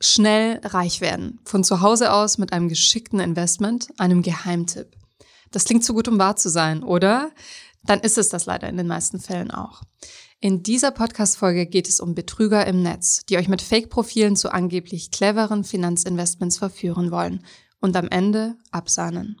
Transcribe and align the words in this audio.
Schnell 0.00 0.60
reich 0.64 1.00
werden. 1.00 1.40
Von 1.44 1.62
zu 1.62 1.82
Hause 1.82 2.12
aus 2.12 2.38
mit 2.38 2.52
einem 2.52 2.68
geschickten 2.68 3.20
Investment, 3.20 3.88
einem 3.98 4.22
Geheimtipp. 4.22 4.96
Das 5.50 5.64
klingt 5.64 5.84
zu 5.84 5.94
gut, 5.94 6.08
um 6.08 6.18
wahr 6.18 6.36
zu 6.36 6.48
sein, 6.48 6.82
oder? 6.82 7.30
Dann 7.84 8.00
ist 8.00 8.18
es 8.18 8.28
das 8.28 8.46
leider 8.46 8.68
in 8.68 8.76
den 8.76 8.86
meisten 8.86 9.20
Fällen 9.20 9.50
auch. 9.50 9.82
In 10.40 10.62
dieser 10.62 10.90
Podcast-Folge 10.90 11.66
geht 11.66 11.86
es 11.86 12.00
um 12.00 12.14
Betrüger 12.14 12.66
im 12.66 12.82
Netz, 12.82 13.26
die 13.28 13.36
euch 13.36 13.48
mit 13.48 13.60
Fake-Profilen 13.60 14.36
zu 14.36 14.50
angeblich 14.50 15.10
cleveren 15.10 15.64
Finanzinvestments 15.64 16.56
verführen 16.56 17.10
wollen 17.10 17.44
und 17.80 17.94
am 17.96 18.08
Ende 18.08 18.56
absahnen. 18.70 19.36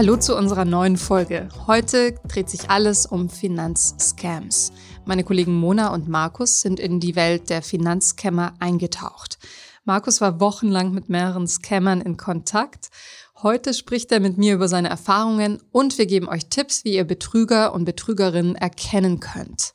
Hallo 0.00 0.16
zu 0.16 0.34
unserer 0.34 0.64
neuen 0.64 0.96
Folge. 0.96 1.50
Heute 1.66 2.14
dreht 2.26 2.48
sich 2.48 2.70
alles 2.70 3.04
um 3.04 3.28
Finanzscams. 3.28 4.72
Meine 5.04 5.24
Kollegen 5.24 5.52
Mona 5.52 5.92
und 5.92 6.08
Markus 6.08 6.62
sind 6.62 6.80
in 6.80 7.00
die 7.00 7.16
Welt 7.16 7.50
der 7.50 7.60
Finanzscammer 7.60 8.54
eingetaucht. 8.60 9.38
Markus 9.84 10.22
war 10.22 10.40
wochenlang 10.40 10.92
mit 10.92 11.10
mehreren 11.10 11.46
Scammern 11.46 12.00
in 12.00 12.16
Kontakt. 12.16 12.88
Heute 13.42 13.74
spricht 13.74 14.10
er 14.10 14.20
mit 14.20 14.38
mir 14.38 14.54
über 14.54 14.68
seine 14.68 14.88
Erfahrungen 14.88 15.58
und 15.70 15.98
wir 15.98 16.06
geben 16.06 16.30
euch 16.30 16.46
Tipps, 16.46 16.82
wie 16.84 16.94
ihr 16.94 17.04
Betrüger 17.04 17.74
und 17.74 17.84
Betrügerinnen 17.84 18.54
erkennen 18.54 19.20
könnt. 19.20 19.74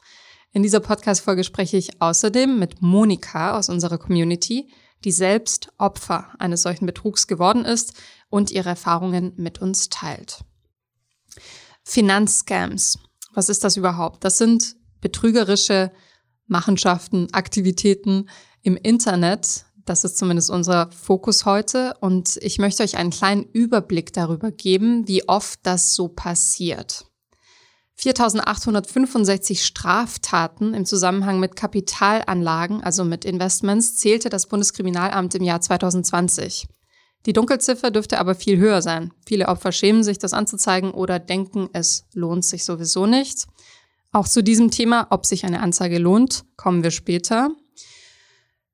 In 0.54 0.64
dieser 0.64 0.80
Podcast-Folge 0.80 1.44
spreche 1.44 1.78
ich 1.78 2.02
außerdem 2.02 2.58
mit 2.58 2.82
Monika 2.82 3.56
aus 3.56 3.70
unserer 3.70 4.00
Community, 4.00 4.72
die 5.04 5.12
selbst 5.12 5.70
Opfer 5.78 6.30
eines 6.40 6.64
solchen 6.64 6.88
Betrugs 6.88 7.28
geworden 7.28 7.64
ist 7.64 7.94
und 8.30 8.52
ihre 8.52 8.70
Erfahrungen 8.70 9.34
mit 9.38 9.62
uns 9.62 9.90
teilt. 9.90 10.44
Finanzscams. 11.84 13.00
Was 13.34 13.50
ist 13.50 13.64
das 13.64 13.78
überhaupt? 13.78 14.24
Das 14.24 14.38
sind 14.38 14.76
betrügerische 15.02 15.92
Machenschaften, 16.48 17.28
Aktivitäten 17.34 18.30
im 18.62 18.78
Internet. 18.78 19.66
Das 19.86 20.04
ist 20.04 20.18
zumindest 20.18 20.50
unser 20.50 20.90
Fokus 20.92 21.46
heute. 21.46 21.96
Und 22.00 22.38
ich 22.42 22.58
möchte 22.58 22.84
euch 22.84 22.98
einen 22.98 23.12
kleinen 23.12 23.44
Überblick 23.44 24.14
darüber 24.14 24.52
geben, 24.52 25.08
wie 25.08 25.28
oft 25.28 25.60
das 25.64 25.94
so 25.94 26.08
passiert. 26.08 27.06
4865 27.98 29.64
Straftaten 29.64 30.74
im 30.74 30.86
Zusammenhang 30.86 31.40
mit 31.40 31.56
Kapitalanlagen, 31.56 32.84
also 32.84 33.06
mit 33.06 33.24
Investments, 33.24 33.96
zählte 33.96 34.30
das 34.30 34.48
Bundeskriminalamt 34.48 35.34
im 35.36 35.44
Jahr 35.44 35.62
2020. 35.62 36.68
Die 37.26 37.34
Dunkelziffer 37.34 37.92
dürfte 37.92 38.20
aber 38.20 38.36
viel 38.36 38.58
höher 38.58 38.82
sein. 38.82 39.12
Viele 39.26 39.48
Opfer 39.48 39.72
schämen 39.72 40.04
sich, 40.04 40.20
das 40.20 40.34
anzuzeigen 40.34 40.92
oder 40.92 41.20
denken, 41.20 41.70
es 41.74 42.06
lohnt 42.14 42.46
sich 42.46 42.66
sowieso 42.66 43.06
nicht. 43.08 43.48
Auch 44.12 44.28
zu 44.28 44.44
diesem 44.44 44.72
Thema, 44.72 45.08
ob 45.10 45.26
sich 45.26 45.46
eine 45.46 45.60
Anzeige 45.60 45.98
lohnt, 45.98 46.46
kommen 46.56 46.84
wir 46.84 46.92
später. 46.92 47.50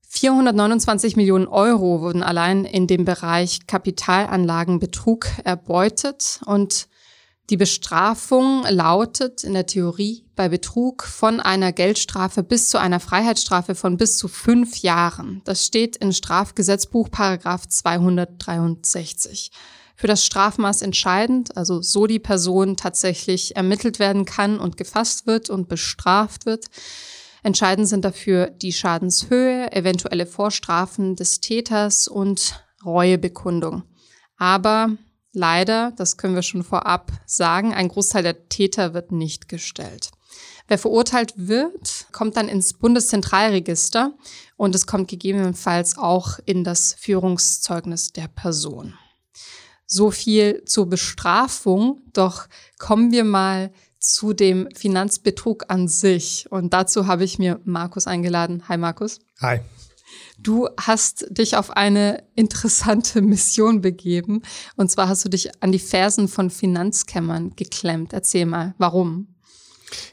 429 0.09 1.15
Millionen 1.15 1.47
Euro 1.47 2.01
wurden 2.01 2.21
allein 2.21 2.65
in 2.65 2.85
dem 2.85 3.05
Bereich 3.05 3.65
Kapitalanlagenbetrug 3.65 5.25
erbeutet 5.45 6.41
und 6.45 6.89
die 7.49 7.57
Bestrafung 7.57 8.63
lautet 8.69 9.45
in 9.45 9.53
der 9.53 9.65
Theorie 9.65 10.25
bei 10.41 10.49
Betrug 10.49 11.03
von 11.03 11.39
einer 11.39 11.71
Geldstrafe 11.71 12.41
bis 12.41 12.67
zu 12.69 12.79
einer 12.79 12.99
Freiheitsstrafe 12.99 13.75
von 13.75 13.97
bis 13.97 14.17
zu 14.17 14.27
fünf 14.27 14.77
Jahren. 14.77 15.43
Das 15.45 15.67
steht 15.67 15.97
in 15.97 16.13
Strafgesetzbuch 16.13 17.11
Paragraph 17.11 17.67
263. 17.67 19.51
Für 19.95 20.07
das 20.07 20.25
Strafmaß 20.25 20.81
entscheidend, 20.81 21.55
also 21.55 21.83
so 21.83 22.07
die 22.07 22.17
Person 22.17 22.75
tatsächlich 22.75 23.55
ermittelt 23.55 23.99
werden 23.99 24.25
kann 24.25 24.57
und 24.57 24.77
gefasst 24.77 25.27
wird 25.27 25.51
und 25.51 25.69
bestraft 25.69 26.47
wird. 26.47 26.65
Entscheidend 27.43 27.87
sind 27.87 28.03
dafür 28.03 28.47
die 28.47 28.73
Schadenshöhe, 28.73 29.71
eventuelle 29.71 30.25
Vorstrafen 30.25 31.15
des 31.15 31.39
Täters 31.41 32.07
und 32.07 32.65
Reuebekundung. 32.83 33.83
Aber 34.37 34.89
Leider, 35.33 35.93
das 35.95 36.17
können 36.17 36.35
wir 36.35 36.41
schon 36.41 36.63
vorab 36.63 37.09
sagen, 37.25 37.73
ein 37.73 37.87
Großteil 37.87 38.23
der 38.23 38.49
Täter 38.49 38.93
wird 38.93 39.13
nicht 39.13 39.47
gestellt. 39.47 40.11
Wer 40.71 40.77
verurteilt 40.77 41.33
wird, 41.35 42.05
kommt 42.13 42.37
dann 42.37 42.47
ins 42.47 42.71
Bundeszentralregister 42.71 44.13
und 44.55 44.73
es 44.73 44.87
kommt 44.87 45.09
gegebenenfalls 45.09 45.97
auch 45.97 46.39
in 46.45 46.63
das 46.63 46.95
Führungszeugnis 46.97 48.13
der 48.13 48.29
Person. 48.29 48.93
So 49.85 50.11
viel 50.11 50.63
zur 50.63 50.85
Bestrafung, 50.85 52.03
doch 52.13 52.47
kommen 52.79 53.11
wir 53.11 53.25
mal 53.25 53.73
zu 53.99 54.31
dem 54.31 54.69
Finanzbetrug 54.73 55.65
an 55.67 55.89
sich. 55.89 56.49
Und 56.49 56.71
dazu 56.71 57.05
habe 57.05 57.25
ich 57.25 57.37
mir 57.37 57.59
Markus 57.65 58.07
eingeladen. 58.07 58.63
Hi 58.69 58.77
Markus. 58.77 59.19
Hi. 59.41 59.59
Du 60.39 60.69
hast 60.79 61.25
dich 61.31 61.57
auf 61.57 61.71
eine 61.71 62.23
interessante 62.35 63.21
Mission 63.21 63.81
begeben. 63.81 64.41
Und 64.77 64.89
zwar 64.89 65.09
hast 65.09 65.25
du 65.25 65.29
dich 65.29 65.51
an 65.61 65.73
die 65.73 65.79
Fersen 65.79 66.29
von 66.29 66.49
Finanzkämmern 66.49 67.57
geklemmt. 67.57 68.13
Erzähl 68.13 68.45
mal, 68.45 68.73
warum? 68.77 69.30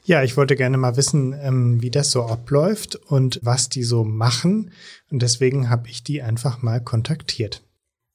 Ja, 0.04 0.22
ich 0.22 0.36
wollte 0.36 0.56
gerne 0.56 0.76
mal 0.76 0.96
wissen, 0.96 1.34
ähm, 1.40 1.82
wie 1.82 1.90
das 1.90 2.10
so 2.10 2.24
abläuft 2.24 2.96
und 2.96 3.40
was 3.42 3.68
die 3.68 3.82
so 3.82 4.04
machen. 4.04 4.70
Und 5.10 5.22
deswegen 5.22 5.70
habe 5.70 5.88
ich 5.88 6.02
die 6.02 6.22
einfach 6.22 6.62
mal 6.62 6.80
kontaktiert. 6.82 7.62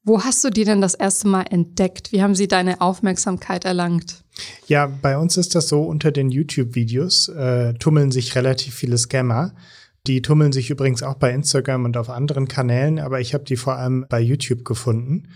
Wo 0.05 0.21
hast 0.21 0.43
du 0.43 0.49
die 0.49 0.65
denn 0.65 0.81
das 0.81 0.95
erste 0.95 1.29
Mal 1.29 1.43
entdeckt? 1.43 2.11
Wie 2.11 2.21
haben 2.21 2.35
sie 2.35 2.49
deine 2.49 2.81
Aufmerksamkeit 2.81 3.63
erlangt? 3.63 4.25
Ja, 4.67 4.87
bei 4.87 5.17
uns 5.17 5.37
ist 5.37 5.55
das 5.55 5.69
so, 5.69 5.83
unter 5.83 6.11
den 6.11 6.29
YouTube-Videos 6.29 7.29
äh, 7.29 7.73
tummeln 7.75 8.11
sich 8.11 8.35
relativ 8.35 8.73
viele 8.75 8.97
Scammer. 8.97 9.53
Die 10.05 10.21
tummeln 10.21 10.51
sich 10.51 10.69
übrigens 10.69 11.03
auch 11.03 11.15
bei 11.15 11.31
Instagram 11.31 11.85
und 11.85 11.95
auf 11.95 12.09
anderen 12.09 12.49
Kanälen, 12.49 12.99
aber 12.99 13.21
ich 13.21 13.33
habe 13.33 13.45
die 13.45 13.55
vor 13.55 13.77
allem 13.77 14.05
bei 14.09 14.19
YouTube 14.19 14.65
gefunden. 14.65 15.29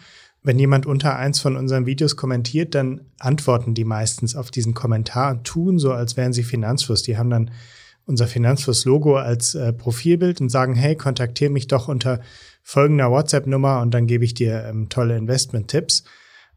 Wenn 0.48 0.60
jemand 0.60 0.86
unter 0.86 1.18
eins 1.18 1.42
von 1.42 1.58
unseren 1.58 1.86
Videos 1.86 2.16
kommentiert, 2.16 2.74
dann 2.74 3.02
antworten 3.20 3.74
die 3.74 3.84
meistens 3.84 4.34
auf 4.34 4.50
diesen 4.50 4.74
Kommentar 4.74 5.32
und 5.32 5.44
tun 5.44 5.78
so, 5.78 5.92
als 5.92 6.16
wären 6.16 6.32
sie 6.32 6.44
Finanzfluss. 6.44 7.04
Die 7.04 7.18
haben 7.18 7.30
dann 7.30 7.52
unser 8.06 8.28
Finanzfluss-Logo 8.28 9.18
als 9.18 9.56
äh, 9.56 9.74
Profilbild 9.74 10.40
und 10.40 10.48
sagen, 10.48 10.74
hey, 10.74 10.96
kontaktiere 10.96 11.52
mich 11.52 11.68
doch 11.68 11.90
unter 11.90 12.22
folgender 12.64 13.12
WhatsApp-Nummer 13.12 13.82
und 13.82 13.94
dann 13.94 14.08
gebe 14.08 14.24
ich 14.24 14.36
dir 14.36 14.64
ähm, 14.64 14.88
tolle 14.88 15.18
Investment-Tipps. 15.18 16.06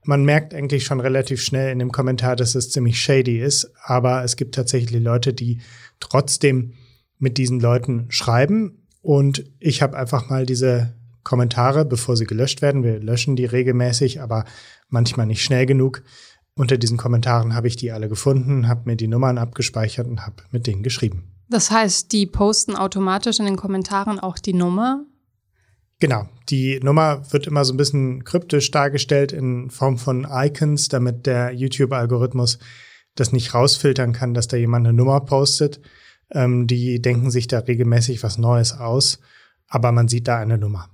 Man 0.04 0.22
merkt 0.22 0.54
eigentlich 0.54 0.84
schon 0.84 1.00
relativ 1.00 1.42
schnell 1.42 1.72
in 1.72 1.80
dem 1.80 1.90
Kommentar, 1.90 2.36
dass 2.36 2.54
es 2.54 2.70
ziemlich 2.70 3.00
shady 3.00 3.40
ist, 3.40 3.72
aber 3.82 4.22
es 4.22 4.36
gibt 4.36 4.54
tatsächlich 4.54 5.02
Leute, 5.02 5.34
die 5.34 5.62
trotzdem 5.98 6.74
mit 7.18 7.38
diesen 7.38 7.58
Leuten 7.58 8.06
schreiben. 8.08 8.86
Und 9.02 9.50
ich 9.58 9.82
habe 9.82 9.98
einfach 9.98 10.30
mal 10.30 10.46
diese 10.46 10.94
Kommentare, 11.30 11.84
bevor 11.84 12.16
sie 12.16 12.24
gelöscht 12.24 12.60
werden, 12.60 12.82
wir 12.82 12.98
löschen 12.98 13.36
die 13.36 13.44
regelmäßig, 13.44 14.20
aber 14.20 14.44
manchmal 14.88 15.26
nicht 15.26 15.44
schnell 15.44 15.64
genug. 15.64 16.02
Unter 16.56 16.76
diesen 16.76 16.96
Kommentaren 16.96 17.54
habe 17.54 17.68
ich 17.68 17.76
die 17.76 17.92
alle 17.92 18.08
gefunden, 18.08 18.66
habe 18.66 18.90
mir 18.90 18.96
die 18.96 19.06
Nummern 19.06 19.38
abgespeichert 19.38 20.08
und 20.08 20.26
habe 20.26 20.42
mit 20.50 20.66
denen 20.66 20.82
geschrieben. 20.82 21.30
Das 21.48 21.70
heißt, 21.70 22.10
die 22.10 22.26
posten 22.26 22.74
automatisch 22.74 23.38
in 23.38 23.44
den 23.44 23.54
Kommentaren 23.54 24.18
auch 24.18 24.40
die 24.40 24.54
Nummer? 24.54 25.04
Genau, 26.00 26.28
die 26.48 26.80
Nummer 26.80 27.22
wird 27.30 27.46
immer 27.46 27.64
so 27.64 27.74
ein 27.74 27.76
bisschen 27.76 28.24
kryptisch 28.24 28.72
dargestellt 28.72 29.30
in 29.30 29.70
Form 29.70 29.98
von 29.98 30.26
Icons, 30.28 30.88
damit 30.88 31.26
der 31.26 31.52
YouTube-Algorithmus 31.52 32.58
das 33.14 33.30
nicht 33.30 33.54
rausfiltern 33.54 34.12
kann, 34.12 34.34
dass 34.34 34.48
da 34.48 34.56
jemand 34.56 34.84
eine 34.84 34.96
Nummer 34.96 35.20
postet. 35.20 35.80
Ähm, 36.32 36.66
die 36.66 37.00
denken 37.00 37.30
sich 37.30 37.46
da 37.46 37.60
regelmäßig 37.60 38.24
was 38.24 38.36
Neues 38.36 38.72
aus, 38.72 39.20
aber 39.68 39.92
man 39.92 40.08
sieht 40.08 40.26
da 40.26 40.38
eine 40.38 40.58
Nummer. 40.58 40.88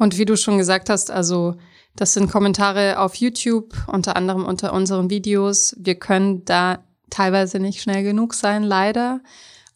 Und 0.00 0.16
wie 0.16 0.24
du 0.24 0.34
schon 0.34 0.56
gesagt 0.56 0.88
hast, 0.88 1.10
also 1.10 1.56
das 1.94 2.14
sind 2.14 2.30
Kommentare 2.32 3.00
auf 3.00 3.16
YouTube, 3.16 3.74
unter 3.86 4.16
anderem 4.16 4.46
unter 4.46 4.72
unseren 4.72 5.10
Videos. 5.10 5.76
Wir 5.78 5.94
können 5.94 6.42
da 6.46 6.78
teilweise 7.10 7.60
nicht 7.60 7.82
schnell 7.82 8.02
genug 8.02 8.32
sein, 8.32 8.62
leider. 8.62 9.20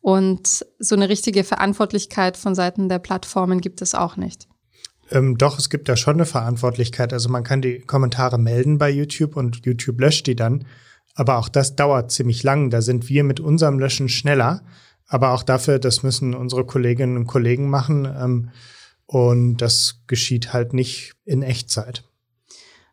Und 0.01 0.65
so 0.79 0.95
eine 0.95 1.11
richtige 1.11 1.45
Verantwortlichkeit 1.45 2.39
von 2.39 2.55
Seiten 2.55 2.89
der 2.89 3.01
Plattformen 3.01 3.61
gibt 3.61 3.83
es 3.83 3.95
auch 3.95 4.17
nicht. 4.17 4.49
Ähm, 5.11 5.37
doch, 5.37 5.59
es 5.59 5.69
gibt 5.69 5.91
da 5.91 5.97
schon 5.97 6.15
eine 6.15 6.25
Verantwortlichkeit. 6.25 7.13
Also 7.13 7.29
man 7.29 7.45
kann 7.45 7.61
die 7.61 7.81
Kommentare 7.81 8.39
melden 8.39 8.79
bei 8.79 8.89
YouTube 8.89 9.37
und 9.37 9.67
YouTube 9.67 10.01
löscht 10.01 10.27
die 10.27 10.37
dann. 10.37 10.65
Aber 11.15 11.37
auch 11.37 11.51
das 11.51 11.77
dauert 11.77 12.11
ziemlich 12.11 12.43
lang. 12.43 12.71
Da 12.71 12.81
sind 12.81 13.11
wir 13.11 13.25
mit 13.25 13.41
unserem 13.41 13.79
Löschen 13.79 14.09
schneller. 14.09 14.63
Aber 15.07 15.33
auch 15.33 15.43
dafür, 15.43 15.79
das 15.79 16.03
müssen 16.03 16.35
unsere 16.35 16.65
Kolleginnen 16.65 17.19
und 17.19 17.27
Kollegen 17.27 17.69
machen. 17.69 18.07
Ähm, 18.07 18.51
und 19.07 19.59
das 19.59 20.01
geschieht 20.07 20.53
halt 20.53 20.73
nicht 20.73 21.15
in 21.25 21.43
Echtzeit. 21.43 22.05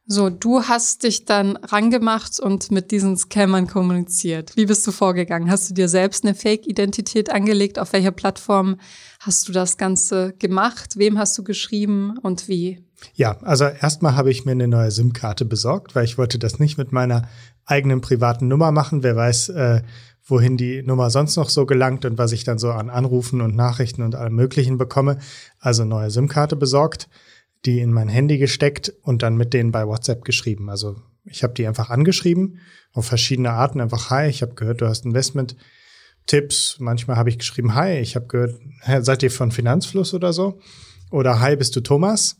So, 0.07 0.29
du 0.29 0.63
hast 0.63 1.03
dich 1.03 1.25
dann 1.25 1.55
rangemacht 1.55 2.39
und 2.39 2.69
mit 2.69 2.91
diesen 2.91 3.15
Scammern 3.15 3.67
kommuniziert. 3.67 4.57
Wie 4.57 4.65
bist 4.65 4.85
du 4.85 4.91
vorgegangen? 4.91 5.49
Hast 5.49 5.69
du 5.69 5.73
dir 5.73 5.87
selbst 5.87 6.25
eine 6.25 6.35
Fake-Identität 6.35 7.29
angelegt? 7.29 7.79
Auf 7.79 7.93
welcher 7.93 8.11
Plattform 8.11 8.77
hast 9.21 9.47
du 9.47 9.51
das 9.51 9.77
Ganze 9.77 10.33
gemacht? 10.33 10.97
Wem 10.97 11.17
hast 11.17 11.37
du 11.37 11.43
geschrieben 11.43 12.17
und 12.17 12.47
wie? 12.47 12.83
Ja, 13.13 13.37
also 13.41 13.65
erstmal 13.65 14.15
habe 14.15 14.31
ich 14.31 14.45
mir 14.45 14.51
eine 14.51 14.67
neue 14.67 14.91
SIM-Karte 14.91 15.45
besorgt, 15.45 15.95
weil 15.95 16.05
ich 16.05 16.17
wollte 16.17 16.39
das 16.39 16.59
nicht 16.59 16.77
mit 16.77 16.91
meiner 16.91 17.29
eigenen 17.65 18.01
privaten 18.01 18.47
Nummer 18.47 18.71
machen. 18.71 19.03
Wer 19.03 19.15
weiß, 19.15 19.49
äh, 19.49 19.81
wohin 20.25 20.57
die 20.57 20.81
Nummer 20.81 21.09
sonst 21.09 21.35
noch 21.35 21.49
so 21.49 21.65
gelangt 21.65 22.03
und 22.05 22.17
was 22.17 22.31
ich 22.31 22.43
dann 22.43 22.57
so 22.57 22.71
an 22.71 22.89
Anrufen 22.89 23.41
und 23.41 23.55
Nachrichten 23.55 24.01
und 24.01 24.15
allem 24.15 24.35
Möglichen 24.35 24.77
bekomme. 24.77 25.17
Also 25.59 25.85
neue 25.85 26.09
SIM-Karte 26.09 26.55
besorgt 26.55 27.07
die 27.65 27.79
in 27.79 27.93
mein 27.93 28.09
Handy 28.09 28.37
gesteckt 28.39 28.91
und 29.03 29.21
dann 29.21 29.37
mit 29.37 29.53
denen 29.53 29.71
bei 29.71 29.85
WhatsApp 29.85 30.25
geschrieben. 30.25 30.69
Also 30.69 30.95
ich 31.25 31.43
habe 31.43 31.53
die 31.53 31.67
einfach 31.67 31.89
angeschrieben 31.89 32.59
auf 32.91 33.05
verschiedene 33.05 33.51
Arten. 33.51 33.81
Einfach, 33.81 34.09
hi, 34.09 34.27
ich 34.27 34.41
habe 34.41 34.55
gehört, 34.55 34.81
du 34.81 34.87
hast 34.87 35.05
Investment-Tipps. 36.31 36.77
Manchmal 36.79 37.17
habe 37.17 37.29
ich 37.29 37.39
geschrieben, 37.39 37.75
hi, 37.75 37.99
ich 37.99 38.15
habe 38.15 38.27
gehört, 38.27 38.59
seid 39.05 39.23
ihr 39.23 39.31
von 39.31 39.51
Finanzfluss 39.51 40.13
oder 40.13 40.33
so? 40.33 40.59
Oder 41.09 41.39
hi, 41.39 41.55
bist 41.55 41.75
du 41.75 41.81
Thomas? 41.81 42.37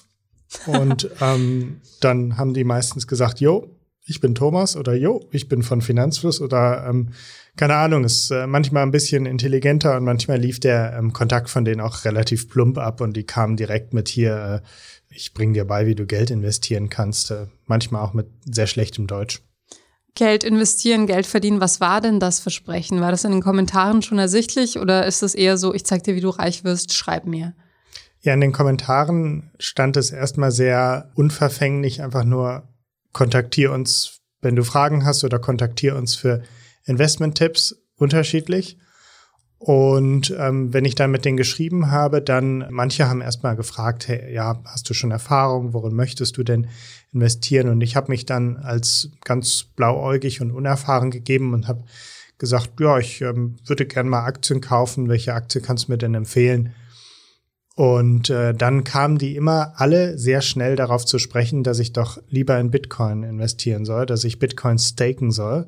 Und 0.65 1.09
ähm, 1.21 1.81
dann 1.99 2.37
haben 2.37 2.53
die 2.53 2.63
meistens 2.63 3.07
gesagt, 3.07 3.39
jo, 3.39 3.67
ich 4.05 4.19
bin 4.19 4.35
Thomas 4.35 4.75
oder 4.75 4.93
jo, 4.93 5.27
ich 5.31 5.47
bin 5.47 5.61
von 5.61 5.81
Finanzfluss 5.81 6.41
oder 6.41 6.85
ähm, 6.87 7.09
keine 7.55 7.75
Ahnung, 7.75 8.03
ist 8.03 8.31
äh, 8.31 8.47
manchmal 8.47 8.83
ein 8.83 8.91
bisschen 8.91 9.25
intelligenter 9.25 9.95
und 9.95 10.03
manchmal 10.03 10.39
lief 10.39 10.59
der 10.59 10.95
ähm, 10.97 11.13
Kontakt 11.13 11.49
von 11.49 11.65
denen 11.65 11.81
auch 11.81 12.03
relativ 12.03 12.49
plump 12.49 12.77
ab 12.77 12.99
und 12.99 13.15
die 13.15 13.25
kamen 13.25 13.57
direkt 13.57 13.93
mit 13.93 14.09
hier, 14.09 14.63
äh, 14.63 15.15
ich 15.15 15.33
bringe 15.33 15.53
dir 15.53 15.65
bei, 15.65 15.85
wie 15.85 15.95
du 15.95 16.05
Geld 16.05 16.31
investieren 16.31 16.89
kannst, 16.89 17.31
äh, 17.31 17.47
manchmal 17.67 18.01
auch 18.01 18.13
mit 18.13 18.27
sehr 18.45 18.67
schlechtem 18.67 19.05
Deutsch. 19.05 19.41
Geld 20.15 20.43
investieren, 20.43 21.07
Geld 21.07 21.25
verdienen, 21.25 21.61
was 21.61 21.79
war 21.79 22.01
denn 22.01 22.19
das 22.19 22.39
Versprechen? 22.39 22.99
War 22.99 23.11
das 23.11 23.23
in 23.23 23.31
den 23.31 23.41
Kommentaren 23.41 24.01
schon 24.01 24.19
ersichtlich 24.19 24.77
oder 24.77 25.05
ist 25.05 25.23
es 25.23 25.35
eher 25.35 25.57
so, 25.57 25.73
ich 25.73 25.85
zeig 25.85 26.03
dir, 26.03 26.15
wie 26.15 26.21
du 26.21 26.29
reich 26.29 26.63
wirst, 26.63 26.93
schreib 26.93 27.25
mir? 27.25 27.53
Ja, 28.21 28.33
in 28.33 28.41
den 28.41 28.51
Kommentaren 28.51 29.51
stand 29.57 29.97
es 29.97 30.11
erstmal 30.11 30.51
sehr 30.51 31.09
unverfänglich, 31.15 32.03
einfach 32.03 32.23
nur 32.23 32.67
kontaktier 33.13 33.71
uns, 33.71 34.19
wenn 34.41 34.55
du 34.55 34.63
Fragen 34.63 35.05
hast 35.05 35.23
oder 35.23 35.39
kontaktier 35.39 35.95
uns 35.95 36.15
für 36.15 36.43
Investment-Tipps 36.85 37.75
unterschiedlich. 37.95 38.77
Und 39.63 40.35
ähm, 40.39 40.73
wenn 40.73 40.85
ich 40.85 40.95
dann 40.95 41.11
mit 41.11 41.23
denen 41.23 41.37
geschrieben 41.37 41.91
habe, 41.91 42.19
dann 42.19 42.65
manche 42.71 43.07
haben 43.07 43.21
erstmal 43.21 43.55
gefragt, 43.55 44.07
hey, 44.07 44.33
ja, 44.33 44.59
hast 44.65 44.89
du 44.89 44.95
schon 44.95 45.11
Erfahrung, 45.11 45.73
worin 45.73 45.93
möchtest 45.93 46.35
du 46.37 46.43
denn 46.43 46.65
investieren? 47.13 47.69
Und 47.69 47.81
ich 47.81 47.95
habe 47.95 48.11
mich 48.11 48.25
dann 48.25 48.57
als 48.57 49.11
ganz 49.23 49.65
blauäugig 49.75 50.41
und 50.41 50.49
unerfahren 50.49 51.11
gegeben 51.11 51.53
und 51.53 51.67
habe 51.67 51.83
gesagt, 52.39 52.79
ja, 52.79 52.97
ich 52.97 53.21
ähm, 53.21 53.57
würde 53.67 53.85
gerne 53.85 54.09
mal 54.09 54.23
Aktien 54.23 54.61
kaufen. 54.61 55.09
Welche 55.09 55.35
Aktie 55.35 55.61
kannst 55.61 55.87
du 55.87 55.91
mir 55.91 55.99
denn 55.99 56.15
empfehlen? 56.15 56.73
Und 57.75 58.31
äh, 58.31 58.55
dann 58.55 58.83
kamen 58.83 59.19
die 59.19 59.35
immer 59.35 59.73
alle 59.75 60.17
sehr 60.17 60.41
schnell 60.41 60.75
darauf 60.75 61.05
zu 61.05 61.19
sprechen, 61.19 61.61
dass 61.61 61.77
ich 61.77 61.93
doch 61.93 62.17
lieber 62.29 62.59
in 62.59 62.71
Bitcoin 62.71 63.21
investieren 63.21 63.85
soll, 63.85 64.07
dass 64.07 64.23
ich 64.23 64.39
Bitcoin 64.39 64.79
staken 64.79 65.29
soll 65.29 65.67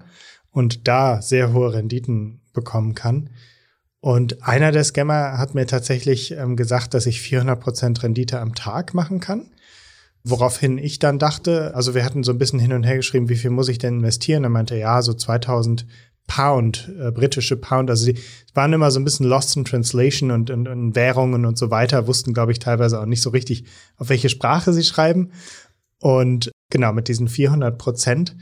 und 0.49 0.87
da 0.87 1.21
sehr 1.21 1.53
hohe 1.53 1.73
Renditen 1.73 2.41
bekommen 2.53 2.95
kann. 2.95 3.29
Und 4.03 4.43
einer 4.45 4.73
der 4.73 4.83
Scammer 4.83 5.37
hat 5.37 5.55
mir 5.55 5.65
tatsächlich 5.65 6.31
ähm, 6.31 6.57
gesagt, 6.57 6.93
dass 6.93 7.05
ich 7.05 7.19
400% 7.19 8.03
Rendite 8.03 8.41
am 8.41 8.53
Tag 8.53 8.93
machen 8.93 9.21
kann. 9.21 9.49
Woraufhin 10.25 10.77
ich 10.77 10.99
dann 10.99 11.19
dachte, 11.19 11.73
also 11.73 11.95
wir 11.95 12.03
hatten 12.03 12.21
so 12.21 12.33
ein 12.33 12.37
bisschen 12.37 12.59
hin 12.59 12.73
und 12.73 12.83
her 12.83 12.97
geschrieben, 12.97 13.29
wie 13.29 13.37
viel 13.37 13.49
muss 13.49 13.69
ich 13.69 13.77
denn 13.77 13.99
investieren? 13.99 14.43
Er 14.43 14.49
meinte, 14.49 14.75
ja, 14.75 15.01
so 15.01 15.13
2000 15.13 15.85
Pound, 16.27 16.91
äh, 16.99 17.11
britische 17.11 17.55
Pound. 17.55 17.89
Also 17.89 18.11
die 18.11 18.19
waren 18.53 18.73
immer 18.73 18.91
so 18.91 18.99
ein 18.99 19.05
bisschen 19.05 19.25
lost 19.25 19.55
in 19.55 19.63
translation 19.63 20.31
und, 20.31 20.49
und, 20.49 20.67
und 20.67 20.95
Währungen 20.97 21.45
und 21.45 21.57
so 21.57 21.71
weiter, 21.71 22.05
wussten, 22.05 22.33
glaube 22.33 22.51
ich, 22.51 22.59
teilweise 22.59 22.99
auch 22.99 23.05
nicht 23.05 23.21
so 23.21 23.29
richtig, 23.29 23.63
auf 23.95 24.09
welche 24.09 24.27
Sprache 24.27 24.73
sie 24.73 24.83
schreiben. 24.83 25.31
Und 26.01 26.51
genau, 26.69 26.91
mit 26.91 27.07
diesen 27.07 27.29
400 27.29 27.77
Prozent, 27.77 28.35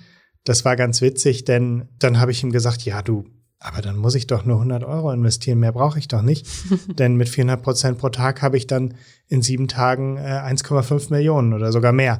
das 0.43 0.65
war 0.65 0.75
ganz 0.75 1.01
witzig, 1.01 1.45
denn 1.45 1.87
dann 1.99 2.19
habe 2.19 2.31
ich 2.31 2.41
ihm 2.41 2.51
gesagt, 2.51 2.81
ja, 2.81 3.03
du, 3.03 3.25
aber 3.63 3.81
dann 3.81 3.95
muss 3.95 4.15
ich 4.15 4.25
doch 4.25 4.43
nur 4.43 4.55
100 4.55 4.83
Euro 4.83 5.11
investieren, 5.11 5.59
mehr 5.59 5.71
brauche 5.71 5.99
ich 5.99 6.07
doch 6.07 6.23
nicht. 6.23 6.47
Denn 6.97 7.15
mit 7.15 7.29
400 7.29 7.61
Prozent 7.61 7.97
pro 7.99 8.09
Tag 8.09 8.41
habe 8.41 8.57
ich 8.57 8.65
dann 8.65 8.95
in 9.27 9.43
sieben 9.43 9.67
Tagen 9.67 10.17
äh, 10.17 10.21
1,5 10.21 11.11
Millionen 11.11 11.53
oder 11.53 11.71
sogar 11.71 11.91
mehr. 11.93 12.19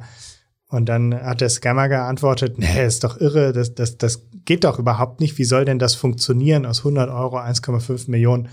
Und 0.68 0.88
dann 0.88 1.12
hat 1.12 1.40
der 1.40 1.50
Scammer 1.50 1.88
geantwortet, 1.88 2.58
nee, 2.58 2.86
ist 2.86 3.04
doch 3.04 3.20
irre, 3.20 3.52
das, 3.52 3.74
das, 3.74 3.98
das 3.98 4.22
geht 4.44 4.64
doch 4.64 4.78
überhaupt 4.78 5.20
nicht. 5.20 5.36
Wie 5.36 5.44
soll 5.44 5.64
denn 5.64 5.80
das 5.80 5.96
funktionieren, 5.96 6.64
aus 6.64 6.78
100 6.78 7.10
Euro 7.10 7.38
1,5 7.38 8.08
Millionen 8.08 8.48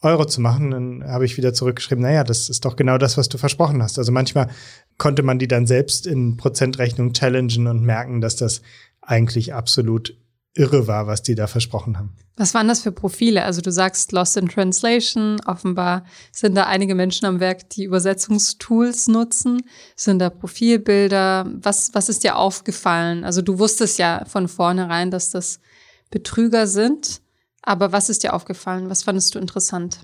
Euro 0.00 0.24
zu 0.24 0.40
machen? 0.40 0.70
Dann 0.70 1.04
habe 1.04 1.24
ich 1.24 1.36
wieder 1.36 1.52
zurückgeschrieben, 1.52 2.02
naja, 2.02 2.22
das 2.22 2.48
ist 2.48 2.64
doch 2.64 2.76
genau 2.76 2.98
das, 2.98 3.18
was 3.18 3.28
du 3.28 3.36
versprochen 3.36 3.82
hast. 3.82 3.98
Also 3.98 4.12
manchmal 4.12 4.48
konnte 4.96 5.24
man 5.24 5.40
die 5.40 5.48
dann 5.48 5.66
selbst 5.66 6.06
in 6.06 6.36
Prozentrechnung 6.36 7.12
challengen 7.14 7.66
und 7.66 7.82
merken, 7.82 8.20
dass 8.20 8.36
das 8.36 8.62
eigentlich 9.02 9.52
absolut 9.52 10.16
irre 10.54 10.86
war, 10.86 11.06
was 11.06 11.22
die 11.22 11.34
da 11.34 11.46
versprochen 11.46 11.98
haben. 11.98 12.10
Was 12.36 12.54
waren 12.54 12.68
das 12.68 12.80
für 12.80 12.92
Profile? 12.92 13.44
Also 13.44 13.60
du 13.60 13.70
sagst 13.70 14.12
Lost 14.12 14.36
in 14.36 14.48
Translation. 14.48 15.38
Offenbar 15.46 16.04
sind 16.30 16.54
da 16.54 16.64
einige 16.64 16.94
Menschen 16.94 17.26
am 17.26 17.40
Werk, 17.40 17.70
die 17.70 17.84
Übersetzungstools 17.84 19.08
nutzen. 19.08 19.62
Sind 19.96 20.18
da 20.18 20.30
Profilbilder? 20.30 21.50
Was, 21.60 21.94
was 21.94 22.08
ist 22.08 22.24
dir 22.24 22.36
aufgefallen? 22.36 23.24
Also 23.24 23.42
du 23.42 23.58
wusstest 23.58 23.98
ja 23.98 24.24
von 24.26 24.48
vornherein, 24.48 25.10
dass 25.10 25.30
das 25.30 25.60
Betrüger 26.10 26.66
sind. 26.66 27.20
Aber 27.62 27.92
was 27.92 28.08
ist 28.08 28.22
dir 28.22 28.34
aufgefallen? 28.34 28.90
Was 28.90 29.02
fandest 29.02 29.34
du 29.34 29.38
interessant? 29.38 30.00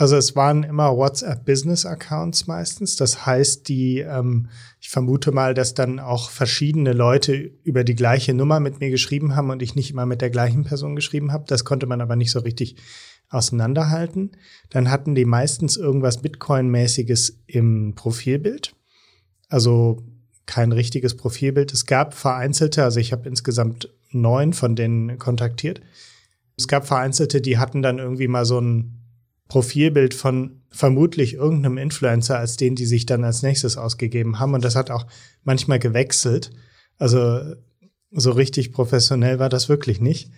Also 0.00 0.16
es 0.16 0.34
waren 0.34 0.62
immer 0.62 0.96
WhatsApp-Business-Accounts 0.96 2.46
meistens. 2.46 2.96
Das 2.96 3.26
heißt, 3.26 3.68
die, 3.68 3.98
ähm, 3.98 4.48
ich 4.80 4.88
vermute 4.88 5.30
mal, 5.30 5.52
dass 5.52 5.74
dann 5.74 6.00
auch 6.00 6.30
verschiedene 6.30 6.94
Leute 6.94 7.34
über 7.34 7.84
die 7.84 7.96
gleiche 7.96 8.32
Nummer 8.32 8.60
mit 8.60 8.80
mir 8.80 8.88
geschrieben 8.88 9.36
haben 9.36 9.50
und 9.50 9.60
ich 9.60 9.74
nicht 9.74 9.90
immer 9.90 10.06
mit 10.06 10.22
der 10.22 10.30
gleichen 10.30 10.64
Person 10.64 10.96
geschrieben 10.96 11.32
habe. 11.32 11.44
Das 11.48 11.66
konnte 11.66 11.84
man 11.84 12.00
aber 12.00 12.16
nicht 12.16 12.30
so 12.30 12.38
richtig 12.38 12.76
auseinanderhalten. 13.28 14.30
Dann 14.70 14.90
hatten 14.90 15.14
die 15.14 15.26
meistens 15.26 15.76
irgendwas 15.76 16.22
Bitcoin-mäßiges 16.22 17.34
im 17.46 17.92
Profilbild. 17.94 18.74
Also 19.50 20.02
kein 20.46 20.72
richtiges 20.72 21.14
Profilbild. 21.14 21.74
Es 21.74 21.84
gab 21.84 22.14
vereinzelte, 22.14 22.84
also 22.84 23.00
ich 23.00 23.12
habe 23.12 23.28
insgesamt 23.28 23.92
neun 24.12 24.54
von 24.54 24.76
denen 24.76 25.18
kontaktiert. 25.18 25.82
Es 26.56 26.68
gab 26.68 26.86
vereinzelte, 26.86 27.42
die 27.42 27.58
hatten 27.58 27.82
dann 27.82 27.98
irgendwie 27.98 28.28
mal 28.28 28.46
so 28.46 28.58
ein 28.58 28.96
Profilbild 29.50 30.14
von 30.14 30.62
vermutlich 30.70 31.34
irgendeinem 31.34 31.76
Influencer 31.76 32.38
als 32.38 32.56
den, 32.56 32.76
die 32.76 32.86
sich 32.86 33.04
dann 33.04 33.24
als 33.24 33.42
nächstes 33.42 33.76
ausgegeben 33.76 34.38
haben. 34.38 34.54
Und 34.54 34.64
das 34.64 34.76
hat 34.76 34.90
auch 34.90 35.06
manchmal 35.42 35.80
gewechselt. 35.80 36.52
Also 36.98 37.56
so 38.12 38.30
richtig 38.30 38.72
professionell 38.72 39.40
war 39.40 39.48
das 39.48 39.68
wirklich 39.68 40.00
nicht. 40.00 40.30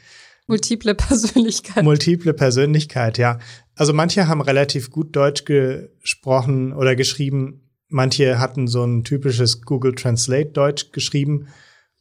Multiple 0.47 0.95
Persönlichkeit. 0.97 1.85
Multiple 1.85 2.33
Persönlichkeit, 2.33 3.19
ja. 3.19 3.39
Also 3.77 3.93
manche 3.93 4.29
haben 4.29 4.41
relativ 4.41 4.91
gut 4.91 5.15
Deutsch 5.15 5.45
gesprochen 5.45 6.73
oder 6.73 6.97
geschrieben. 6.97 7.69
Manche 7.89 8.39
hatten 8.39 8.67
so 8.67 8.83
ein 8.83 9.05
typisches 9.05 9.61
Google 9.61 9.95
Translate 9.95 10.53
Deutsch 10.53 10.91
geschrieben. 10.93 11.49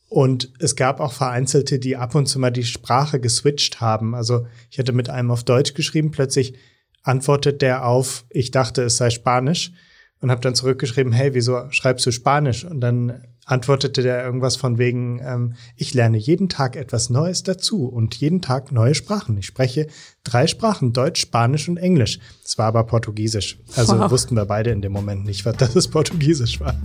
Und 0.08 0.53
es 0.60 0.77
gab 0.77 1.01
auch 1.01 1.12
Vereinzelte, 1.12 1.77
die 1.77 1.98
ab 1.98 2.15
und 2.15 2.27
zu 2.27 2.39
mal 2.39 2.51
die 2.51 2.63
Sprache 2.63 3.20
geswitcht 3.20 3.82
haben. 3.82 4.15
Also 4.15 4.48
ich 4.70 4.80
hatte 4.80 4.94
mit 4.94 5.10
einem 5.10 5.32
auf 5.32 5.44
Deutsch 5.44 5.74
geschrieben, 5.74 6.12
plötzlich 6.12 6.53
antwortet 7.03 7.62
der 7.62 7.86
auf, 7.86 8.25
ich 8.29 8.51
dachte, 8.51 8.84
es 8.84 8.98
sei 8.98 9.10
Spanisch 9.10 9.72
und 10.20 10.29
habe 10.29 10.41
dann 10.41 10.55
zurückgeschrieben, 10.55 11.12
hey, 11.12 11.34
wieso 11.34 11.70
schreibst 11.72 12.05
du 12.05 12.12
Spanisch? 12.12 12.63
Und 12.63 12.81
dann 12.81 13.24
antwortete 13.46 14.03
der 14.03 14.24
irgendwas 14.24 14.55
von 14.55 14.77
wegen, 14.77 15.20
ähm, 15.24 15.55
ich 15.75 15.93
lerne 15.93 16.17
jeden 16.17 16.48
Tag 16.48 16.75
etwas 16.75 17.10
Neues 17.10 17.41
dazu 17.41 17.88
und 17.88 18.15
jeden 18.15 18.41
Tag 18.41 18.72
neue 18.72 18.93
Sprachen. 18.93 19.36
Ich 19.38 19.48
spreche 19.48 19.88
drei 20.24 20.46
Sprachen, 20.46 20.93
Deutsch, 20.93 21.22
Spanisch 21.22 21.67
und 21.67 21.77
Englisch. 21.77 22.20
Es 22.46 22.58
war 22.60 22.67
aber 22.67 22.84
Portugiesisch. 22.84 23.60
Also 23.75 23.98
wow. 23.98 24.12
wussten 24.12 24.36
wir 24.36 24.46
beide 24.46 24.70
in 24.70 24.81
dem 24.81 24.91
Moment 24.91 25.25
nicht, 25.25 25.43
was 25.46 25.58
das 25.58 25.88
Portugiesisch 25.88 26.60
war. 26.60 26.75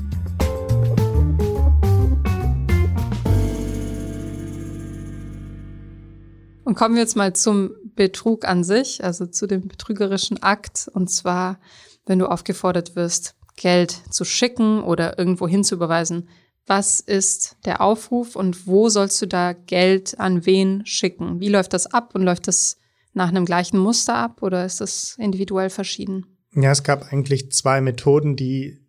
Und 6.64 6.74
kommen 6.74 6.94
wir 6.94 7.02
jetzt 7.02 7.16
mal 7.16 7.32
zum 7.34 7.70
Betrug 7.96 8.46
an 8.46 8.62
sich, 8.62 9.02
also 9.02 9.26
zu 9.26 9.46
dem 9.46 9.68
betrügerischen 9.68 10.42
Akt. 10.42 10.88
Und 10.92 11.10
zwar, 11.10 11.58
wenn 12.04 12.18
du 12.18 12.26
aufgefordert 12.26 12.94
wirst, 12.94 13.34
Geld 13.56 14.02
zu 14.10 14.24
schicken 14.24 14.82
oder 14.82 15.18
irgendwo 15.18 15.48
hinzuüberweisen. 15.48 16.28
Was 16.66 17.00
ist 17.00 17.56
der 17.64 17.80
Aufruf 17.80 18.36
und 18.36 18.66
wo 18.66 18.88
sollst 18.88 19.22
du 19.22 19.26
da 19.26 19.52
Geld 19.52 20.18
an 20.18 20.46
wen 20.46 20.84
schicken? 20.84 21.40
Wie 21.40 21.48
läuft 21.48 21.72
das 21.72 21.86
ab 21.86 22.14
und 22.14 22.22
läuft 22.22 22.48
das 22.48 22.76
nach 23.14 23.28
einem 23.28 23.46
gleichen 23.46 23.78
Muster 23.78 24.16
ab 24.16 24.42
oder 24.42 24.66
ist 24.66 24.80
das 24.80 25.16
individuell 25.18 25.70
verschieden? 25.70 26.26
Ja, 26.54 26.72
es 26.72 26.82
gab 26.82 27.12
eigentlich 27.12 27.52
zwei 27.52 27.80
Methoden, 27.80 28.36
die 28.36 28.80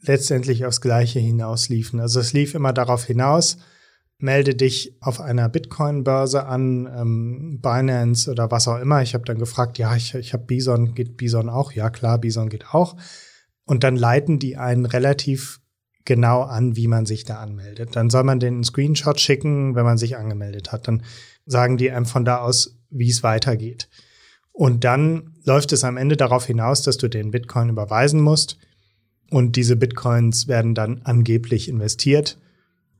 letztendlich 0.00 0.64
aufs 0.64 0.80
Gleiche 0.80 1.18
hinausliefen. 1.18 2.00
Also 2.00 2.20
es 2.20 2.32
lief 2.32 2.54
immer 2.54 2.72
darauf 2.72 3.04
hinaus, 3.04 3.58
melde 4.18 4.54
dich 4.54 4.96
auf 5.00 5.20
einer 5.20 5.48
Bitcoin-Börse 5.48 6.46
an, 6.46 6.88
ähm, 6.94 7.60
Binance 7.62 8.30
oder 8.30 8.50
was 8.50 8.66
auch 8.66 8.78
immer. 8.78 9.02
Ich 9.02 9.14
habe 9.14 9.24
dann 9.24 9.38
gefragt, 9.38 9.78
ja, 9.78 9.94
ich, 9.94 10.14
ich 10.14 10.32
habe 10.32 10.44
Bison, 10.44 10.94
geht 10.94 11.16
Bison 11.16 11.48
auch? 11.48 11.72
Ja, 11.72 11.88
klar, 11.90 12.18
Bison 12.18 12.48
geht 12.48 12.74
auch. 12.74 12.96
Und 13.64 13.84
dann 13.84 13.96
leiten 13.96 14.38
die 14.38 14.56
einen 14.56 14.86
relativ 14.86 15.60
genau 16.04 16.42
an, 16.42 16.74
wie 16.74 16.88
man 16.88 17.06
sich 17.06 17.24
da 17.24 17.38
anmeldet. 17.38 17.94
Dann 17.94 18.10
soll 18.10 18.24
man 18.24 18.40
den 18.40 18.54
einen 18.54 18.64
Screenshot 18.64 19.20
schicken, 19.20 19.74
wenn 19.74 19.84
man 19.84 19.98
sich 19.98 20.16
angemeldet 20.16 20.72
hat. 20.72 20.88
Dann 20.88 21.02
sagen 21.46 21.76
die 21.76 21.90
einem 21.90 22.06
von 22.06 22.24
da 22.24 22.38
aus, 22.38 22.76
wie 22.90 23.10
es 23.10 23.22
weitergeht. 23.22 23.88
Und 24.52 24.82
dann 24.84 25.34
läuft 25.44 25.72
es 25.72 25.84
am 25.84 25.96
Ende 25.96 26.16
darauf 26.16 26.46
hinaus, 26.46 26.82
dass 26.82 26.96
du 26.96 27.08
den 27.08 27.30
Bitcoin 27.30 27.68
überweisen 27.68 28.20
musst. 28.20 28.58
Und 29.30 29.54
diese 29.54 29.76
Bitcoins 29.76 30.48
werden 30.48 30.74
dann 30.74 31.02
angeblich 31.04 31.68
investiert 31.68 32.38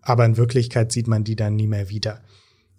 aber 0.02 0.25
in 0.25 0.37
Wirklichkeit 0.37 0.93
sieht 0.93 1.09
man 1.09 1.25
die 1.25 1.37
dann 1.37 1.57
nie 1.57 1.67
mehr 1.67 1.88
wieder. 1.88 2.23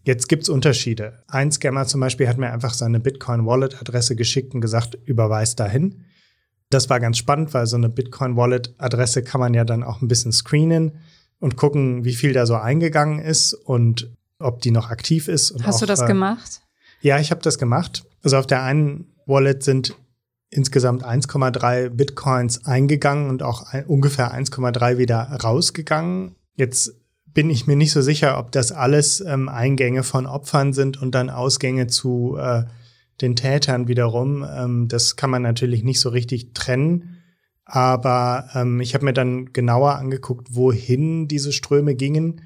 Jetzt 0.03 0.29
gibt's 0.29 0.49
Unterschiede. 0.49 1.23
Ein 1.27 1.51
Scammer 1.51 1.85
zum 1.85 2.01
Beispiel 2.01 2.27
hat 2.27 2.37
mir 2.37 2.51
einfach 2.51 2.73
seine 2.73 2.99
Bitcoin-Wallet-Adresse 2.99 4.15
geschickt 4.15 4.53
und 4.53 4.61
gesagt, 4.61 4.97
überweis 5.05 5.55
dahin. 5.55 6.05
Das 6.69 6.89
war 6.89 6.99
ganz 6.99 7.17
spannend, 7.17 7.53
weil 7.53 7.67
so 7.67 7.75
eine 7.75 7.89
Bitcoin-Wallet-Adresse 7.89 9.23
kann 9.23 9.41
man 9.41 9.53
ja 9.53 9.65
dann 9.65 9.83
auch 9.83 10.01
ein 10.01 10.07
bisschen 10.07 10.31
screenen 10.31 10.99
und 11.39 11.57
gucken, 11.57 12.05
wie 12.05 12.13
viel 12.13 12.33
da 12.33 12.45
so 12.45 12.55
eingegangen 12.55 13.19
ist 13.19 13.53
und 13.53 14.11
ob 14.39 14.61
die 14.61 14.71
noch 14.71 14.89
aktiv 14.89 15.27
ist. 15.27 15.55
Hast 15.63 15.75
auch, 15.75 15.79
du 15.81 15.85
das 15.85 16.01
äh, 16.01 16.07
gemacht? 16.07 16.61
Ja, 17.01 17.19
ich 17.19 17.31
habe 17.31 17.41
das 17.41 17.57
gemacht. 17.57 18.05
Also 18.23 18.37
auf 18.37 18.47
der 18.47 18.63
einen 18.63 19.13
Wallet 19.25 19.63
sind 19.63 19.95
insgesamt 20.49 21.05
1,3 21.05 21.89
Bitcoins 21.89 22.65
eingegangen 22.65 23.29
und 23.29 23.43
auch 23.43 23.71
ein, 23.71 23.85
ungefähr 23.85 24.33
1,3 24.33 24.97
wieder 24.97 25.19
rausgegangen. 25.43 26.35
Jetzt 26.55 26.98
bin 27.39 27.49
ich 27.49 27.67
mir 27.67 27.77
nicht 27.77 27.93
so 27.93 28.01
sicher, 28.01 28.37
ob 28.37 28.51
das 28.51 28.73
alles 28.73 29.21
ähm, 29.21 29.47
Eingänge 29.47 30.03
von 30.03 30.25
Opfern 30.25 30.73
sind 30.73 31.01
und 31.01 31.15
dann 31.15 31.29
Ausgänge 31.29 31.87
zu 31.87 32.35
äh, 32.37 32.65
den 33.21 33.37
Tätern 33.37 33.87
wiederum. 33.87 34.45
Ähm, 34.45 34.89
das 34.89 35.15
kann 35.15 35.29
man 35.29 35.41
natürlich 35.41 35.85
nicht 35.85 36.01
so 36.01 36.09
richtig 36.09 36.53
trennen. 36.53 37.21
Aber 37.63 38.49
ähm, 38.55 38.81
ich 38.81 38.93
habe 38.93 39.05
mir 39.05 39.13
dann 39.13 39.53
genauer 39.53 39.95
angeguckt, 39.95 40.53
wohin 40.53 41.29
diese 41.29 41.53
Ströme 41.53 41.95
gingen. 41.95 42.41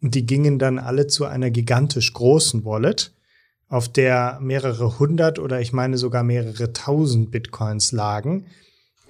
Und 0.00 0.14
die 0.14 0.24
gingen 0.24 0.60
dann 0.60 0.78
alle 0.78 1.08
zu 1.08 1.24
einer 1.24 1.50
gigantisch 1.50 2.12
großen 2.12 2.64
Wallet, 2.64 3.16
auf 3.66 3.88
der 3.88 4.38
mehrere 4.40 5.00
hundert 5.00 5.40
oder 5.40 5.60
ich 5.60 5.72
meine 5.72 5.98
sogar 5.98 6.22
mehrere 6.22 6.72
tausend 6.72 7.32
Bitcoins 7.32 7.90
lagen. 7.90 8.46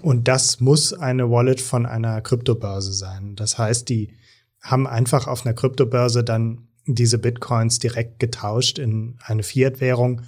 Und 0.00 0.28
das 0.28 0.60
muss 0.60 0.94
eine 0.94 1.30
Wallet 1.30 1.60
von 1.60 1.84
einer 1.84 2.22
Kryptobörse 2.22 2.94
sein. 2.94 3.36
Das 3.36 3.58
heißt, 3.58 3.90
die 3.90 4.14
haben 4.70 4.86
einfach 4.86 5.26
auf 5.26 5.44
einer 5.44 5.54
Kryptobörse 5.54 6.24
dann 6.24 6.68
diese 6.86 7.18
Bitcoins 7.18 7.78
direkt 7.78 8.18
getauscht 8.18 8.78
in 8.78 9.18
eine 9.22 9.42
Fiat-Währung 9.42 10.22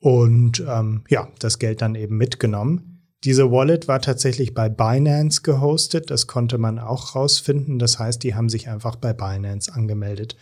und 0.00 0.64
ähm, 0.66 1.04
ja, 1.08 1.28
das 1.38 1.58
Geld 1.58 1.82
dann 1.82 1.94
eben 1.94 2.16
mitgenommen. 2.16 3.02
Diese 3.24 3.50
Wallet 3.50 3.88
war 3.88 4.00
tatsächlich 4.00 4.54
bei 4.54 4.68
Binance 4.68 5.42
gehostet, 5.42 6.10
das 6.10 6.26
konnte 6.26 6.56
man 6.56 6.78
auch 6.78 7.16
rausfinden. 7.16 7.78
Das 7.78 7.98
heißt, 7.98 8.22
die 8.22 8.34
haben 8.34 8.48
sich 8.48 8.68
einfach 8.68 8.96
bei 8.96 9.12
Binance 9.12 9.72
angemeldet 9.72 10.36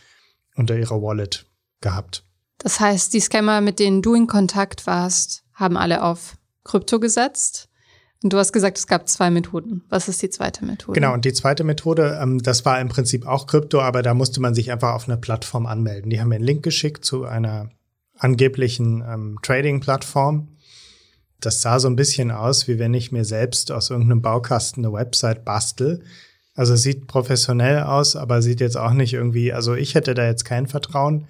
unter 0.57 0.77
ihrer 0.79 1.01
Wallet 1.01 1.47
gehabt. 1.81 2.25
Das 2.59 2.81
heißt, 2.81 3.15
die 3.15 3.21
Scammer, 3.21 3.61
mit 3.61 3.79
denen 3.79 4.03
du 4.03 4.15
in 4.15 4.27
Kontakt 4.27 4.87
warst, 4.87 5.45
haben 5.55 5.77
alle 5.77 6.03
auf 6.03 6.37
Krypto 6.65 7.01
gesetzt 7.01 7.69
und 8.27 8.33
du 8.33 8.39
hast 8.39 8.53
gesagt, 8.53 8.77
es 8.77 8.89
gab 8.89 9.09
zwei 9.09 9.31
Methoden. 9.31 9.85
Was 9.89 10.09
ist 10.09 10.21
die 10.21 10.31
zweite 10.31 10.65
Methode? 10.65 10.99
Genau, 10.99 11.15
und 11.15 11.25
die 11.25 11.33
zweite 11.33 11.63
Methode, 11.63 12.19
ähm, 12.21 12.43
das 12.43 12.65
war 12.65 12.81
im 12.81 12.89
Prinzip 12.89 13.25
auch 13.25 13.47
Krypto, 13.47 13.81
aber 13.81 14.03
da 14.03 14.15
musste 14.15 14.41
man 14.41 14.53
sich 14.53 14.73
einfach 14.73 14.95
auf 14.95 15.09
einer 15.09 15.17
Plattform 15.17 15.65
anmelden. 15.65 16.11
Die 16.11 16.21
haben 16.21 16.31
mir 16.31 16.35
einen 16.35 16.45
Link 16.45 16.65
geschickt 16.65 17.05
zu 17.05 17.25
einer 17.25 17.71
angeblichen 18.19 19.05
ähm, 19.09 19.39
Trading-Plattform. 19.43 20.49
Das 21.41 21.63
sah 21.63 21.79
so 21.79 21.87
ein 21.87 21.95
bisschen 21.95 22.33
aus, 22.33 22.67
wie 22.67 22.81
wenn 22.81 22.95
ich 22.95 23.13
mir 23.13 23.25
selbst 23.25 23.71
aus 23.71 23.91
irgendeinem 23.91 24.23
Baukasten 24.23 24.85
eine 24.85 24.93
Website 24.93 25.45
bastel. 25.45 26.03
Also 26.57 26.75
sieht 26.75 27.07
professionell 27.07 27.85
aus, 27.85 28.17
aber 28.17 28.43
sieht 28.43 28.59
jetzt 28.59 28.77
auch 28.77 28.93
nicht 28.93 29.15
irgendwie, 29.15 29.53
also 29.53 29.75
ich 29.75 29.95
hätte 29.95 30.15
da 30.15 30.27
jetzt 30.27 30.45
kein 30.45 30.67
Vertrauen. 30.67 31.29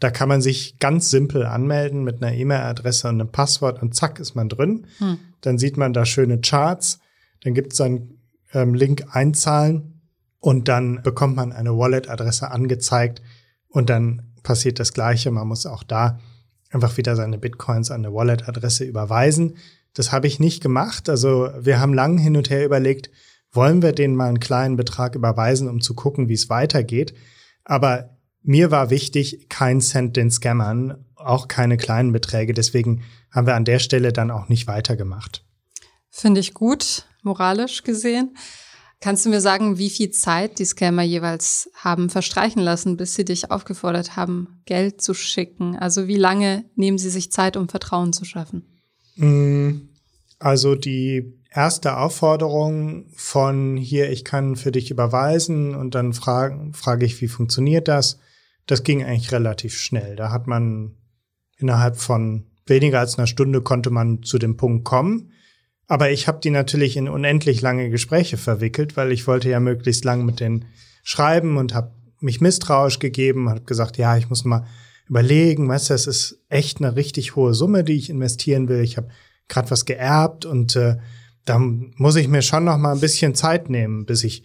Da 0.00 0.10
kann 0.10 0.28
man 0.28 0.42
sich 0.42 0.80
ganz 0.80 1.10
simpel 1.10 1.46
anmelden 1.46 2.02
mit 2.02 2.20
einer 2.20 2.34
E-Mail-Adresse 2.34 3.08
und 3.08 3.20
einem 3.20 3.30
Passwort 3.30 3.80
und 3.80 3.94
zack 3.94 4.18
ist 4.18 4.34
man 4.34 4.48
drin. 4.48 4.88
Hm. 4.98 5.18
Dann 5.44 5.58
sieht 5.58 5.76
man 5.76 5.92
da 5.92 6.04
schöne 6.04 6.40
Charts. 6.40 7.00
Dann 7.42 7.54
gibt 7.54 7.72
es 7.72 7.80
einen 7.80 8.18
ähm, 8.52 8.74
Link 8.74 9.04
einzahlen 9.10 10.00
und 10.40 10.68
dann 10.68 11.02
bekommt 11.02 11.36
man 11.36 11.52
eine 11.52 11.76
Wallet-Adresse 11.76 12.50
angezeigt 12.50 13.22
und 13.68 13.90
dann 13.90 14.34
passiert 14.42 14.78
das 14.78 14.92
Gleiche. 14.92 15.30
Man 15.30 15.48
muss 15.48 15.66
auch 15.66 15.82
da 15.82 16.18
einfach 16.70 16.96
wieder 16.96 17.16
seine 17.16 17.38
Bitcoins 17.38 17.90
an 17.90 18.04
eine 18.04 18.14
Wallet-Adresse 18.14 18.84
überweisen. 18.84 19.56
Das 19.94 20.12
habe 20.12 20.26
ich 20.26 20.40
nicht 20.40 20.62
gemacht. 20.62 21.08
Also 21.08 21.50
wir 21.60 21.80
haben 21.80 21.94
lang 21.94 22.18
hin 22.18 22.36
und 22.36 22.50
her 22.50 22.64
überlegt, 22.64 23.10
wollen 23.52 23.82
wir 23.82 23.92
denen 23.92 24.16
mal 24.16 24.28
einen 24.28 24.40
kleinen 24.40 24.76
Betrag 24.76 25.14
überweisen, 25.14 25.68
um 25.68 25.80
zu 25.80 25.94
gucken, 25.94 26.28
wie 26.28 26.34
es 26.34 26.50
weitergeht. 26.50 27.14
Aber 27.64 28.10
mir 28.42 28.70
war 28.70 28.90
wichtig, 28.90 29.48
kein 29.48 29.80
Cent 29.80 30.16
den 30.16 30.30
Scammern, 30.30 31.06
auch 31.24 31.48
keine 31.48 31.76
kleinen 31.76 32.12
Beträge. 32.12 32.54
Deswegen 32.54 33.02
haben 33.30 33.46
wir 33.46 33.54
an 33.54 33.64
der 33.64 33.78
Stelle 33.78 34.12
dann 34.12 34.30
auch 34.30 34.48
nicht 34.48 34.66
weitergemacht. 34.66 35.44
Finde 36.10 36.40
ich 36.40 36.54
gut, 36.54 37.06
moralisch 37.22 37.82
gesehen. 37.82 38.36
Kannst 39.00 39.26
du 39.26 39.30
mir 39.30 39.40
sagen, 39.40 39.76
wie 39.76 39.90
viel 39.90 40.10
Zeit 40.10 40.58
die 40.58 40.64
Scammer 40.64 41.02
jeweils 41.02 41.68
haben 41.74 42.08
verstreichen 42.08 42.62
lassen, 42.62 42.96
bis 42.96 43.14
sie 43.14 43.24
dich 43.24 43.50
aufgefordert 43.50 44.16
haben, 44.16 44.62
Geld 44.64 45.02
zu 45.02 45.12
schicken? 45.12 45.76
Also 45.76 46.08
wie 46.08 46.16
lange 46.16 46.64
nehmen 46.74 46.96
sie 46.96 47.10
sich 47.10 47.30
Zeit, 47.30 47.56
um 47.56 47.68
Vertrauen 47.68 48.12
zu 48.12 48.24
schaffen? 48.24 48.64
Mm, 49.16 49.88
also 50.38 50.74
die 50.74 51.38
erste 51.50 51.98
Aufforderung 51.98 53.10
von 53.14 53.76
hier, 53.76 54.10
ich 54.10 54.24
kann 54.24 54.56
für 54.56 54.72
dich 54.72 54.90
überweisen 54.90 55.74
und 55.74 55.94
dann 55.94 56.14
frage, 56.14 56.70
frage 56.72 57.04
ich, 57.04 57.20
wie 57.20 57.28
funktioniert 57.28 57.88
das? 57.88 58.18
das 58.66 58.82
ging 58.82 59.04
eigentlich 59.04 59.32
relativ 59.32 59.76
schnell. 59.76 60.16
Da 60.16 60.30
hat 60.30 60.46
man 60.46 60.96
innerhalb 61.58 61.96
von 61.96 62.46
weniger 62.66 63.00
als 63.00 63.18
einer 63.18 63.26
Stunde 63.26 63.60
konnte 63.60 63.90
man 63.90 64.22
zu 64.22 64.38
dem 64.38 64.56
Punkt 64.56 64.84
kommen. 64.84 65.32
Aber 65.86 66.10
ich 66.10 66.28
habe 66.28 66.40
die 66.42 66.50
natürlich 66.50 66.96
in 66.96 67.08
unendlich 67.08 67.60
lange 67.60 67.90
Gespräche 67.90 68.36
verwickelt, 68.36 68.96
weil 68.96 69.12
ich 69.12 69.26
wollte 69.26 69.50
ja 69.50 69.60
möglichst 69.60 70.04
lang 70.04 70.24
mit 70.24 70.40
denen 70.40 70.64
schreiben 71.02 71.58
und 71.58 71.74
habe 71.74 71.92
mich 72.20 72.40
misstrauisch 72.40 72.98
gegeben, 72.98 73.50
habe 73.50 73.60
gesagt, 73.62 73.98
ja, 73.98 74.16
ich 74.16 74.30
muss 74.30 74.44
mal 74.44 74.66
überlegen, 75.08 75.68
weißt 75.68 75.90
du, 75.90 75.94
es 75.94 76.06
ist 76.06 76.38
echt 76.48 76.78
eine 76.78 76.96
richtig 76.96 77.36
hohe 77.36 77.52
Summe, 77.52 77.84
die 77.84 77.92
ich 77.92 78.08
investieren 78.08 78.68
will. 78.68 78.80
Ich 78.80 78.96
habe 78.96 79.08
gerade 79.48 79.70
was 79.70 79.84
geerbt 79.84 80.46
und 80.46 80.74
äh, 80.76 80.96
da 81.44 81.58
muss 81.58 82.16
ich 82.16 82.28
mir 82.28 82.40
schon 82.40 82.64
noch 82.64 82.78
mal 82.78 82.92
ein 82.92 83.00
bisschen 83.00 83.34
Zeit 83.34 83.68
nehmen, 83.68 84.06
bis 84.06 84.24
ich 84.24 84.42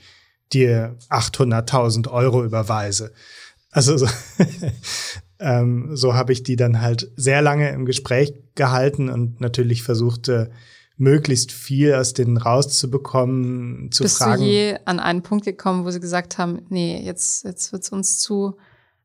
dir 0.51 0.97
800.000 1.09 2.09
Euro 2.09 2.43
überweise. 2.43 3.13
Also 3.71 3.95
so, 3.97 4.07
ähm, 5.39 5.95
so 5.95 6.13
habe 6.13 6.33
ich 6.33 6.43
die 6.43 6.55
dann 6.55 6.81
halt 6.81 7.11
sehr 7.15 7.41
lange 7.41 7.69
im 7.69 7.85
Gespräch 7.85 8.33
gehalten 8.55 9.09
und 9.09 9.39
natürlich 9.41 9.83
versuchte, 9.83 10.51
möglichst 10.97 11.53
viel 11.53 11.93
aus 11.93 12.13
denen 12.13 12.37
rauszubekommen, 12.37 13.91
zu 13.91 14.03
Bist 14.03 14.17
fragen. 14.17 14.41
Bist 14.41 14.43
du 14.43 14.47
je 14.47 14.77
an 14.85 14.99
einen 14.99 15.23
Punkt 15.23 15.45
gekommen, 15.45 15.85
wo 15.85 15.91
sie 15.91 16.01
gesagt 16.01 16.37
haben, 16.37 16.61
nee, 16.69 17.01
jetzt, 17.01 17.45
jetzt 17.45 17.71
wird's 17.71 17.89
uns 17.89 18.19
zu 18.19 18.57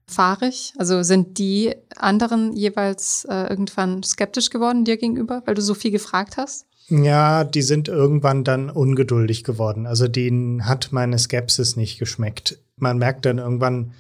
fahrig? 0.06 0.74
Also 0.76 1.04
sind 1.04 1.38
die 1.38 1.74
anderen 1.96 2.52
jeweils 2.52 3.26
äh, 3.30 3.48
irgendwann 3.48 4.02
skeptisch 4.02 4.50
geworden 4.50 4.84
dir 4.84 4.96
gegenüber, 4.96 5.42
weil 5.46 5.54
du 5.54 5.62
so 5.62 5.74
viel 5.74 5.92
gefragt 5.92 6.36
hast? 6.36 6.66
Ja, 6.88 7.44
die 7.44 7.62
sind 7.62 7.88
irgendwann 7.88 8.44
dann 8.44 8.68
ungeduldig 8.70 9.44
geworden. 9.44 9.86
Also 9.86 10.08
denen 10.08 10.66
hat 10.66 10.88
meine 10.90 11.18
Skepsis 11.18 11.76
nicht 11.76 11.98
geschmeckt. 11.98 12.58
Man 12.76 12.98
merkt 12.98 13.24
dann 13.24 13.38
irgendwann, 13.38 13.92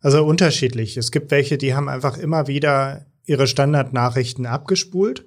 also 0.00 0.24
unterschiedlich. 0.24 0.96
Es 0.96 1.10
gibt 1.10 1.30
welche, 1.30 1.58
die 1.58 1.74
haben 1.74 1.88
einfach 1.88 2.16
immer 2.16 2.46
wieder 2.46 3.06
ihre 3.24 3.46
Standardnachrichten 3.46 4.46
abgespult. 4.46 5.26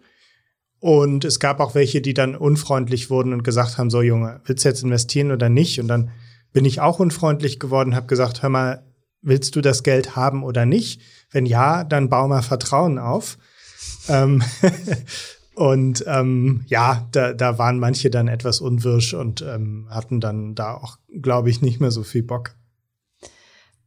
Und 0.80 1.24
es 1.24 1.39
gab 1.39 1.62
auch 1.62 1.75
welche, 1.75 2.01
die 2.01 2.13
dann 2.13 2.36
unfreundlich 2.36 3.10
wurden 3.10 3.32
und 3.32 3.44
gesagt 3.44 3.77
haben, 3.77 3.89
so 3.89 4.01
Junge, 4.01 4.42
willst 4.46 4.65
du 4.65 4.70
jetzt 4.70 4.84
investieren 4.84 5.32
oder 5.32 5.48
nicht? 5.48 5.80
Und 5.80 5.88
dann 5.88 6.12
bin 6.51 6.65
ich 6.65 6.82
auch 6.82 7.00
unfreundlich 7.00 7.60
geworden, 7.60 7.96
habe 7.96 8.08
gesagt, 8.08 8.42
hör 8.44 8.50
mal, 8.50 8.84
willst 9.22 9.56
du 9.56 9.62
das 9.62 9.84
Geld 9.84 10.18
haben 10.18 10.44
oder 10.44 10.65
nicht? 10.65 11.01
Wenn 11.32 11.46
ja, 11.46 11.86
dann 11.86 12.10
bau 12.10 12.27
mal 12.27 12.42
Vertrauen 12.42 13.00
auf. 13.00 13.38
ähm, 14.10 14.44
und 15.56 16.03
ähm, 16.06 16.65
ja, 16.68 17.08
da, 17.13 17.32
da 17.32 17.58
waren 17.58 17.80
manche 17.80 18.10
dann 18.10 18.27
etwas 18.27 18.60
unwirsch 18.60 19.13
und 19.13 19.42
ähm, 19.42 19.88
hatten 19.89 20.20
dann 20.20 20.53
da 20.53 20.74
auch, 20.74 20.98
glaube 21.22 21.50
ich, 21.50 21.62
nicht 21.62 21.80
mehr 21.80 21.92
so 21.92 22.03
viel 22.03 22.24
Bock. 22.24 22.56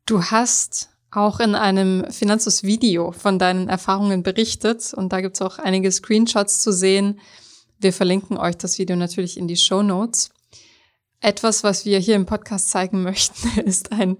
Du 0.06 0.22
hast 0.22 0.90
auch 1.10 1.40
in 1.40 1.56
einem 1.56 2.08
Finanzus-Video 2.08 3.10
von 3.10 3.40
deinen 3.40 3.68
Erfahrungen 3.68 4.22
berichtet 4.22 4.94
und 4.94 5.12
da 5.12 5.20
gibt 5.20 5.34
es 5.34 5.42
auch 5.42 5.58
einige 5.58 5.90
Screenshots 5.90 6.60
zu 6.60 6.72
sehen. 6.72 7.18
Wir 7.80 7.92
verlinken 7.92 8.36
euch 8.36 8.56
das 8.56 8.78
Video 8.78 8.94
natürlich 8.94 9.36
in 9.36 9.48
die 9.48 9.56
Show 9.56 9.82
Notes. 9.82 10.30
Etwas, 11.20 11.64
was 11.64 11.84
wir 11.84 11.98
hier 11.98 12.14
im 12.14 12.24
Podcast 12.24 12.70
zeigen 12.70 13.02
möchten, 13.04 13.58
ist 13.60 13.90
ein 13.90 14.16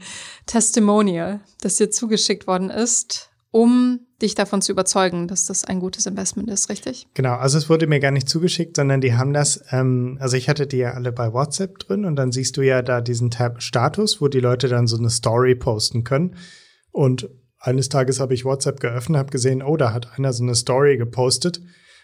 Testimonial, 0.47 1.39
das 1.61 1.77
dir 1.77 1.89
zugeschickt 1.89 2.49
worden 2.49 2.71
ist, 2.71 3.31
um 3.53 4.06
dich 4.23 4.35
davon 4.35 4.63
zu 4.63 4.73
überzeugen, 4.73 5.29
dass 5.29 5.47
das 5.47 5.65
ein 5.65 5.81
gutes 5.81 6.07
Investment 6.07 6.49
ist, 6.49 6.71
richtig? 6.71 7.07
Genau, 7.15 7.35
also 7.35 7.59
es 7.59 7.69
wurde 7.69 7.87
mir 7.87 8.01
gar 8.01 8.11
nicht 8.11 8.29
zugeschickt, 8.29 8.77
sondern 8.77 9.01
die 9.01 9.15
haben 9.15 9.33
das, 9.33 9.63
ähm, 9.71 10.17
also 10.21 10.37
ich 10.37 10.49
hatte 10.49 10.67
die 10.67 10.79
ja 10.79 10.93
alle 10.93 11.13
bei 11.13 11.33
WhatsApp 11.33 11.79
drin 11.79 12.05
und 12.05 12.17
dann 12.17 12.33
siehst 12.33 12.57
du 12.57 12.63
ja 12.63 12.83
da 12.83 13.01
diesen 13.01 13.31
Tab 13.31 13.63
Status, 13.63 14.21
wo 14.21 14.29
die 14.29 14.41
Leute 14.41 14.69
dann 14.69 14.87
so 14.87 14.97
eine 14.97 15.11
Story 15.11 15.55
posten 15.55 16.05
können. 16.05 16.37
Und 16.93 17.29
eines 17.59 17.89
Tages 17.89 18.21
habe 18.21 18.33
ich 18.33 18.45
WhatsApp 18.45 18.81
geöffnet, 18.81 19.19
habe 19.19 19.31
gesehen, 19.31 19.63
oh, 19.63 19.77
da 19.77 19.93
hat 19.93 20.19
einer 20.19 20.33
so 20.33 20.43
eine 20.43 20.55
Story 20.55 20.97
gepostet 20.97 21.61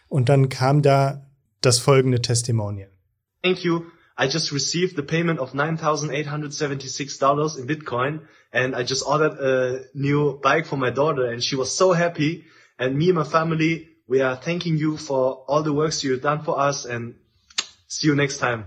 und 0.09 0.29
dann 0.29 0.49
kam 0.49 0.83
da 0.83 1.31
das 1.63 1.79
folgende 1.79 2.21
Testimonial. 2.21 2.91
Thank 3.43 3.65
you. 3.65 3.83
I 4.23 4.29
just 4.29 4.53
received 4.53 4.95
the 4.95 5.03
payment 5.03 5.41
of 5.41 5.53
$9,876 5.53 7.59
in 7.59 7.67
Bitcoin 7.67 8.21
and 8.53 8.77
I 8.77 8.85
just 8.85 9.05
ordered 9.05 9.33
a 9.41 9.81
new 9.95 10.39
bike 10.41 10.67
for 10.67 10.77
my 10.77 10.91
daughter 10.91 11.27
and 11.27 11.43
she 11.43 11.57
was 11.57 11.77
so 11.77 11.93
happy 11.93 12.45
and 12.79 12.97
me 12.97 13.09
and 13.09 13.19
my 13.19 13.25
family, 13.25 13.89
we 14.07 14.23
are 14.23 14.37
thanking 14.37 14.79
you 14.79 14.97
for 14.97 15.45
all 15.49 15.65
the 15.65 15.73
works 15.73 16.05
you've 16.05 16.23
done 16.23 16.45
for 16.45 16.61
us 16.61 16.85
and 16.85 17.17
see 17.89 18.07
you 18.07 18.15
next 18.15 18.39
time. 18.39 18.67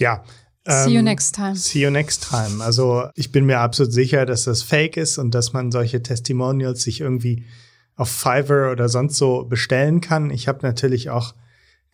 Ja. 0.00 0.24
See 0.66 0.90
you 0.90 0.98
ähm, 0.98 1.04
next 1.04 1.36
time. 1.36 1.54
See 1.54 1.80
you 1.80 1.90
next 1.90 2.28
time. 2.28 2.60
Also 2.60 3.10
ich 3.14 3.30
bin 3.30 3.46
mir 3.46 3.60
absolut 3.60 3.92
sicher, 3.92 4.26
dass 4.26 4.42
das 4.42 4.64
fake 4.64 4.96
ist 4.96 5.18
und 5.18 5.36
dass 5.36 5.52
man 5.52 5.70
solche 5.70 6.02
Testimonials 6.02 6.82
sich 6.82 7.00
irgendwie 7.00 7.44
auf 7.94 8.10
Fiverr 8.10 8.72
oder 8.72 8.88
sonst 8.88 9.18
so 9.18 9.44
bestellen 9.44 10.00
kann. 10.00 10.30
Ich 10.30 10.48
habe 10.48 10.58
natürlich 10.62 11.10
auch 11.10 11.32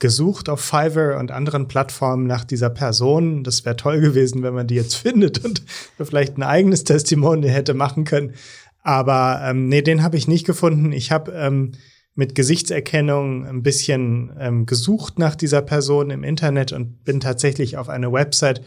gesucht 0.00 0.48
auf 0.48 0.60
Fiverr 0.60 1.18
und 1.18 1.30
anderen 1.30 1.68
Plattformen 1.68 2.26
nach 2.26 2.44
dieser 2.44 2.70
Person. 2.70 3.44
Das 3.44 3.64
wäre 3.64 3.76
toll 3.76 4.00
gewesen, 4.00 4.42
wenn 4.42 4.54
man 4.54 4.66
die 4.66 4.74
jetzt 4.74 4.94
findet 4.96 5.44
und 5.44 5.62
vielleicht 6.02 6.36
ein 6.36 6.42
eigenes 6.42 6.82
Testimonial 6.82 7.52
hätte 7.52 7.74
machen 7.74 8.04
können. 8.04 8.34
Aber 8.82 9.40
ähm, 9.44 9.68
nee, 9.68 9.82
den 9.82 10.02
habe 10.02 10.16
ich 10.16 10.26
nicht 10.26 10.46
gefunden. 10.46 10.90
Ich 10.90 11.12
habe 11.12 11.32
ähm, 11.32 11.72
mit 12.14 12.34
Gesichtserkennung 12.34 13.46
ein 13.46 13.62
bisschen 13.62 14.32
ähm, 14.38 14.66
gesucht 14.66 15.18
nach 15.18 15.36
dieser 15.36 15.62
Person 15.62 16.10
im 16.10 16.24
Internet 16.24 16.72
und 16.72 17.04
bin 17.04 17.20
tatsächlich 17.20 17.76
auf 17.76 17.88
eine 17.88 18.12
Website 18.12 18.62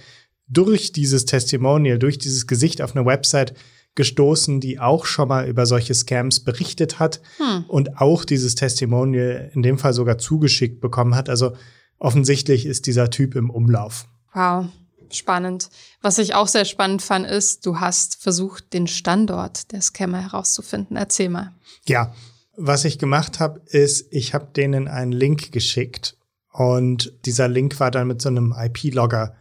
durch 0.47 0.91
dieses 0.91 1.25
Testimonial, 1.25 1.99
durch 1.99 2.19
dieses 2.19 2.47
Gesicht 2.47 2.81
auf 2.81 2.95
eine 2.95 3.05
Website 3.05 3.53
gestoßen, 3.95 4.59
die 4.59 4.79
auch 4.79 5.05
schon 5.05 5.27
mal 5.27 5.47
über 5.47 5.65
solche 5.65 5.93
Scams 5.93 6.39
berichtet 6.39 6.99
hat 6.99 7.21
hm. 7.37 7.65
und 7.67 7.97
auch 7.99 8.25
dieses 8.25 8.55
Testimonial 8.55 9.51
in 9.53 9.61
dem 9.61 9.77
Fall 9.77 9.93
sogar 9.93 10.17
zugeschickt 10.17 10.81
bekommen 10.81 11.15
hat. 11.15 11.29
Also 11.29 11.55
offensichtlich 11.99 12.65
ist 12.65 12.87
dieser 12.87 13.09
Typ 13.09 13.35
im 13.35 13.49
Umlauf. 13.49 14.07
Wow. 14.33 14.65
Spannend. 15.11 15.69
Was 16.01 16.17
ich 16.17 16.33
auch 16.33 16.47
sehr 16.47 16.65
spannend 16.65 17.03
fand, 17.03 17.27
ist, 17.27 17.67
du 17.67 17.79
hast 17.79 18.21
versucht, 18.21 18.73
den 18.73 18.87
Standort 18.87 19.71
der 19.71 19.81
Scammer 19.81 20.21
herauszufinden. 20.23 20.97
Erzähl 20.97 21.29
mal. 21.29 21.53
Ja, 21.85 22.13
was 22.57 22.85
ich 22.85 22.97
gemacht 22.97 23.39
habe, 23.39 23.61
ist, 23.67 24.07
ich 24.11 24.33
habe 24.33 24.47
denen 24.55 24.87
einen 24.87 25.11
Link 25.11 25.51
geschickt 25.51 26.17
und 26.51 27.13
dieser 27.25 27.47
Link 27.47 27.79
war 27.79 27.91
dann 27.91 28.07
mit 28.07 28.21
so 28.21 28.29
einem 28.29 28.55
IP-Logger 28.57 29.35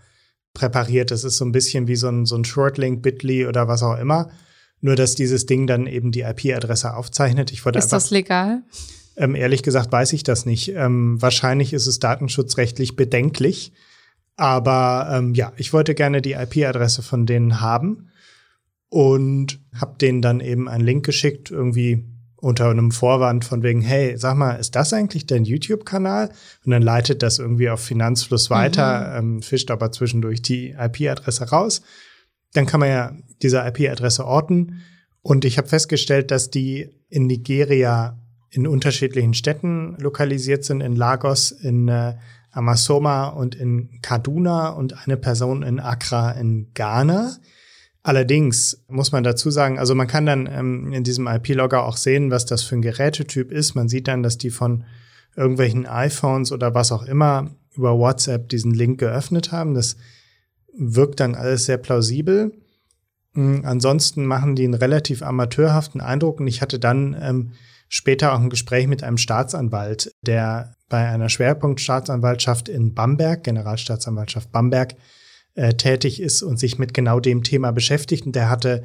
präpariert. 0.54 1.10
Das 1.10 1.24
ist 1.24 1.36
so 1.36 1.44
ein 1.44 1.52
bisschen 1.52 1.88
wie 1.88 1.96
so 1.96 2.08
ein, 2.08 2.26
so 2.26 2.36
ein 2.36 2.44
Shortlink, 2.44 3.02
Bitly 3.02 3.46
oder 3.46 3.68
was 3.68 3.82
auch 3.82 3.98
immer. 3.98 4.30
Nur, 4.80 4.96
dass 4.96 5.14
dieses 5.14 5.46
Ding 5.46 5.66
dann 5.66 5.86
eben 5.86 6.10
die 6.10 6.22
IP-Adresse 6.22 6.94
aufzeichnet. 6.94 7.52
Ich 7.52 7.64
wollte 7.64 7.78
ist 7.78 7.86
einfach, 7.86 7.98
das 7.98 8.10
legal? 8.10 8.62
Ähm, 9.16 9.34
ehrlich 9.34 9.62
gesagt 9.62 9.92
weiß 9.92 10.12
ich 10.12 10.24
das 10.24 10.46
nicht. 10.46 10.68
Ähm, 10.74 11.20
wahrscheinlich 11.20 11.72
ist 11.72 11.86
es 11.86 11.98
datenschutzrechtlich 11.98 12.96
bedenklich. 12.96 13.72
Aber 14.36 15.08
ähm, 15.12 15.34
ja, 15.34 15.52
ich 15.56 15.72
wollte 15.72 15.94
gerne 15.94 16.22
die 16.22 16.32
IP-Adresse 16.32 17.02
von 17.02 17.26
denen 17.26 17.60
haben 17.60 18.08
und 18.88 19.60
habe 19.74 19.96
denen 19.98 20.20
dann 20.20 20.40
eben 20.40 20.68
einen 20.68 20.84
Link 20.84 21.04
geschickt, 21.04 21.50
irgendwie 21.50 22.04
unter 22.42 22.68
einem 22.68 22.90
Vorwand 22.90 23.44
von 23.44 23.62
wegen, 23.62 23.82
hey, 23.82 24.16
sag 24.18 24.36
mal, 24.36 24.54
ist 24.54 24.74
das 24.74 24.92
eigentlich 24.92 25.26
dein 25.26 25.44
YouTube-Kanal? 25.44 26.28
Und 26.64 26.72
dann 26.72 26.82
leitet 26.82 27.22
das 27.22 27.38
irgendwie 27.38 27.70
auf 27.70 27.80
Finanzfluss 27.80 28.50
weiter, 28.50 29.22
mhm. 29.22 29.36
ähm, 29.36 29.42
fischt 29.42 29.70
aber 29.70 29.92
zwischendurch 29.92 30.42
die 30.42 30.70
IP-Adresse 30.70 31.50
raus. 31.50 31.82
Dann 32.52 32.66
kann 32.66 32.80
man 32.80 32.88
ja 32.88 33.12
diese 33.42 33.58
IP-Adresse 33.58 34.26
orten. 34.26 34.82
Und 35.22 35.44
ich 35.44 35.56
habe 35.56 35.68
festgestellt, 35.68 36.32
dass 36.32 36.50
die 36.50 36.90
in 37.08 37.28
Nigeria 37.28 38.18
in 38.50 38.66
unterschiedlichen 38.66 39.34
Städten 39.34 39.96
lokalisiert 40.00 40.64
sind, 40.64 40.80
in 40.80 40.96
Lagos, 40.96 41.52
in 41.52 41.86
äh, 41.86 42.16
Amasoma 42.50 43.28
und 43.28 43.54
in 43.54 44.00
Kaduna 44.02 44.70
und 44.70 45.06
eine 45.06 45.16
Person 45.16 45.62
in 45.62 45.78
Accra 45.78 46.32
in 46.32 46.72
Ghana. 46.74 47.36
Allerdings 48.04 48.84
muss 48.88 49.12
man 49.12 49.22
dazu 49.22 49.50
sagen, 49.50 49.78
also 49.78 49.94
man 49.94 50.08
kann 50.08 50.26
dann 50.26 50.48
ähm, 50.50 50.92
in 50.92 51.04
diesem 51.04 51.28
IP-Logger 51.28 51.84
auch 51.84 51.96
sehen, 51.96 52.30
was 52.30 52.46
das 52.46 52.62
für 52.62 52.74
ein 52.74 52.82
Gerätetyp 52.82 53.52
ist. 53.52 53.74
Man 53.74 53.88
sieht 53.88 54.08
dann, 54.08 54.24
dass 54.24 54.38
die 54.38 54.50
von 54.50 54.84
irgendwelchen 55.36 55.86
iPhones 55.86 56.50
oder 56.50 56.74
was 56.74 56.90
auch 56.90 57.04
immer 57.04 57.50
über 57.74 57.96
WhatsApp 57.96 58.48
diesen 58.48 58.74
Link 58.74 58.98
geöffnet 58.98 59.52
haben. 59.52 59.74
Das 59.74 59.96
wirkt 60.76 61.20
dann 61.20 61.34
alles 61.34 61.66
sehr 61.66 61.78
plausibel. 61.78 62.52
Mhm, 63.34 63.62
ansonsten 63.64 64.26
machen 64.26 64.56
die 64.56 64.64
einen 64.64 64.74
relativ 64.74 65.22
amateurhaften 65.22 66.00
Eindruck 66.00 66.40
und 66.40 66.48
ich 66.48 66.60
hatte 66.60 66.78
dann 66.78 67.16
ähm, 67.20 67.52
später 67.88 68.32
auch 68.32 68.40
ein 68.40 68.50
Gespräch 68.50 68.86
mit 68.88 69.02
einem 69.02 69.16
Staatsanwalt, 69.16 70.12
der 70.22 70.74
bei 70.88 71.08
einer 71.08 71.28
Schwerpunktstaatsanwaltschaft 71.28 72.68
in 72.68 72.94
Bamberg, 72.94 73.44
Generalstaatsanwaltschaft 73.44 74.50
Bamberg, 74.52 74.96
äh, 75.54 75.74
tätig 75.74 76.20
ist 76.20 76.42
und 76.42 76.58
sich 76.58 76.78
mit 76.78 76.94
genau 76.94 77.20
dem 77.20 77.42
Thema 77.42 77.72
beschäftigt. 77.72 78.26
Und 78.26 78.34
der 78.36 78.48
hatte 78.48 78.84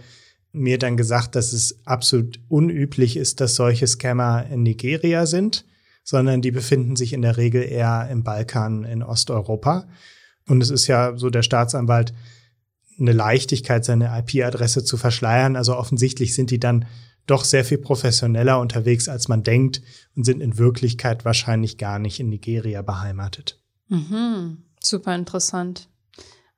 mir 0.52 0.78
dann 0.78 0.98
gesagt, 0.98 1.36
dass 1.36 1.54
es 1.54 1.80
absolut 1.86 2.40
unüblich 2.48 3.18
ist, 3.18 3.42
dass 3.42 3.56
solche 3.56 3.88
Scammer 3.88 4.46
in 4.50 4.64
Nigeria 4.64 5.26
sind, 5.26 5.66
sondern 6.04 6.42
die 6.42 6.52
befinden 6.52 6.96
sich 6.96 7.14
in 7.14 7.22
der 7.22 7.38
Regel 7.38 7.64
eher 7.64 8.08
im 8.10 8.24
Balkan, 8.24 8.84
in 8.84 9.04
Osteuropa. 9.04 9.88
Und 10.48 10.62
es 10.62 10.70
ist 10.70 10.88
ja 10.88 11.18
so 11.18 11.30
der 11.30 11.44
Staatsanwalt 11.44 12.14
eine 13.00 13.12
Leichtigkeit, 13.12 13.86
seine 13.86 14.18
IP-Adresse 14.18 14.84
zu 14.84 14.98
verschleiern. 14.98 15.56
Also 15.56 15.76
offensichtlich 15.76 16.34
sind 16.34 16.50
die 16.50 16.60
dann 16.60 16.86
doch 17.28 17.44
sehr 17.44 17.66
viel 17.66 17.78
professioneller 17.78 18.60
unterwegs, 18.60 19.10
als 19.10 19.28
man 19.28 19.44
denkt 19.44 19.82
und 20.16 20.24
sind 20.24 20.42
in 20.42 20.58
Wirklichkeit 20.58 21.26
wahrscheinlich 21.26 21.78
gar 21.78 22.00
nicht 22.00 22.20
in 22.20 22.30
Nigeria 22.30 22.82
beheimatet. 22.82 23.62
Mhm. 23.90 24.64
Super 24.82 25.14
interessant. 25.14 25.90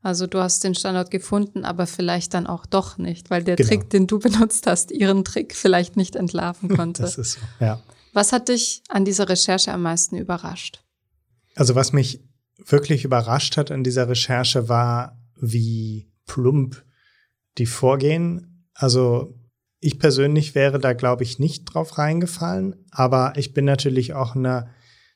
Also 0.02 0.28
du 0.28 0.40
hast 0.40 0.64
den 0.64 0.76
Standort 0.76 1.12
gefunden, 1.12 1.66
aber 1.66 1.86
vielleicht 1.86 2.34
dann 2.34 2.48
auch 2.48 2.66
doch 2.66 2.98
nicht, 2.98 3.30
weil 3.30 3.44
der 3.44 3.58
genau. 3.58 3.70
Trick, 3.70 3.90
den 3.90 4.08
du 4.08 4.20
benutzt 4.20 4.66
hast, 4.66 4.92
ihren 4.92 5.26
Trick 5.26 5.56
vielleicht 5.56 5.98
nicht 5.98 6.16
entlarven 6.16 6.70
konnte. 6.70 7.02
Das 7.02 7.18
ist 7.18 7.34
so, 7.34 7.40
ja. 7.60 7.82
Was 8.14 8.32
hat 8.32 8.50
dich 8.50 8.82
an 8.90 9.06
dieser 9.06 9.30
Recherche 9.30 9.72
am 9.72 9.82
meisten 9.82 10.18
überrascht? 10.18 10.84
Also 11.56 11.76
was 11.76 11.94
mich 11.94 12.24
wirklich 12.58 13.06
überrascht 13.06 13.58
hat 13.58 13.72
an 13.72 13.84
dieser 13.84 14.08
Recherche 14.10 14.70
war, 14.70 15.22
wie 15.36 16.12
plump 16.26 16.84
die 17.58 17.66
vorgehen. 17.66 18.68
Also 18.74 19.36
ich 19.80 20.00
persönlich 20.00 20.56
wäre 20.56 20.80
da, 20.80 20.94
glaube 20.94 21.24
ich, 21.24 21.40
nicht 21.40 21.66
drauf 21.66 21.98
reingefallen, 21.98 22.86
aber 22.92 23.34
ich 23.38 23.54
bin 23.54 23.66
natürlich 23.66 24.14
auch 24.14 24.36
in 24.36 24.46
einer 24.46 24.70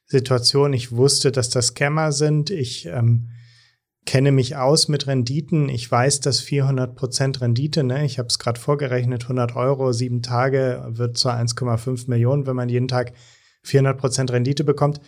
Situation, 0.05 0.73
ich 0.73 0.91
wusste, 0.91 1.31
dass 1.31 1.49
das 1.49 1.67
Scammer 1.67 2.11
sind. 2.11 2.49
Ich 2.49 2.85
ähm, 2.85 3.29
kenne 4.05 4.31
mich 4.31 4.55
aus 4.55 4.87
mit 4.87 5.07
Renditen. 5.07 5.69
Ich 5.69 5.89
weiß, 5.89 6.19
dass 6.19 6.39
400 6.39 6.95
Prozent 6.95 7.41
Rendite, 7.41 7.83
ne, 7.83 8.05
ich 8.05 8.19
habe 8.19 8.27
es 8.27 8.39
gerade 8.39 8.59
vorgerechnet, 8.59 9.23
100 9.23 9.55
Euro, 9.55 9.93
sieben 9.93 10.21
Tage 10.21 10.85
wird 10.89 11.17
zu 11.17 11.29
1,5 11.29 12.09
Millionen, 12.09 12.45
wenn 12.45 12.55
man 12.55 12.69
jeden 12.69 12.87
Tag 12.87 13.13
400 13.63 13.97
Prozent 13.97 14.31
Rendite 14.31 14.63
bekommt. 14.63 14.99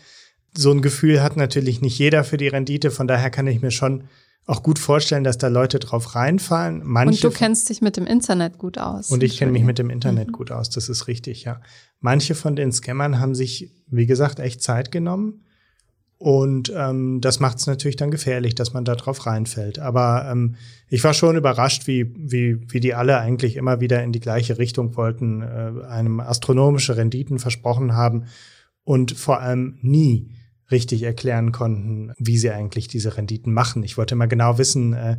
So 0.57 0.71
ein 0.71 0.81
Gefühl 0.81 1.21
hat 1.21 1.35
natürlich 1.35 1.81
nicht 1.81 1.99
jeder 1.99 2.23
für 2.23 2.37
die 2.37 2.47
Rendite. 2.47 2.89
Von 2.89 3.07
daher 3.07 3.29
kann 3.29 3.47
ich 3.47 3.61
mir 3.61 3.71
schon 3.71 4.05
auch 4.45 4.63
gut 4.63 4.79
vorstellen, 4.79 5.23
dass 5.23 5.37
da 5.37 5.47
Leute 5.47 5.79
drauf 5.79 6.15
reinfallen. 6.15 6.81
Manche 6.83 7.27
und 7.27 7.33
du 7.33 7.37
kennst 7.37 7.67
dich 7.69 7.81
mit 7.81 7.97
dem 7.97 8.05
Internet 8.05 8.57
gut 8.57 8.77
aus. 8.77 9.09
Und 9.09 9.23
ich 9.23 9.37
kenne 9.37 9.51
mich 9.51 9.63
mit 9.63 9.79
dem 9.79 9.89
Internet 9.89 10.27
mhm. 10.27 10.33
gut 10.33 10.51
aus, 10.51 10.69
das 10.69 10.87
ist 10.87 11.07
richtig, 11.07 11.43
ja. 11.43 11.59
Manche 11.99 12.35
von 12.35 12.55
den 12.55 12.71
Scammern 12.71 13.19
haben 13.19 13.35
sich, 13.35 13.71
wie 13.87 14.05
gesagt, 14.05 14.39
echt 14.39 14.61
Zeit 14.61 14.91
genommen 14.91 15.44
und 16.17 16.71
ähm, 16.73 17.19
das 17.19 17.39
macht 17.39 17.57
es 17.57 17.67
natürlich 17.67 17.97
dann 17.97 18.09
gefährlich, 18.09 18.55
dass 18.55 18.73
man 18.73 18.85
da 18.85 18.95
drauf 18.95 19.25
reinfällt. 19.25 19.79
Aber 19.79 20.27
ähm, 20.31 20.55
ich 20.87 21.03
war 21.03 21.13
schon 21.13 21.35
überrascht, 21.35 21.87
wie, 21.87 22.13
wie, 22.17 22.57
wie 22.71 22.79
die 22.79 22.93
alle 22.93 23.19
eigentlich 23.19 23.57
immer 23.57 23.81
wieder 23.81 24.01
in 24.01 24.13
die 24.13 24.21
gleiche 24.21 24.57
Richtung 24.57 24.95
wollten, 24.95 25.41
äh, 25.41 25.85
einem 25.87 26.21
astronomische 26.21 26.95
Renditen 26.95 27.37
versprochen 27.37 27.93
haben 27.93 28.25
und 28.83 29.11
vor 29.11 29.41
allem 29.41 29.77
nie 29.81 30.31
richtig 30.71 31.03
erklären 31.03 31.51
konnten, 31.51 32.13
wie 32.17 32.37
sie 32.37 32.49
eigentlich 32.49 32.87
diese 32.87 33.17
Renditen 33.17 33.53
machen. 33.53 33.83
Ich 33.83 33.97
wollte 33.97 34.15
mal 34.15 34.27
genau 34.27 34.57
wissen, 34.57 34.93
äh, 34.93 35.17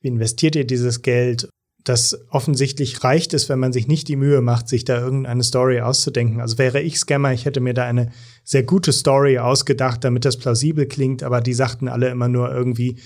wie 0.00 0.08
investiert 0.08 0.54
ihr 0.54 0.66
dieses 0.66 1.00
Geld 1.00 1.48
dass 1.88 2.18
offensichtlich 2.30 3.04
reicht 3.04 3.32
es, 3.32 3.48
wenn 3.48 3.60
man 3.60 3.72
sich 3.72 3.86
nicht 3.86 4.08
die 4.08 4.16
Mühe 4.16 4.40
macht, 4.40 4.68
sich 4.68 4.84
da 4.84 4.98
irgendeine 4.98 5.44
Story 5.44 5.80
auszudenken. 5.80 6.40
Also 6.40 6.58
wäre 6.58 6.82
ich 6.82 6.98
Scammer, 6.98 7.32
ich 7.32 7.44
hätte 7.44 7.60
mir 7.60 7.74
da 7.74 7.84
eine 7.84 8.10
sehr 8.42 8.64
gute 8.64 8.92
Story 8.92 9.38
ausgedacht, 9.38 10.02
damit 10.02 10.24
das 10.24 10.36
plausibel 10.36 10.86
klingt, 10.86 11.22
aber 11.22 11.40
die 11.40 11.54
sagten 11.54 11.86
alle 11.86 12.08
immer 12.08 12.28
nur 12.28 12.52
irgendwie, 12.52 12.98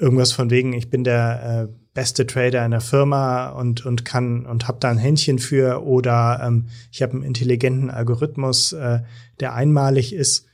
irgendwas 0.00 0.32
von 0.32 0.50
wegen, 0.50 0.74
ich 0.74 0.90
bin 0.90 1.02
der 1.02 1.68
äh, 1.70 1.72
beste 1.94 2.26
Trader 2.26 2.64
in 2.64 2.70
der 2.70 2.80
Firma 2.80 3.50
und, 3.50 3.86
und 3.86 4.04
kann 4.04 4.46
und 4.46 4.68
habe 4.68 4.78
da 4.80 4.90
ein 4.90 4.98
Händchen 4.98 5.38
für 5.38 5.84
oder 5.84 6.40
ähm, 6.42 6.68
ich 6.92 7.02
habe 7.02 7.12
einen 7.12 7.22
intelligenten 7.22 7.90
Algorithmus, 7.90 8.72
äh, 8.72 9.00
der 9.40 9.54
einmalig 9.54 10.14
ist. 10.14 10.46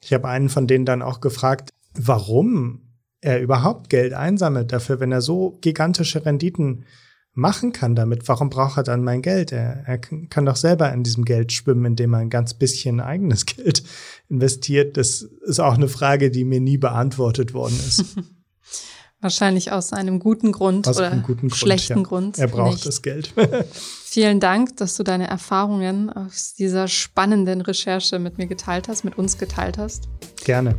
Ich 0.00 0.12
habe 0.12 0.28
einen 0.28 0.48
von 0.48 0.66
denen 0.66 0.86
dann 0.86 1.02
auch 1.02 1.20
gefragt, 1.20 1.70
warum 1.94 2.82
er 3.20 3.40
überhaupt 3.40 3.90
Geld 3.90 4.12
einsammelt 4.12 4.72
dafür, 4.72 5.00
wenn 5.00 5.12
er 5.12 5.20
so 5.20 5.58
gigantische 5.60 6.24
Renditen 6.24 6.84
machen 7.32 7.72
kann 7.72 7.94
damit. 7.94 8.28
Warum 8.28 8.50
braucht 8.50 8.78
er 8.78 8.82
dann 8.82 9.04
mein 9.04 9.22
Geld? 9.22 9.52
Er, 9.52 9.84
er 9.86 9.98
kann 9.98 10.46
doch 10.46 10.56
selber 10.56 10.92
in 10.92 11.02
diesem 11.02 11.24
Geld 11.24 11.52
schwimmen, 11.52 11.84
indem 11.84 12.14
er 12.14 12.20
ein 12.20 12.30
ganz 12.30 12.54
bisschen 12.54 13.00
eigenes 13.00 13.46
Geld 13.46 13.82
investiert. 14.28 14.96
Das 14.96 15.22
ist 15.22 15.60
auch 15.60 15.74
eine 15.74 15.88
Frage, 15.88 16.30
die 16.30 16.44
mir 16.44 16.60
nie 16.60 16.78
beantwortet 16.78 17.54
worden 17.54 17.78
ist. 17.86 18.04
Wahrscheinlich 19.22 19.70
aus 19.70 19.92
einem 19.92 20.18
guten 20.18 20.50
Grund 20.50 20.88
aus 20.88 20.96
oder 20.96 21.10
einem 21.10 21.22
guten 21.22 21.50
schlechten 21.50 22.04
Grund. 22.04 22.38
Ja. 22.38 22.46
Grund. 22.46 22.52
Er 22.52 22.56
braucht 22.56 22.72
nicht. 22.72 22.86
das 22.86 23.02
Geld. 23.02 23.34
Vielen 24.04 24.40
Dank, 24.40 24.78
dass 24.78 24.96
du 24.96 25.02
deine 25.02 25.28
Erfahrungen 25.28 26.10
aus 26.10 26.54
dieser 26.54 26.88
spannenden 26.88 27.60
Recherche 27.60 28.18
mit 28.18 28.38
mir 28.38 28.46
geteilt 28.46 28.88
hast, 28.88 29.04
mit 29.04 29.18
uns 29.18 29.36
geteilt 29.36 29.76
hast. 29.76 30.08
Gerne. 30.42 30.74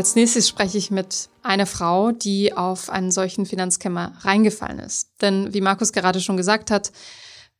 Als 0.00 0.14
nächstes 0.14 0.48
spreche 0.48 0.78
ich 0.78 0.90
mit 0.90 1.28
einer 1.42 1.66
Frau, 1.66 2.10
die 2.10 2.56
auf 2.56 2.88
einen 2.88 3.10
solchen 3.10 3.44
Finanzkämmer 3.44 4.14
reingefallen 4.20 4.78
ist. 4.78 5.10
Denn 5.20 5.52
wie 5.52 5.60
Markus 5.60 5.92
gerade 5.92 6.22
schon 6.22 6.38
gesagt 6.38 6.70
hat, 6.70 6.90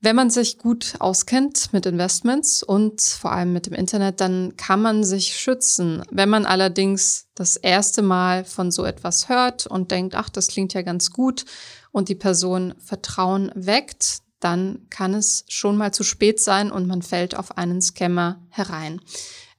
wenn 0.01 0.17
man 0.17 0.31
sich 0.31 0.57
gut 0.57 0.95
auskennt 1.01 1.75
mit 1.75 1.85
Investments 1.85 2.63
und 2.63 3.03
vor 3.03 3.33
allem 3.33 3.53
mit 3.53 3.67
dem 3.67 3.75
Internet, 3.75 4.23
dann 4.23 4.57
kann 4.57 4.81
man 4.81 5.05
sich 5.05 5.37
schützen. 5.37 6.03
Wenn 6.11 6.31
man 6.31 6.47
allerdings 6.47 7.27
das 7.35 7.59
erste 7.59 8.01
Mal 8.01 8.47
von 8.47 8.71
so 8.71 8.87
etwas 8.87 9.29
hört 9.29 9.67
und 9.67 9.91
denkt, 9.91 10.15
ach, 10.15 10.31
das 10.31 10.47
klingt 10.47 10.73
ja 10.73 10.81
ganz 10.81 11.11
gut 11.11 11.45
und 11.93 12.09
die 12.09 12.15
Person 12.15 12.73
Vertrauen 12.79 13.53
weckt, 13.55 14.21
dann 14.41 14.87
kann 14.89 15.13
es 15.13 15.45
schon 15.49 15.77
mal 15.77 15.93
zu 15.93 16.05
spät 16.05 16.41
sein 16.41 16.73
und 16.73 16.87
man 16.87 17.03
fällt 17.03 17.37
auf 17.37 17.59
einen 17.59 17.83
Scammer 17.83 18.41
herein. 18.49 18.99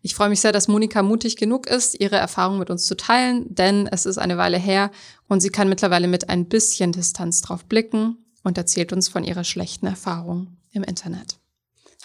Ich 0.04 0.16
freue 0.16 0.30
mich 0.30 0.42
sehr, 0.42 0.52
dass 0.52 0.68
Monika 0.68 1.04
mutig 1.04 1.38
genug 1.38 1.68
ist, 1.68 2.00
ihre 2.00 2.16
Erfahrung 2.16 2.58
mit 2.58 2.72
uns 2.72 2.86
zu 2.86 2.98
teilen, 2.98 3.54
denn 3.54 3.88
es 3.88 4.08
ist 4.08 4.18
eine 4.18 4.38
Weile 4.38 4.58
her 4.58 4.90
und 5.28 5.42
sie 5.42 5.50
kann 5.50 5.70
mittlerweile 5.70 6.08
mit 6.08 6.28
ein 6.28 6.48
bisschen 6.48 6.92
Distanz 6.92 7.42
drauf 7.42 7.66
blicken 7.66 8.18
und 8.44 8.58
erzählt 8.58 8.94
uns 8.94 9.10
von 9.10 9.24
ihrer 9.24 9.44
schlechten 9.44 9.86
Erfahrung 9.86 10.58
im 10.72 10.84
Internet. 10.84 11.38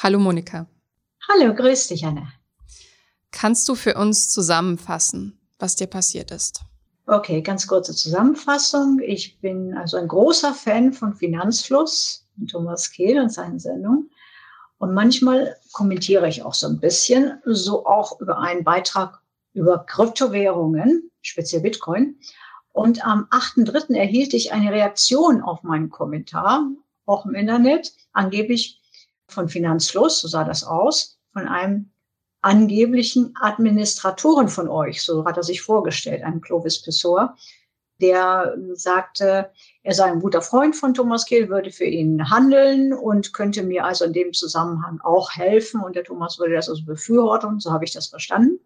Hallo 0.02 0.18
Monika. 0.18 0.66
Hallo, 1.32 1.54
grüß 1.54 1.88
dich, 1.88 2.04
Anna. 2.04 2.28
Kannst 3.30 3.66
du 3.68 3.74
für 3.74 3.94
uns 3.94 4.28
zusammenfassen, 4.28 5.40
was 5.58 5.76
dir 5.76 5.86
passiert 5.86 6.30
ist? 6.30 6.60
Okay, 7.06 7.40
ganz 7.40 7.66
kurze 7.66 7.94
Zusammenfassung. 7.94 9.00
Ich 9.00 9.40
bin 9.40 9.74
also 9.74 9.96
ein 9.96 10.08
großer 10.08 10.52
Fan 10.52 10.92
von 10.92 11.14
Finanzfluss, 11.14 12.26
Thomas 12.50 12.90
Kehl 12.90 13.18
und 13.20 13.32
seinen 13.32 13.58
Sendungen. 13.58 14.10
Und 14.78 14.92
manchmal 14.94 15.56
kommentiere 15.72 16.28
ich 16.28 16.42
auch 16.42 16.54
so 16.54 16.66
ein 16.66 16.80
bisschen, 16.80 17.40
so 17.44 17.86
auch 17.86 18.20
über 18.20 18.38
einen 18.38 18.64
Beitrag 18.64 19.20
über 19.54 19.84
Kryptowährungen, 19.86 21.10
speziell 21.22 21.62
Bitcoin. 21.62 22.18
Und 22.72 23.06
am 23.06 23.24
8.3. 23.30 23.94
erhielt 23.94 24.34
ich 24.34 24.52
eine 24.52 24.70
Reaktion 24.70 25.40
auf 25.40 25.62
meinen 25.62 25.88
Kommentar, 25.88 26.68
auch 27.06 27.24
im 27.24 27.34
Internet, 27.34 27.94
angeblich 28.12 28.80
von 29.28 29.48
Finanzfluss, 29.48 30.20
so 30.20 30.28
sah 30.28 30.44
das 30.44 30.62
aus, 30.62 31.18
von 31.32 31.48
einem 31.48 31.90
angeblichen 32.42 33.34
Administratoren 33.40 34.48
von 34.48 34.68
euch, 34.68 35.02
so 35.02 35.24
hat 35.24 35.36
er 35.36 35.42
sich 35.42 35.62
vorgestellt, 35.62 36.22
einem 36.22 36.40
Clovis 36.40 36.82
Pessoa, 36.82 37.36
der 38.00 38.56
sagte, 38.74 39.50
er 39.82 39.94
sei 39.94 40.04
ein 40.04 40.20
guter 40.20 40.42
Freund 40.42 40.76
von 40.76 40.94
Thomas 40.94 41.24
Kehl, 41.24 41.48
würde 41.48 41.70
für 41.70 41.84
ihn 41.84 42.30
handeln 42.30 42.92
und 42.92 43.32
könnte 43.32 43.62
mir 43.62 43.84
also 43.84 44.04
in 44.04 44.12
dem 44.12 44.32
Zusammenhang 44.32 45.00
auch 45.02 45.30
helfen. 45.34 45.80
Und 45.82 45.96
der 45.96 46.04
Thomas 46.04 46.38
würde 46.38 46.54
das 46.54 46.68
also 46.68 46.84
befürworten, 46.84 47.60
so 47.60 47.72
habe 47.72 47.84
ich 47.84 47.92
das 47.92 48.08
verstanden. 48.08 48.60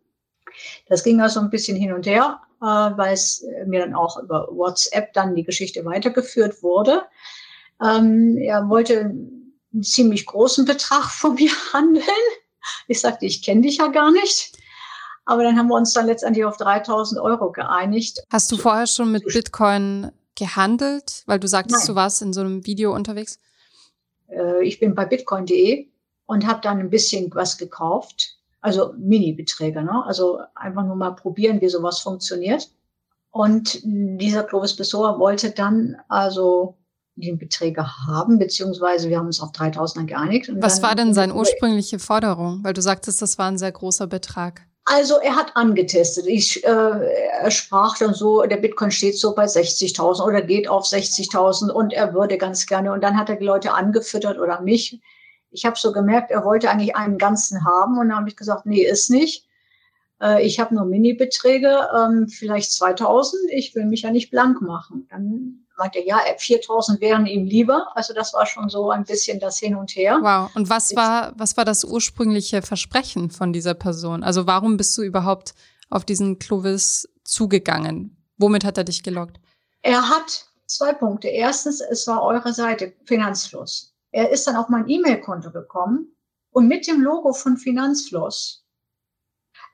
Das 0.88 1.04
ging 1.04 1.20
also 1.20 1.40
ein 1.40 1.50
bisschen 1.50 1.76
hin 1.76 1.92
und 1.92 2.06
her, 2.06 2.40
äh, 2.60 2.64
weil 2.64 3.14
es 3.14 3.44
mir 3.66 3.80
dann 3.80 3.94
auch 3.94 4.20
über 4.20 4.48
WhatsApp 4.50 5.12
dann 5.12 5.34
die 5.34 5.44
Geschichte 5.44 5.84
weitergeführt 5.84 6.62
wurde. 6.62 7.02
Ähm, 7.82 8.36
er 8.36 8.68
wollte 8.68 9.00
einen 9.00 9.82
ziemlich 9.82 10.26
großen 10.26 10.64
Betrag 10.64 11.04
von 11.10 11.34
mir 11.36 11.52
handeln. 11.72 12.04
Ich 12.88 13.00
sagte, 13.00 13.26
ich 13.26 13.42
kenne 13.42 13.62
dich 13.62 13.78
ja 13.78 13.86
gar 13.86 14.10
nicht. 14.10 14.49
Aber 15.30 15.42
dann 15.44 15.56
haben 15.56 15.68
wir 15.68 15.76
uns 15.76 15.92
dann 15.92 16.06
letztendlich 16.06 16.44
auf 16.44 16.56
3000 16.56 17.20
Euro 17.20 17.52
geeinigt. 17.52 18.22
Hast 18.30 18.50
du 18.52 18.56
vorher 18.56 18.86
schon 18.86 19.12
mit 19.12 19.24
Bitcoin 19.24 20.10
gehandelt? 20.36 21.22
Weil 21.26 21.38
du 21.38 21.48
sagtest, 21.48 21.80
Nein. 21.80 21.86
du 21.86 21.94
warst 21.94 22.22
in 22.22 22.32
so 22.32 22.40
einem 22.40 22.66
Video 22.66 22.94
unterwegs. 22.94 23.38
Äh, 24.28 24.64
ich 24.64 24.80
bin 24.80 24.94
bei 24.94 25.04
bitcoin.de 25.04 25.88
und 26.26 26.46
habe 26.46 26.60
dann 26.62 26.78
ein 26.78 26.90
bisschen 26.90 27.30
was 27.34 27.58
gekauft 27.58 28.40
also 28.60 28.94
Mini-Beträge, 28.98 29.82
ne? 29.82 30.04
Also 30.04 30.40
einfach 30.54 30.84
nur 30.84 30.96
mal 30.96 31.12
probieren, 31.12 31.60
wie 31.60 31.68
sowas 31.68 32.00
funktioniert. 32.00 32.68
Und 33.30 33.80
dieser 33.84 34.42
Clovis 34.42 34.76
Pessoa 34.76 35.18
wollte 35.18 35.50
dann 35.50 35.96
also 36.08 36.76
die 37.14 37.32
Beträge 37.32 37.86
haben, 38.06 38.38
beziehungsweise 38.38 39.08
wir 39.08 39.18
haben 39.18 39.26
uns 39.26 39.40
auf 39.40 39.52
3000 39.52 40.08
geeinigt. 40.08 40.50
Was 40.56 40.82
war 40.82 40.94
denn 40.94 41.14
seine 41.14 41.34
ursprüngliche 41.34 41.98
Forderung? 41.98 42.60
Weil 42.62 42.72
du 42.72 42.82
sagtest, 42.82 43.20
das 43.22 43.38
war 43.38 43.46
ein 43.46 43.58
sehr 43.58 43.72
großer 43.72 44.06
Betrag. 44.06 44.62
Also 44.92 45.20
er 45.20 45.37
hat 45.37 45.57
angetestet. 45.57 46.26
Ich, 46.26 46.64
äh, 46.64 46.68
er 46.68 47.50
sprach 47.50 47.96
dann 47.98 48.12
so, 48.12 48.42
der 48.42 48.57
Bitcoin 48.57 48.90
steht 48.90 49.16
so 49.16 49.35
bei 49.35 49.44
60.000 49.44 50.20
oder 50.26 50.42
geht 50.42 50.68
auf 50.68 50.85
60.000 50.85 51.70
und 51.70 51.92
er 51.92 52.12
würde 52.12 52.37
ganz 52.38 52.66
gerne. 52.66 52.92
Und 52.92 53.03
dann 53.03 53.16
hat 53.16 53.29
er 53.29 53.37
die 53.37 53.44
Leute 53.44 53.72
angefüttert 53.72 54.38
oder 54.38 54.61
mich 54.61 55.00
ich 55.50 55.64
habe 55.64 55.79
so 55.79 55.92
gemerkt, 55.92 56.31
er 56.31 56.44
wollte 56.44 56.70
eigentlich 56.70 56.96
einen 56.96 57.18
ganzen 57.18 57.64
haben 57.64 57.98
und 57.98 58.09
dann 58.09 58.18
habe 58.18 58.29
ich 58.29 58.37
gesagt, 58.37 58.66
nee, 58.66 58.83
ist 58.83 59.11
nicht. 59.11 59.46
Äh, 60.20 60.46
ich 60.46 60.61
habe 60.61 60.74
nur 60.74 60.85
Mini-Beträge, 60.85 61.88
ähm, 61.96 62.28
vielleicht 62.28 62.72
2000. 62.72 63.50
Ich 63.52 63.74
will 63.74 63.87
mich 63.87 64.02
ja 64.02 64.11
nicht 64.11 64.30
blank 64.30 64.61
machen. 64.61 65.06
Dann 65.11 65.66
meinte 65.76 65.98
er, 65.98 66.06
ja, 66.06 66.18
4000 66.37 67.00
wären 67.00 67.26
ihm 67.26 67.44
lieber. 67.44 67.88
Also 67.94 68.14
das 68.14 68.35
war 68.35 68.46
schon 68.46 68.68
so 68.68 68.90
ein 68.90 69.04
bisschen 69.04 69.40
das 69.40 69.59
Hin 69.59 69.74
und 69.74 69.90
Her. 69.96 70.18
Wow. 70.20 70.54
Und 70.54 70.68
was 70.68 70.94
war, 70.94 71.33
was 71.37 71.56
war 71.56 71.64
das 71.64 71.85
ursprüngliche 71.85 72.62
Versprechen 72.62 73.30
von 73.30 73.52
dieser 73.52 73.74
Person? 73.74 74.22
Also 74.22 74.46
warum 74.46 74.76
bist 74.76 74.96
du 74.96 75.02
überhaupt 75.02 75.54
auf 75.88 76.04
diesen 76.04 76.38
Clovis 76.38 77.09
zugegangen? 77.24 78.16
Womit 78.37 78.64
hat 78.64 78.78
er 78.78 78.85
dich 78.85 79.02
gelockt? 79.02 79.40
Er 79.83 80.09
hat 80.09 80.46
zwei 80.66 80.92
Punkte. 80.92 81.28
Erstens, 81.28 81.80
es 81.80 82.06
war 82.06 82.22
eure 82.22 82.52
Seite, 82.52 82.92
Finanzfluss. 83.04 83.94
Er 84.12 84.30
ist 84.30 84.46
dann 84.46 84.56
auf 84.56 84.68
mein 84.68 84.88
E-Mail-Konto 84.88 85.50
gekommen 85.50 86.14
und 86.50 86.68
mit 86.68 86.87
dem 86.87 87.00
Logo 87.00 87.33
von 87.33 87.56
Finanzfluss. 87.56 88.64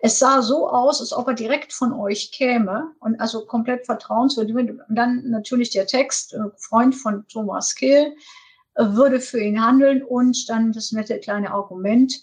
Es 0.07 0.21
sah 0.21 0.41
so 0.41 0.69
aus, 0.69 1.01
als 1.01 1.13
ob 1.13 1.27
er 1.27 1.35
direkt 1.35 1.73
von 1.73 1.93
euch 1.93 2.31
käme 2.31 2.93
und 3.01 3.21
also 3.21 3.45
komplett 3.45 3.87
vertrauenswürdig. 3.87 4.55
Und 4.55 4.81
dann 4.89 5.29
natürlich 5.31 5.71
der 5.71 5.89
Text, 5.89 6.33
äh, 6.33 6.39
Freund 6.59 6.95
von 6.95 7.27
Thomas 7.27 7.75
Kehl, 7.75 8.15
äh, 8.77 8.85
würde 8.91 9.19
für 9.19 9.41
ihn 9.41 9.61
handeln 9.61 10.05
und 10.05 10.49
dann 10.49 10.71
das 10.71 10.93
nette 10.93 11.19
kleine 11.19 11.51
Argument. 11.51 12.23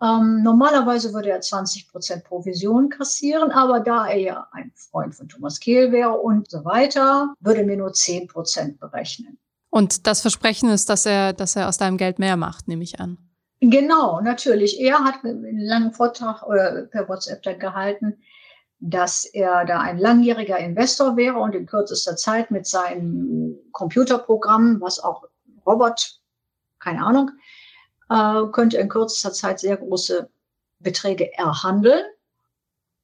Ähm, 0.00 0.42
normalerweise 0.42 1.12
würde 1.12 1.28
er 1.28 1.42
20 1.42 1.90
Prozent 1.90 2.24
Provision 2.24 2.88
kassieren, 2.88 3.50
aber 3.50 3.80
da 3.80 4.06
er 4.06 4.18
ja 4.18 4.48
ein 4.52 4.72
Freund 4.74 5.14
von 5.14 5.28
Thomas 5.28 5.60
Kehl 5.60 5.92
wäre 5.92 6.14
und 6.14 6.50
so 6.50 6.64
weiter, 6.64 7.34
würde 7.40 7.62
mir 7.62 7.76
nur 7.76 7.92
10 7.92 8.28
Prozent 8.28 8.80
berechnen. 8.80 9.38
Und 9.68 10.06
das 10.06 10.22
Versprechen 10.22 10.70
ist, 10.70 10.88
dass 10.88 11.04
er, 11.04 11.34
dass 11.34 11.56
er 11.56 11.68
aus 11.68 11.76
deinem 11.76 11.98
Geld 11.98 12.18
mehr 12.18 12.38
macht, 12.38 12.68
nehme 12.68 12.84
ich 12.84 13.00
an. 13.00 13.27
Genau, 13.60 14.20
natürlich. 14.20 14.80
Er 14.80 15.02
hat 15.04 15.24
einen 15.24 15.58
langen 15.58 15.92
Vortrag 15.92 16.42
oder 16.44 16.82
per 16.82 17.08
WhatsApp 17.08 17.42
dann 17.42 17.58
gehalten, 17.58 18.18
dass 18.80 19.24
er 19.24 19.64
da 19.64 19.80
ein 19.80 19.98
langjähriger 19.98 20.58
Investor 20.58 21.16
wäre 21.16 21.38
und 21.38 21.54
in 21.54 21.66
kürzester 21.66 22.16
Zeit 22.16 22.52
mit 22.52 22.66
seinem 22.66 23.58
Computerprogramm, 23.72 24.80
was 24.80 25.00
auch 25.00 25.24
Robot, 25.66 26.20
keine 26.78 27.04
Ahnung, 27.04 27.30
äh, 28.10 28.50
könnte 28.52 28.78
in 28.78 28.88
kürzester 28.88 29.32
Zeit 29.32 29.58
sehr 29.58 29.76
große 29.76 30.30
Beträge 30.78 31.36
erhandeln. 31.36 32.04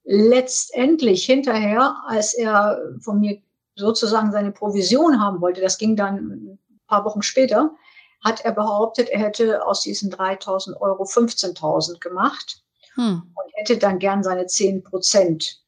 Letztendlich 0.05 1.25
hinterher, 1.25 1.97
als 2.07 2.35
er 2.35 2.81
von 3.01 3.19
mir 3.19 3.43
sozusagen 3.75 4.31
seine 4.31 4.53
Provision 4.53 5.21
haben 5.21 5.41
wollte, 5.41 5.61
das 5.61 5.79
ging 5.79 5.97
dann 5.97 6.17
ein 6.17 6.59
paar 6.87 7.05
Wochen 7.05 7.23
später, 7.23 7.75
hat 8.25 8.45
er 8.45 8.53
behauptet, 8.53 9.11
er 9.11 9.21
hätte 9.21 9.67
aus 9.67 9.83
diesen 9.83 10.11
3000 10.11 10.81
Euro 10.81 11.05
15.000 11.05 12.01
gemacht 12.01 12.63
hm. 12.95 13.23
und 13.35 13.53
hätte 13.55 13.79
dann 13.79 13.99
gern 13.99 14.23
seine 14.23 14.47
10 14.47 14.83
Prozent. 14.83 15.61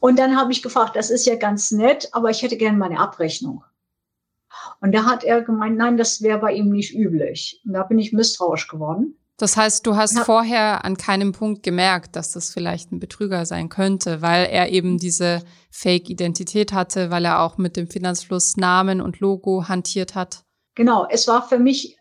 Und 0.00 0.18
dann 0.18 0.36
habe 0.36 0.52
ich 0.52 0.62
gefragt, 0.62 0.96
das 0.96 1.10
ist 1.10 1.26
ja 1.26 1.36
ganz 1.36 1.70
nett, 1.72 2.08
aber 2.12 2.30
ich 2.30 2.42
hätte 2.42 2.56
gern 2.56 2.78
meine 2.78 3.00
Abrechnung. 3.00 3.64
Und 4.80 4.92
da 4.92 5.04
hat 5.04 5.24
er 5.24 5.42
gemeint, 5.42 5.76
nein, 5.76 5.96
das 5.96 6.22
wäre 6.22 6.38
bei 6.38 6.52
ihm 6.52 6.70
nicht 6.70 6.94
üblich. 6.94 7.60
Und 7.64 7.72
da 7.72 7.82
bin 7.82 7.98
ich 7.98 8.12
misstrauisch 8.12 8.68
geworden. 8.68 9.16
Das 9.38 9.56
heißt, 9.56 9.86
du 9.86 9.96
hast 9.96 10.16
ja. 10.16 10.24
vorher 10.24 10.84
an 10.84 10.96
keinem 10.96 11.32
Punkt 11.32 11.62
gemerkt, 11.62 12.14
dass 12.16 12.32
das 12.32 12.50
vielleicht 12.50 12.92
ein 12.92 13.00
Betrüger 13.00 13.46
sein 13.46 13.68
könnte, 13.68 14.22
weil 14.22 14.46
er 14.46 14.70
eben 14.70 14.98
diese 14.98 15.42
Fake-Identität 15.70 16.72
hatte, 16.72 17.10
weil 17.10 17.24
er 17.24 17.40
auch 17.40 17.58
mit 17.58 17.76
dem 17.76 17.88
Finanzfluss 17.88 18.56
Namen 18.56 19.00
und 19.00 19.20
Logo 19.20 19.68
hantiert 19.68 20.14
hat. 20.14 20.44
Genau, 20.74 21.06
es 21.10 21.28
war 21.28 21.46
für 21.48 21.58
mich, 21.58 21.98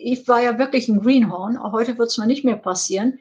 ich 0.00 0.26
war 0.28 0.42
ja 0.42 0.58
wirklich 0.58 0.88
ein 0.88 1.00
Greenhorn, 1.00 1.62
heute 1.72 1.98
wird 1.98 2.08
es 2.08 2.18
mir 2.18 2.26
nicht 2.26 2.44
mehr 2.44 2.56
passieren. 2.56 3.18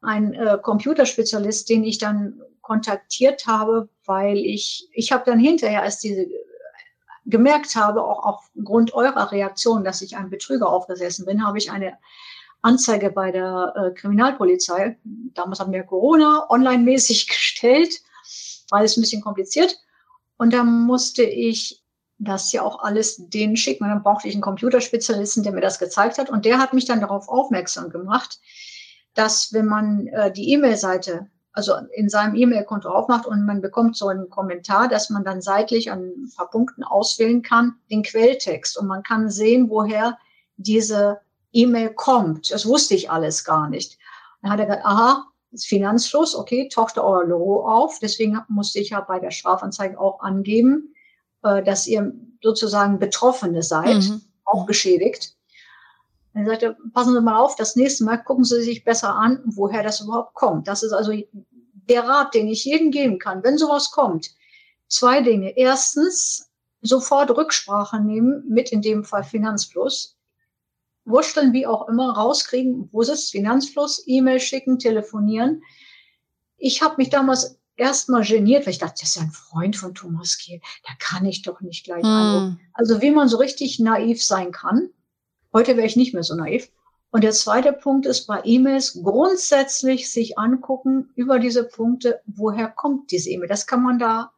Ein 0.00 0.34
äh, 0.34 0.58
Computerspezialist, 0.62 1.68
den 1.68 1.82
ich 1.82 1.98
dann 1.98 2.40
kontaktiert 2.60 3.46
habe, 3.46 3.88
weil 4.04 4.36
ich, 4.36 4.88
ich 4.92 5.10
habe 5.10 5.24
dann 5.24 5.40
hinterher, 5.40 5.82
als 5.82 5.98
diese 5.98 6.26
gemerkt 7.28 7.76
habe, 7.76 8.02
auch 8.02 8.24
aufgrund 8.24 8.94
eurer 8.94 9.30
Reaktion, 9.32 9.84
dass 9.84 10.02
ich 10.02 10.16
ein 10.16 10.30
Betrüger 10.30 10.68
aufgesessen 10.68 11.26
bin, 11.26 11.46
habe 11.46 11.58
ich 11.58 11.70
eine 11.70 11.98
Anzeige 12.62 13.10
bei 13.10 13.30
der 13.30 13.74
äh, 13.76 13.90
Kriminalpolizei. 13.94 14.98
Damals 15.34 15.60
haben 15.60 15.72
wir 15.72 15.82
Corona 15.84 16.46
online-mäßig 16.48 17.28
gestellt, 17.28 18.00
war 18.70 18.80
alles 18.80 18.96
ein 18.96 19.02
bisschen 19.02 19.22
kompliziert. 19.22 19.78
Und 20.38 20.52
dann 20.52 20.86
musste 20.86 21.22
ich 21.22 21.82
das 22.18 22.52
ja 22.52 22.62
auch 22.62 22.82
alles 22.82 23.16
denen 23.28 23.56
schicken. 23.56 23.84
Und 23.84 23.90
dann 23.90 24.02
brauchte 24.02 24.28
ich 24.28 24.34
einen 24.34 24.42
Computerspezialisten, 24.42 25.42
der 25.42 25.52
mir 25.52 25.60
das 25.60 25.78
gezeigt 25.78 26.18
hat. 26.18 26.30
Und 26.30 26.44
der 26.44 26.58
hat 26.58 26.72
mich 26.72 26.84
dann 26.84 27.00
darauf 27.00 27.28
aufmerksam 27.28 27.90
gemacht, 27.90 28.40
dass 29.14 29.52
wenn 29.52 29.66
man 29.66 30.08
äh, 30.08 30.32
die 30.32 30.52
E-Mail-Seite, 30.52 31.28
also 31.52 31.74
in 31.92 32.08
seinem 32.08 32.34
E-Mail-Konto 32.34 32.88
aufmacht 32.88 33.26
und 33.26 33.44
man 33.44 33.60
bekommt 33.60 33.96
so 33.96 34.08
einen 34.08 34.30
Kommentar, 34.30 34.88
dass 34.88 35.10
man 35.10 35.24
dann 35.24 35.40
seitlich 35.40 35.90
an 35.90 36.04
ein 36.04 36.32
paar 36.36 36.50
Punkten 36.50 36.84
auswählen 36.84 37.42
kann, 37.42 37.76
den 37.90 38.02
Quelltext. 38.02 38.78
Und 38.78 38.86
man 38.86 39.02
kann 39.02 39.30
sehen, 39.30 39.70
woher 39.70 40.18
diese 40.56 41.20
E-Mail 41.52 41.90
kommt. 41.90 42.50
Das 42.52 42.66
wusste 42.66 42.94
ich 42.94 43.10
alles 43.10 43.44
gar 43.44 43.68
nicht. 43.68 43.98
Dann 44.42 44.52
hat 44.52 44.60
er 44.60 44.66
gesagt, 44.66 44.84
aha, 44.84 45.24
das 45.50 45.64
Finanzfluss, 45.64 46.36
okay, 46.36 46.68
tauchte 46.68 47.02
euer 47.02 47.24
Logo 47.24 47.66
auf. 47.66 47.98
Deswegen 48.00 48.40
musste 48.48 48.80
ich 48.80 48.90
ja 48.90 49.00
bei 49.00 49.18
der 49.18 49.30
Strafanzeige 49.30 49.98
auch 49.98 50.20
angeben, 50.20 50.94
äh, 51.42 51.62
dass 51.62 51.86
ihr 51.86 52.12
sozusagen 52.42 52.98
Betroffene 52.98 53.62
seid, 53.62 53.96
mhm. 53.96 54.22
auch 54.44 54.66
geschädigt. 54.66 55.34
Dann 56.34 56.46
sagt 56.46 56.62
er, 56.62 56.76
passen 56.92 57.14
Sie 57.14 57.20
mal 57.20 57.38
auf, 57.38 57.56
das 57.56 57.76
nächste 57.76 58.04
Mal 58.04 58.18
gucken 58.18 58.44
Sie 58.44 58.62
sich 58.62 58.84
besser 58.84 59.14
an, 59.14 59.40
woher 59.44 59.82
das 59.82 60.00
überhaupt 60.00 60.34
kommt. 60.34 60.68
Das 60.68 60.82
ist 60.82 60.92
also 60.92 61.12
der 61.72 62.04
Rat, 62.04 62.34
den 62.34 62.48
ich 62.48 62.64
jedem 62.64 62.90
geben 62.90 63.18
kann, 63.18 63.42
wenn 63.42 63.58
sowas 63.58 63.90
kommt. 63.90 64.30
Zwei 64.88 65.20
Dinge. 65.20 65.56
Erstens, 65.56 66.50
sofort 66.80 67.30
Rücksprache 67.30 68.00
nehmen 68.00 68.44
mit 68.48 68.70
in 68.70 68.82
dem 68.82 69.04
Fall 69.04 69.24
Finanzfluss 69.24 70.16
wursteln, 71.04 71.52
wie 71.52 71.66
auch 71.66 71.88
immer, 71.88 72.14
rauskriegen, 72.14 72.88
wo 72.92 73.02
sitzt 73.02 73.32
Finanzfluss, 73.32 74.02
E-Mail 74.06 74.40
schicken, 74.40 74.78
telefonieren. 74.78 75.62
Ich 76.58 76.82
habe 76.82 76.96
mich 76.98 77.08
damals 77.08 77.57
erstmal 77.78 78.24
geniert, 78.24 78.66
weil 78.66 78.72
ich 78.72 78.78
dachte, 78.78 79.00
das 79.00 79.10
ist 79.10 79.16
ja 79.16 79.22
ein 79.22 79.30
Freund 79.30 79.76
von 79.76 79.94
Thomas 79.94 80.38
Kehl, 80.38 80.60
da 80.86 80.92
kann 80.98 81.24
ich 81.24 81.42
doch 81.42 81.60
nicht 81.60 81.84
gleich 81.84 82.02
hm. 82.02 82.10
anrufen. 82.10 82.60
Also 82.72 83.00
wie 83.00 83.10
man 83.10 83.28
so 83.28 83.38
richtig 83.38 83.78
naiv 83.78 84.22
sein 84.22 84.52
kann. 84.52 84.90
Heute 85.52 85.76
wäre 85.76 85.86
ich 85.86 85.96
nicht 85.96 86.14
mehr 86.14 86.22
so 86.22 86.34
naiv. 86.34 86.70
Und 87.10 87.24
der 87.24 87.32
zweite 87.32 87.72
Punkt 87.72 88.04
ist 88.04 88.26
bei 88.26 88.42
E-Mails 88.44 89.00
grundsätzlich 89.02 90.12
sich 90.12 90.38
angucken 90.38 91.10
über 91.14 91.38
diese 91.38 91.64
Punkte, 91.64 92.20
woher 92.26 92.68
kommt 92.68 93.10
diese 93.10 93.30
E-Mail. 93.30 93.48
Das 93.48 93.66
kann 93.66 93.82
man 93.82 93.98
da 93.98 94.32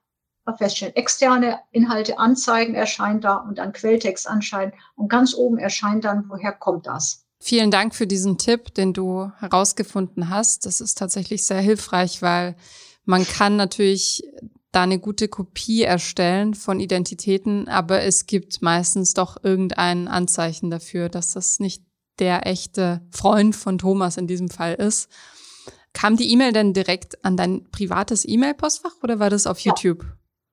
feststellen. 0.56 0.96
Externe 0.96 1.60
Inhalte 1.70 2.18
anzeigen 2.18 2.74
erscheint 2.74 3.24
da 3.24 3.36
und 3.36 3.58
dann 3.58 3.72
Quelltext 3.72 4.28
anscheinend 4.28 4.74
und 4.96 5.08
ganz 5.08 5.34
oben 5.34 5.58
erscheint 5.58 6.04
dann, 6.04 6.24
woher 6.28 6.52
kommt 6.52 6.86
das. 6.86 7.24
Vielen 7.38 7.70
Dank 7.70 7.94
für 7.94 8.06
diesen 8.06 8.36
Tipp, 8.36 8.74
den 8.74 8.92
du 8.92 9.30
herausgefunden 9.38 10.28
hast. 10.28 10.66
Das 10.66 10.80
ist 10.80 10.98
tatsächlich 10.98 11.46
sehr 11.46 11.60
hilfreich, 11.60 12.20
weil 12.20 12.54
man 13.04 13.26
kann 13.26 13.56
natürlich 13.56 14.22
da 14.72 14.82
eine 14.82 14.98
gute 14.98 15.28
Kopie 15.28 15.82
erstellen 15.82 16.54
von 16.54 16.78
Identitäten, 16.78 17.68
aber 17.68 18.02
es 18.02 18.26
gibt 18.26 18.62
meistens 18.62 19.14
doch 19.14 19.42
irgendein 19.42 20.06
Anzeichen 20.06 20.70
dafür, 20.70 21.08
dass 21.08 21.32
das 21.32 21.58
nicht 21.58 21.82
der 22.20 22.46
echte 22.46 23.00
Freund 23.10 23.56
von 23.56 23.78
Thomas 23.78 24.16
in 24.16 24.26
diesem 24.26 24.48
Fall 24.48 24.74
ist. 24.74 25.08
Kam 25.92 26.16
die 26.16 26.30
E-Mail 26.30 26.52
denn 26.52 26.72
direkt 26.72 27.24
an 27.24 27.36
dein 27.36 27.68
privates 27.70 28.26
E-Mail-Postfach 28.26 29.02
oder 29.02 29.18
war 29.18 29.30
das 29.30 29.46
auf 29.46 29.58
YouTube? 29.58 30.06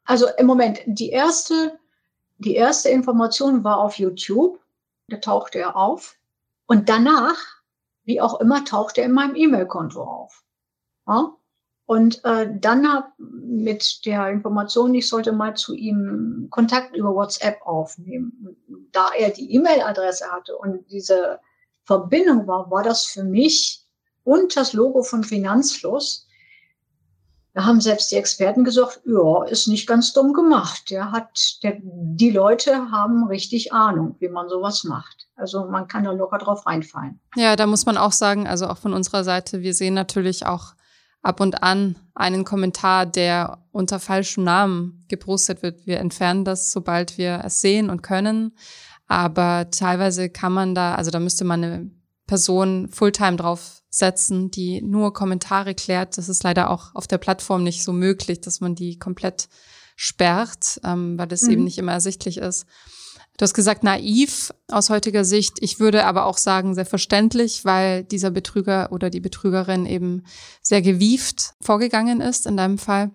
Also 0.05 0.25
im 0.37 0.47
Moment, 0.47 0.79
die 0.85 1.09
erste, 1.09 1.77
die 2.37 2.55
erste 2.55 2.89
Information 2.89 3.63
war 3.63 3.79
auf 3.79 3.99
YouTube. 3.99 4.59
Da 5.09 5.17
tauchte 5.17 5.59
er 5.59 5.75
auf. 5.75 6.15
Und 6.65 6.89
danach, 6.89 7.37
wie 8.03 8.19
auch 8.19 8.39
immer, 8.39 8.65
tauchte 8.65 9.01
er 9.01 9.07
in 9.07 9.13
meinem 9.13 9.35
E-Mail-Konto 9.35 10.01
auf. 10.01 10.43
Ja? 11.07 11.36
Und 11.87 12.23
äh, 12.25 12.47
dann 12.59 12.87
hab 12.87 13.13
mit 13.17 14.05
der 14.05 14.29
Information, 14.29 14.93
ich 14.93 15.07
sollte 15.07 15.31
mal 15.31 15.55
zu 15.55 15.73
ihm 15.73 16.47
Kontakt 16.51 16.95
über 16.95 17.15
WhatsApp 17.15 17.61
aufnehmen. 17.63 18.55
Da 18.91 19.09
er 19.17 19.31
die 19.31 19.55
E-Mail-Adresse 19.55 20.25
hatte 20.31 20.55
und 20.57 20.91
diese 20.91 21.39
Verbindung 21.85 22.45
war, 22.45 22.69
war 22.69 22.83
das 22.83 23.05
für 23.05 23.23
mich 23.23 23.85
und 24.23 24.55
das 24.55 24.73
Logo 24.73 25.01
von 25.01 25.23
Finanzfluss 25.23 26.27
da 27.57 27.65
haben 27.65 27.81
selbst 27.81 28.11
die 28.11 28.17
Experten 28.17 28.63
gesagt, 28.63 29.01
ja, 29.03 29.43
ist 29.45 29.67
nicht 29.67 29.87
ganz 29.87 30.13
dumm 30.13 30.31
gemacht. 30.31 30.91
Der 30.91 31.11
hat, 31.11 31.63
der, 31.63 31.79
die 31.81 32.29
Leute 32.29 32.91
haben 32.91 33.25
richtig 33.25 33.73
Ahnung, 33.73 34.15
wie 34.19 34.29
man 34.29 34.47
sowas 34.47 34.83
macht. 34.83 35.27
Also 35.35 35.65
man 35.65 35.87
kann 35.87 36.03
da 36.03 36.11
locker 36.11 36.37
drauf 36.37 36.67
reinfallen. 36.67 37.19
Ja, 37.35 37.55
da 37.55 37.65
muss 37.65 37.87
man 37.87 37.97
auch 37.97 38.11
sagen, 38.11 38.45
also 38.45 38.67
auch 38.67 38.77
von 38.77 38.93
unserer 38.93 39.23
Seite, 39.23 39.63
wir 39.63 39.73
sehen 39.73 39.95
natürlich 39.95 40.45
auch 40.45 40.75
ab 41.27 41.41
und 41.41 41.61
an 41.61 41.97
einen 42.15 42.45
Kommentar, 42.45 43.05
der 43.05 43.59
unter 43.71 43.99
falschem 43.99 44.45
Namen 44.45 45.05
gepostet 45.09 45.61
wird. 45.61 45.85
Wir 45.85 45.99
entfernen 45.99 46.45
das, 46.45 46.71
sobald 46.71 47.17
wir 47.17 47.41
es 47.43 47.59
sehen 47.59 47.89
und 47.89 48.01
können. 48.01 48.55
Aber 49.07 49.69
teilweise 49.69 50.29
kann 50.29 50.53
man 50.53 50.73
da, 50.73 50.95
also 50.95 51.11
da 51.11 51.19
müsste 51.19 51.43
man 51.43 51.63
eine 51.63 51.91
Person 52.27 52.89
Fulltime 52.89 53.35
drauf 53.37 53.83
setzen, 53.89 54.51
die 54.51 54.81
nur 54.81 55.13
Kommentare 55.13 55.75
klärt. 55.75 56.17
Das 56.17 56.29
ist 56.29 56.43
leider 56.43 56.69
auch 56.69 56.95
auf 56.95 57.07
der 57.07 57.17
Plattform 57.17 57.63
nicht 57.63 57.83
so 57.83 57.93
möglich, 57.93 58.41
dass 58.41 58.61
man 58.61 58.75
die 58.75 58.97
komplett 58.97 59.49
sperrt, 59.95 60.79
ähm, 60.83 61.17
weil 61.17 61.27
das 61.27 61.43
mhm. 61.43 61.51
eben 61.51 61.63
nicht 61.65 61.77
immer 61.77 61.93
ersichtlich 61.93 62.37
ist. 62.37 62.65
Du 63.37 63.43
hast 63.43 63.53
gesagt, 63.53 63.83
naiv 63.83 64.51
aus 64.67 64.89
heutiger 64.89 65.23
Sicht. 65.23 65.57
Ich 65.61 65.79
würde 65.79 66.05
aber 66.05 66.25
auch 66.25 66.37
sagen, 66.37 66.73
sehr 66.73 66.87
verständlich, 66.87 67.65
weil 67.65 68.03
dieser 68.03 68.31
Betrüger 68.31 68.91
oder 68.91 69.11
die 69.11 69.19
Betrügerin 69.19 69.85
eben 69.85 70.23
sehr 70.63 70.81
gewieft 70.81 71.53
vorgegangen 71.61 72.19
ist 72.19 72.47
in 72.47 72.57
deinem 72.57 72.79
Fall. 72.79 73.11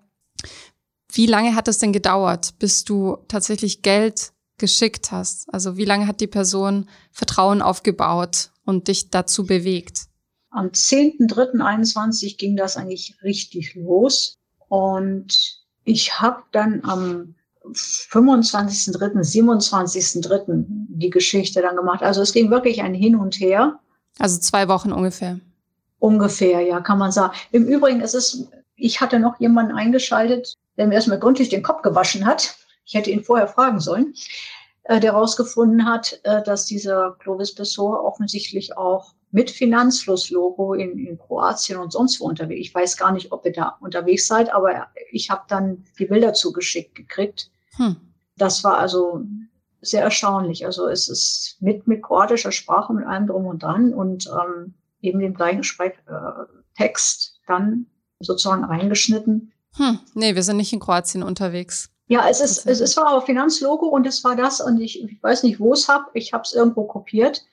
Wie 1.12 1.26
lange 1.26 1.56
hat 1.56 1.66
es 1.66 1.78
denn 1.78 1.92
gedauert, 1.92 2.54
bis 2.61 2.85
du 2.85 3.18
tatsächlich 3.26 3.82
Geld 3.82 4.32
geschickt 4.58 5.11
hast? 5.11 5.52
Also 5.52 5.76
wie 5.76 5.85
lange 5.85 6.06
hat 6.06 6.20
die 6.20 6.28
Person 6.28 6.88
Vertrauen 7.11 7.61
aufgebaut 7.61 8.52
und 8.64 8.87
dich 8.87 9.11
dazu 9.11 9.44
bewegt? 9.44 10.06
Am 10.50 10.68
10.3.21 10.68 12.37
ging 12.38 12.56
das 12.56 12.76
eigentlich 12.76 13.16
richtig 13.24 13.74
los. 13.74 14.38
Und 14.68 15.62
ich 15.82 16.20
habe 16.20 16.44
dann 16.52 16.85
am 16.85 17.35
25.3., 17.64 18.96
27.3. 19.22 20.64
die 20.66 21.11
Geschichte 21.11 21.62
dann 21.62 21.77
gemacht. 21.77 22.03
Also 22.03 22.22
es 22.22 22.33
ging 22.33 22.51
wirklich 22.51 22.83
ein 22.83 22.94
Hin 22.94 23.16
und 23.16 23.38
Her. 23.38 23.79
Also 24.18 24.38
zwei 24.40 24.68
Wochen 24.68 24.92
ungefähr. 24.92 25.38
Ungefähr, 25.98 26.61
ja, 26.61 26.81
kann 26.81 26.98
man 26.98 27.12
sagen. 27.12 27.35
Im 27.53 27.64
Übrigen, 27.64 28.01
es 28.01 28.14
ist, 28.14 28.48
ich 28.77 29.01
hatte 29.01 29.20
noch 29.20 29.38
jemanden 29.38 29.72
eingeschaltet, 29.72 30.59
der 30.77 30.87
mir 30.87 30.94
erstmal 30.94 31.20
gründlich 31.20 31.48
den 31.48 31.62
Kopf 31.62 31.83
gewaschen 31.83 32.27
hat. 32.27 32.57
Ich 32.85 32.94
hätte 32.94 33.11
ihn 33.11 33.22
vorher 33.22 33.46
fragen 33.46 33.79
sollen, 33.79 34.14
äh, 34.85 34.98
der 34.98 35.12
herausgefunden 35.12 35.87
hat, 35.87 36.20
äh, 36.25 36.42
dass 36.42 36.66
dieser 36.66 37.16
Clovis 37.20 37.55
Pessoa 37.55 38.01
offensichtlich 38.01 38.77
auch 38.77 39.14
mit 39.31 39.51
Finanzflusslogo 39.51 40.75
in, 40.75 40.98
in 40.98 41.18
Kroatien 41.18 41.79
und 41.79 41.92
sonst 41.92 42.20
wo 42.20 42.27
unterwegs. 42.27 42.68
Ich 42.68 42.75
weiß 42.75 42.96
gar 42.96 43.12
nicht, 43.12 43.33
ob 43.33 43.46
ihr 43.46 43.53
da 43.53 43.77
unterwegs 43.81 44.27
seid, 44.27 44.53
aber 44.53 44.88
ich 45.11 45.31
habe 45.31 45.42
dann 45.48 45.85
die 45.98 46.07
Bilder 46.07 46.35
zugeschickt 46.35 46.94
gekriegt. 46.94 47.51
Hm. 47.76 47.96
Das 48.37 48.64
war 48.64 48.78
also 48.78 49.24
sehr 49.80 50.02
erstaunlich. 50.02 50.64
Also 50.64 50.88
es 50.88 51.08
ist 51.08 51.56
mit, 51.61 51.87
mit 51.87 52.02
kroatischer 52.02 52.52
Sprache, 52.52 52.92
mit 52.92 53.06
allem 53.06 53.26
drum 53.26 53.46
und 53.46 53.62
dran 53.62 53.92
und 53.92 54.28
ähm, 54.28 54.74
eben 55.00 55.18
dem 55.18 55.35
gleichen 55.35 55.64
Sprech, 55.64 55.94
äh, 56.06 56.44
Text 56.76 57.40
dann 57.46 57.87
sozusagen 58.20 58.64
reingeschnitten. 58.64 59.52
Hm. 59.76 59.98
Nee, 60.14 60.35
wir 60.35 60.42
sind 60.42 60.56
nicht 60.56 60.72
in 60.72 60.80
Kroatien 60.80 61.22
unterwegs. 61.22 61.90
Ja, 62.06 62.28
es 62.28 62.40
ist, 62.40 62.66
es, 62.66 62.80
es 62.80 62.96
war 62.96 63.08
aber 63.08 63.22
Finanzlogo 63.22 63.87
und 63.87 64.06
es 64.06 64.22
war 64.22 64.37
das 64.37 64.61
und 64.61 64.80
ich, 64.80 65.02
ich 65.02 65.22
weiß 65.22 65.44
nicht, 65.44 65.61
wo 65.61 65.72
es 65.72 65.88
hab. 65.88 66.14
Ich 66.14 66.32
habe 66.32 66.42
es 66.42 66.52
irgendwo 66.52 66.85
kopiert. 66.85 67.44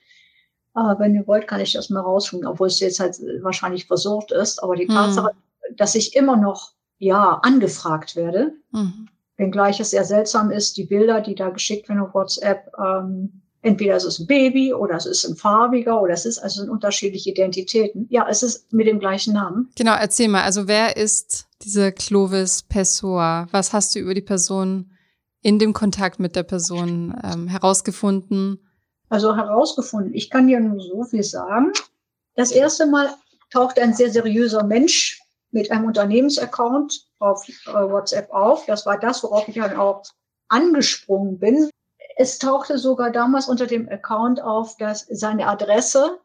Aber 0.72 0.98
wenn 1.00 1.14
ihr 1.14 1.26
wollt, 1.26 1.48
kann 1.48 1.60
ich 1.60 1.72
das 1.72 1.90
mal 1.90 2.00
rausholen, 2.00 2.46
obwohl 2.46 2.68
es 2.68 2.78
jetzt 2.80 3.00
halt 3.00 3.18
wahrscheinlich 3.42 3.86
versucht 3.86 4.32
ist. 4.32 4.62
Aber 4.62 4.76
die 4.76 4.86
mhm. 4.86 4.92
Tatsache, 4.92 5.30
dass 5.76 5.94
ich 5.94 6.14
immer 6.14 6.36
noch, 6.36 6.72
ja, 6.98 7.40
angefragt 7.42 8.16
werde, 8.16 8.52
mhm. 8.70 9.08
Wenngleich 9.40 9.80
es 9.80 9.90
sehr 9.90 10.04
seltsam 10.04 10.50
ist, 10.50 10.76
die 10.76 10.84
Bilder, 10.84 11.20
die 11.20 11.34
da 11.34 11.48
geschickt 11.48 11.88
werden 11.88 12.00
auf 12.00 12.14
WhatsApp, 12.14 12.70
ähm, 12.78 13.40
Entweder 13.62 13.96
es 13.96 14.04
ist 14.04 14.20
ein 14.20 14.26
Baby 14.26 14.72
oder 14.72 14.94
es 14.94 15.04
ist 15.04 15.24
ein 15.26 15.36
farbiger 15.36 16.00
oder 16.00 16.14
es 16.14 16.24
ist 16.24 16.38
also 16.38 16.62
sind 16.62 16.70
unterschiedliche 16.70 17.30
Identitäten. 17.30 18.06
Ja, 18.08 18.26
es 18.26 18.42
ist 18.42 18.72
mit 18.72 18.86
dem 18.86 18.98
gleichen 18.98 19.34
Namen. 19.34 19.70
Genau, 19.76 19.94
erzähl 19.94 20.28
mal. 20.28 20.44
Also 20.44 20.66
wer 20.66 20.96
ist 20.96 21.46
diese 21.62 21.92
Clovis 21.92 22.62
Pessoa? 22.62 23.48
Was 23.50 23.74
hast 23.74 23.94
du 23.94 23.98
über 23.98 24.14
die 24.14 24.22
Person 24.22 24.92
in 25.42 25.58
dem 25.58 25.74
Kontakt 25.74 26.20
mit 26.20 26.36
der 26.36 26.42
Person 26.42 27.14
ähm, 27.22 27.48
herausgefunden? 27.48 28.66
Also 29.10 29.36
herausgefunden. 29.36 30.14
Ich 30.14 30.30
kann 30.30 30.46
dir 30.46 30.60
nur 30.60 30.80
so 30.80 31.04
viel 31.04 31.22
sagen. 31.22 31.72
Das 32.36 32.52
erste 32.52 32.86
Mal 32.86 33.10
taucht 33.52 33.78
ein 33.78 33.92
sehr 33.92 34.10
seriöser 34.10 34.64
Mensch 34.64 35.20
mit 35.50 35.70
einem 35.70 35.84
Unternehmensaccount 35.84 37.09
auf 37.20 37.48
äh, 37.48 37.72
WhatsApp 37.72 38.30
auf. 38.32 38.66
Das 38.66 38.86
war 38.86 38.98
das, 38.98 39.22
worauf 39.22 39.46
ich 39.46 39.54
dann 39.54 39.76
auch 39.76 40.02
angesprungen 40.48 41.38
bin. 41.38 41.70
Es 42.16 42.38
tauchte 42.38 42.78
sogar 42.78 43.10
damals 43.10 43.48
unter 43.48 43.66
dem 43.66 43.88
Account 43.88 44.42
auf, 44.42 44.76
dass 44.76 45.06
seine 45.10 45.46
Adresse, 45.46 46.18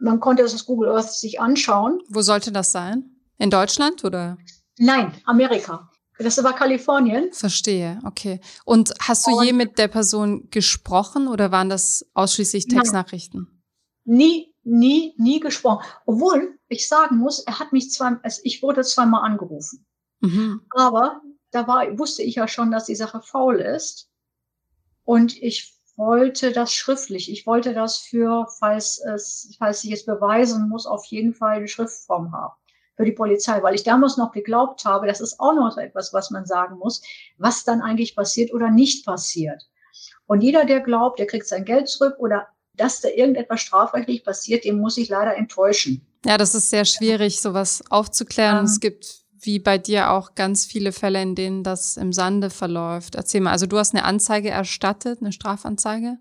man 0.00 0.20
konnte 0.20 0.42
das 0.42 0.66
Google 0.66 0.90
Earth 0.90 1.12
sich 1.12 1.40
anschauen. 1.40 2.00
Wo 2.08 2.22
sollte 2.22 2.52
das 2.52 2.72
sein? 2.72 3.04
In 3.38 3.50
Deutschland 3.50 4.04
oder? 4.04 4.36
Nein, 4.78 5.12
Amerika. 5.24 5.90
Das 6.18 6.42
war 6.42 6.54
Kalifornien. 6.54 7.32
Verstehe, 7.32 8.00
okay. 8.04 8.40
Und 8.64 8.92
hast 9.00 9.26
du 9.26 9.38
Und 9.38 9.44
je 9.44 9.52
mit 9.52 9.78
der 9.78 9.86
Person 9.86 10.48
gesprochen 10.50 11.28
oder 11.28 11.52
waren 11.52 11.68
das 11.68 12.04
ausschließlich 12.14 12.66
Textnachrichten? 12.66 13.62
Nie, 14.04 14.52
nie, 14.64 15.14
nie 15.16 15.38
gesprochen. 15.38 15.84
Obwohl 16.06 16.58
ich 16.68 16.88
sagen 16.88 17.18
muss, 17.18 17.38
er 17.40 17.60
hat 17.60 17.72
mich 17.72 17.92
zwei, 17.92 18.16
also 18.22 18.40
ich 18.42 18.62
wurde 18.62 18.82
zweimal 18.82 19.22
angerufen. 19.22 19.86
Mhm. 20.20 20.62
Aber 20.70 21.20
da 21.50 21.66
war, 21.66 21.98
wusste 21.98 22.22
ich 22.22 22.36
ja 22.36 22.48
schon, 22.48 22.70
dass 22.70 22.86
die 22.86 22.96
Sache 22.96 23.20
faul 23.20 23.60
ist. 23.60 24.10
Und 25.04 25.36
ich 25.42 25.74
wollte 25.96 26.52
das 26.52 26.72
schriftlich. 26.72 27.30
Ich 27.30 27.46
wollte 27.46 27.74
das 27.74 27.98
für, 27.98 28.46
falls 28.58 28.98
es, 28.98 29.56
falls 29.58 29.82
ich 29.84 29.92
es 29.92 30.04
beweisen 30.04 30.68
muss, 30.68 30.86
auf 30.86 31.04
jeden 31.06 31.34
Fall 31.34 31.56
eine 31.56 31.68
Schriftform 31.68 32.32
haben 32.32 32.54
für 32.98 33.04
die 33.04 33.12
Polizei, 33.12 33.62
weil 33.62 33.76
ich 33.76 33.84
damals 33.84 34.16
noch 34.16 34.32
geglaubt 34.32 34.84
habe, 34.84 35.06
das 35.06 35.20
ist 35.20 35.38
auch 35.38 35.54
noch 35.54 35.78
etwas, 35.78 36.12
was 36.12 36.30
man 36.30 36.46
sagen 36.46 36.78
muss, 36.78 37.00
was 37.38 37.62
dann 37.62 37.80
eigentlich 37.80 38.16
passiert 38.16 38.52
oder 38.52 38.70
nicht 38.70 39.06
passiert. 39.06 39.68
Und 40.26 40.40
jeder, 40.40 40.64
der 40.64 40.80
glaubt, 40.80 41.20
der 41.20 41.28
kriegt 41.28 41.46
sein 41.46 41.64
Geld 41.64 41.88
zurück 41.88 42.16
oder 42.18 42.48
dass 42.74 43.00
da 43.00 43.08
irgendetwas 43.08 43.60
strafrechtlich 43.60 44.24
passiert, 44.24 44.64
den 44.64 44.80
muss 44.80 44.96
ich 44.96 45.08
leider 45.08 45.36
enttäuschen. 45.36 46.04
Ja, 46.24 46.38
das 46.38 46.56
ist 46.56 46.70
sehr 46.70 46.84
schwierig, 46.84 47.40
sowas 47.40 47.84
aufzuklären. 47.88 48.58
Ähm, 48.58 48.64
es 48.64 48.80
gibt 48.80 49.17
wie 49.40 49.58
bei 49.58 49.78
dir 49.78 50.10
auch 50.10 50.34
ganz 50.34 50.64
viele 50.64 50.92
Fälle, 50.92 51.22
in 51.22 51.34
denen 51.34 51.62
das 51.62 51.96
im 51.96 52.12
Sande 52.12 52.50
verläuft. 52.50 53.14
Erzähl 53.14 53.40
mal, 53.40 53.52
also 53.52 53.66
du 53.66 53.78
hast 53.78 53.94
eine 53.94 54.04
Anzeige 54.04 54.50
erstattet, 54.50 55.20
eine 55.20 55.32
Strafanzeige. 55.32 56.18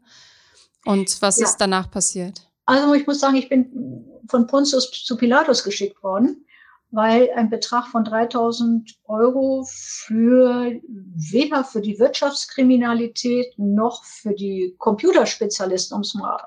Und 0.86 1.22
was 1.22 1.38
ja. 1.38 1.46
ist 1.46 1.58
danach 1.58 1.92
passiert? 1.92 2.50
Also 2.66 2.94
ich 2.94 3.08
muss 3.08 3.20
sagen, 3.20 3.36
ich 3.36 3.50
bin 3.50 4.06
von 4.30 4.48
Pontius 4.48 4.92
zu 4.92 5.18
Pilatus 5.18 5.64
geschickt 5.64 6.02
worden, 6.04 6.46
weil 6.92 7.30
ein 7.36 7.50
Betrag 7.50 7.88
von 7.88 8.04
3000 8.04 8.96
Euro 9.06 9.66
für 9.68 10.74
weder 10.88 11.64
für 11.64 11.82
die 11.82 12.00
Wirtschaftskriminalität 12.00 13.54
noch 13.58 14.04
für 14.04 14.34
die 14.34 14.76
Computerspezialisten, 14.78 15.96
um 15.96 16.02
es 16.02 16.14
mal 16.14 16.40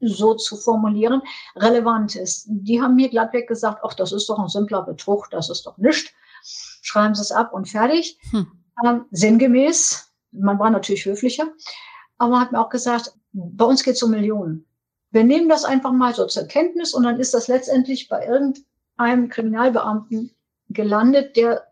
so 0.00 0.34
zu 0.34 0.56
formulieren, 0.56 1.22
relevant 1.56 2.16
ist. 2.16 2.46
Die 2.48 2.80
haben 2.80 2.96
mir 2.96 3.08
glattweg 3.08 3.48
gesagt, 3.48 3.80
ach, 3.84 3.94
das 3.94 4.12
ist 4.12 4.28
doch 4.28 4.38
ein 4.38 4.48
simpler 4.48 4.82
Betrug, 4.82 5.28
das 5.30 5.50
ist 5.50 5.66
doch 5.66 5.76
nichts. 5.78 6.10
Schreiben 6.82 7.14
Sie 7.14 7.22
es 7.22 7.32
ab 7.32 7.52
und 7.52 7.68
fertig. 7.68 8.18
Hm. 8.30 8.46
Ähm, 8.84 9.04
sinngemäß, 9.10 10.10
man 10.32 10.58
war 10.58 10.70
natürlich 10.70 11.04
höflicher, 11.04 11.48
aber 12.18 12.40
hat 12.40 12.52
mir 12.52 12.60
auch 12.60 12.70
gesagt, 12.70 13.12
bei 13.32 13.64
uns 13.64 13.82
geht 13.82 13.94
es 13.94 14.02
um 14.02 14.10
Millionen. 14.10 14.66
Wir 15.10 15.24
nehmen 15.24 15.48
das 15.48 15.64
einfach 15.64 15.92
mal 15.92 16.14
so 16.14 16.26
zur 16.26 16.44
Kenntnis 16.44 16.94
und 16.94 17.02
dann 17.02 17.20
ist 17.20 17.34
das 17.34 17.48
letztendlich 17.48 18.08
bei 18.08 18.24
irgendeinem 18.26 19.28
Kriminalbeamten 19.28 20.34
gelandet, 20.68 21.36
der 21.36 21.66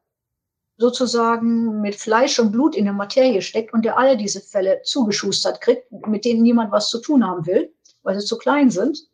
sozusagen 0.77 1.81
mit 1.81 1.97
Fleisch 1.97 2.39
und 2.39 2.53
Blut 2.53 2.77
in 2.77 2.85
der 2.85 2.93
Materie 2.93 3.43
steckt 3.43 3.73
und 3.73 3.85
der 3.85 3.99
alle 3.99 4.17
diese 4.17 4.41
Fälle 4.41 4.83
zugeschustert 4.83 5.61
kriegt, 5.61 5.91
mit 6.07 6.25
denen 6.25 6.43
niemand 6.43 6.71
was 6.71 6.91
zu 6.91 7.01
tun 7.01 7.27
haben 7.27 7.47
will 7.47 7.73
weil 8.03 8.19
sie 8.19 8.27
zu 8.27 8.39
klein 8.39 8.71
sind. 8.71 9.09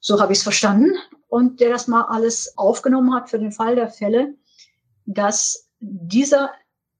So 0.00 0.20
habe 0.20 0.32
ich 0.32 0.38
es 0.38 0.42
verstanden. 0.44 0.92
Und 1.28 1.60
der 1.60 1.70
das 1.70 1.88
mal 1.88 2.02
alles 2.02 2.56
aufgenommen 2.56 3.14
hat 3.14 3.28
für 3.28 3.38
den 3.38 3.52
Fall 3.52 3.74
der 3.74 3.88
Fälle, 3.88 4.34
dass 5.04 5.68
dieser 5.80 6.50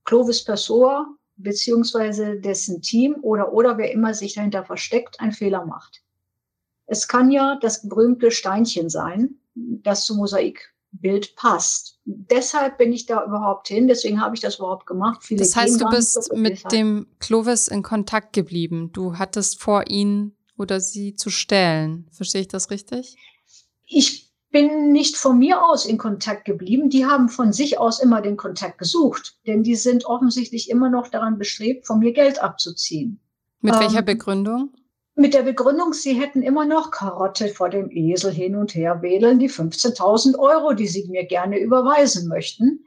Clovis 0.05 0.45
Pessoa 0.45 1.07
beziehungsweise 1.37 2.37
dessen 2.41 2.83
Team 2.83 3.17
oder, 3.23 3.53
oder 3.53 3.79
wer 3.79 3.93
immer 3.93 4.13
sich 4.13 4.35
dahinter 4.35 4.65
versteckt, 4.65 5.21
einen 5.21 5.33
Fehler 5.33 5.65
macht. 5.65 6.03
Es 6.87 7.07
kann 7.07 7.31
ja 7.31 7.59
das 7.61 7.89
berühmte 7.89 8.31
Steinchen 8.31 8.89
sein, 8.89 9.37
das 9.55 10.07
zum 10.07 10.17
Mosaikbild 10.17 11.37
passt. 11.37 12.01
Deshalb 12.05 12.79
bin 12.79 12.93
ich 12.93 13.07
da 13.07 13.25
überhaupt 13.25 13.69
hin, 13.69 13.87
deswegen 13.87 14.21
habe 14.21 14.35
ich 14.35 14.41
das 14.41 14.57
überhaupt 14.57 14.87
gemacht. 14.87 15.23
Viele 15.23 15.41
das 15.41 15.55
heißt, 15.55 15.81
du 15.81 15.89
bist 15.91 16.33
mit 16.35 16.73
dem 16.73 17.07
Clovis 17.21 17.69
in 17.69 17.83
Kontakt 17.83 18.33
geblieben. 18.33 18.91
Du 18.93 19.19
hattest 19.19 19.61
vor, 19.61 19.85
ihn 19.89 20.35
oder 20.59 20.81
sie 20.81 21.15
zu 21.15 21.31
stellen. 21.31 22.09
Verstehe 22.13 22.43
ich 22.43 22.49
das 22.49 22.71
richtig? 22.71 23.17
Ich 23.87 24.29
bin 24.51 24.93
nicht 24.93 25.17
von 25.17 25.39
mir 25.39 25.65
aus 25.65 25.87
in 25.87 25.99
Kontakt 25.99 26.45
geblieben. 26.45 26.91
Die 26.91 27.07
haben 27.07 27.29
von 27.29 27.53
sich 27.53 27.79
aus 27.79 28.01
immer 28.01 28.23
den 28.23 28.37
Kontakt 28.37 28.79
gesucht, 28.79 29.37
denn 29.47 29.63
die 29.63 29.77
sind 29.77 30.07
offensichtlich 30.07 30.71
immer 30.71 30.91
noch 30.91 31.09
daran 31.09 31.39
bestrebt, 31.39 31.87
von 31.87 31.99
mir 31.99 32.13
Geld 32.13 32.43
abzuziehen. 32.43 33.21
Mit 33.61 33.75
ähm, 33.75 33.81
welcher 33.81 34.03
Begründung? 34.03 34.73
Mit 35.15 35.35
der 35.35 35.43
Begründung, 35.43 35.93
sie 35.93 36.15
hätten 36.15 36.43
immer 36.43 36.65
noch 36.65 36.91
Karotte 36.91 37.49
vor 37.49 37.69
dem 37.69 37.91
Esel 37.91 38.33
hin 38.33 38.55
und 38.55 38.75
her 38.75 39.03
wedeln, 39.03 39.39
die 39.39 39.51
15.000 39.51 40.39
Euro, 40.39 40.75
die 40.75 40.87
sie 40.87 41.09
mir 41.09 41.27
gerne 41.27 41.59
überweisen 41.59 42.29
möchten. 42.29 42.85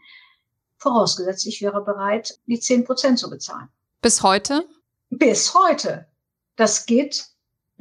Vorausgesetzt, 0.78 1.46
ich 1.46 1.62
wäre 1.62 1.84
bereit, 1.84 2.40
die 2.48 2.60
10 2.60 2.86
Prozent 2.86 3.20
zu 3.20 3.30
bezahlen. 3.30 3.68
Bis 4.02 4.24
heute? 4.24 4.66
Bis 5.10 5.54
heute. 5.54 6.08
Das 6.56 6.86
geht 6.86 7.31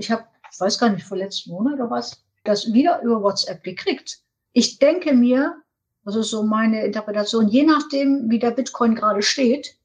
ich 0.01 0.11
habe, 0.11 0.25
ich 0.51 0.59
weiß 0.59 0.79
gar 0.79 0.91
nicht, 0.91 1.07
vor 1.07 1.17
letzten 1.17 1.51
Monat 1.51 1.75
oder 1.75 1.91
was, 1.91 2.23
das 2.45 2.73
wieder 2.73 3.03
über 3.03 3.23
WhatsApp 3.23 3.63
gekriegt. 3.63 4.19
Ich 4.53 4.79
denke 4.79 5.13
mir, 5.13 5.57
also 6.05 6.23
so 6.23 6.43
meine 6.43 6.85
Interpretation, 6.85 7.47
je 7.49 7.65
nachdem, 7.65 8.31
wie 8.31 8.39
der 8.39 8.51
Bitcoin 8.51 8.95
gerade 8.95 9.23
steht, 9.23 9.77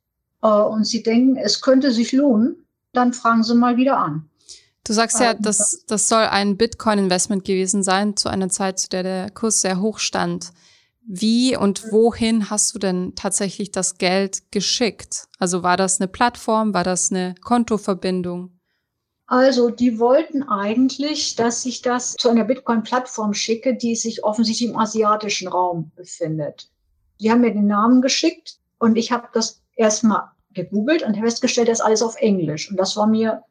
äh, 0.41 0.47
und 0.47 0.85
Sie 0.85 1.03
denken, 1.03 1.35
es 1.37 1.61
könnte 1.61 1.91
sich 1.91 2.11
lohnen, 2.13 2.65
dann 2.93 3.13
fragen 3.13 3.43
Sie 3.43 3.55
mal 3.55 3.77
wieder 3.77 3.97
an. 3.97 4.29
Du 4.85 4.93
sagst 4.93 5.19
ja, 5.19 5.33
das, 5.33 5.83
das 5.87 6.07
soll 6.07 6.23
ein 6.23 6.57
Bitcoin-Investment 6.57 7.43
gewesen 7.43 7.83
sein, 7.83 8.15
zu 8.15 8.29
einer 8.29 8.49
Zeit, 8.49 8.79
zu 8.79 8.87
der 8.87 9.03
der 9.03 9.31
Kurs 9.31 9.61
sehr 9.61 9.81
hoch 9.81 9.97
stand. 9.97 10.51
Wie 11.07 11.57
und 11.57 11.91
wohin 11.91 12.49
hast 12.49 12.73
du 12.73 12.79
denn 12.79 13.13
tatsächlich 13.15 13.71
das 13.71 13.97
Geld 13.97 14.51
geschickt? 14.51 15.27
Also 15.39 15.63
war 15.63 15.75
das 15.75 15.99
eine 15.99 16.07
Plattform, 16.07 16.73
war 16.73 16.83
das 16.83 17.11
eine 17.11 17.35
Kontoverbindung? 17.43 18.54
Also 19.27 19.69
die 19.69 19.99
wollten 19.99 20.43
eigentlich, 20.43 21.35
dass 21.35 21.65
ich 21.65 21.81
das 21.81 22.13
zu 22.13 22.29
einer 22.29 22.43
Bitcoin-Plattform 22.43 23.33
schicke, 23.33 23.75
die 23.75 23.95
sich 23.95 24.23
offensichtlich 24.23 24.69
im 24.69 24.77
asiatischen 24.77 25.47
Raum 25.47 25.91
befindet. 25.95 26.69
Die 27.19 27.31
haben 27.31 27.41
mir 27.41 27.53
den 27.53 27.67
Namen 27.67 28.01
geschickt 28.01 28.59
und 28.77 28.97
ich 28.97 29.11
habe 29.11 29.27
das 29.33 29.61
erstmal 29.75 30.29
gegoogelt 30.53 31.03
und 31.03 31.17
festgestellt, 31.17 31.69
das 31.69 31.79
ist 31.79 31.85
alles 31.85 32.03
auf 32.03 32.15
Englisch. 32.17 32.69
Und 32.69 32.77
das 32.77 32.95
war 32.95 33.07
mir 33.07 33.43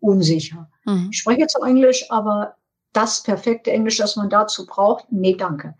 unsicher. 0.00 0.70
Mhm. 0.84 1.08
Ich 1.10 1.18
spreche 1.18 1.46
zwar 1.46 1.68
Englisch, 1.68 2.04
aber 2.10 2.56
das 2.92 3.22
perfekte 3.22 3.70
Englisch, 3.70 3.96
das 3.96 4.16
man 4.16 4.28
dazu 4.28 4.66
braucht, 4.66 5.06
nee, 5.10 5.34
danke. 5.34 5.74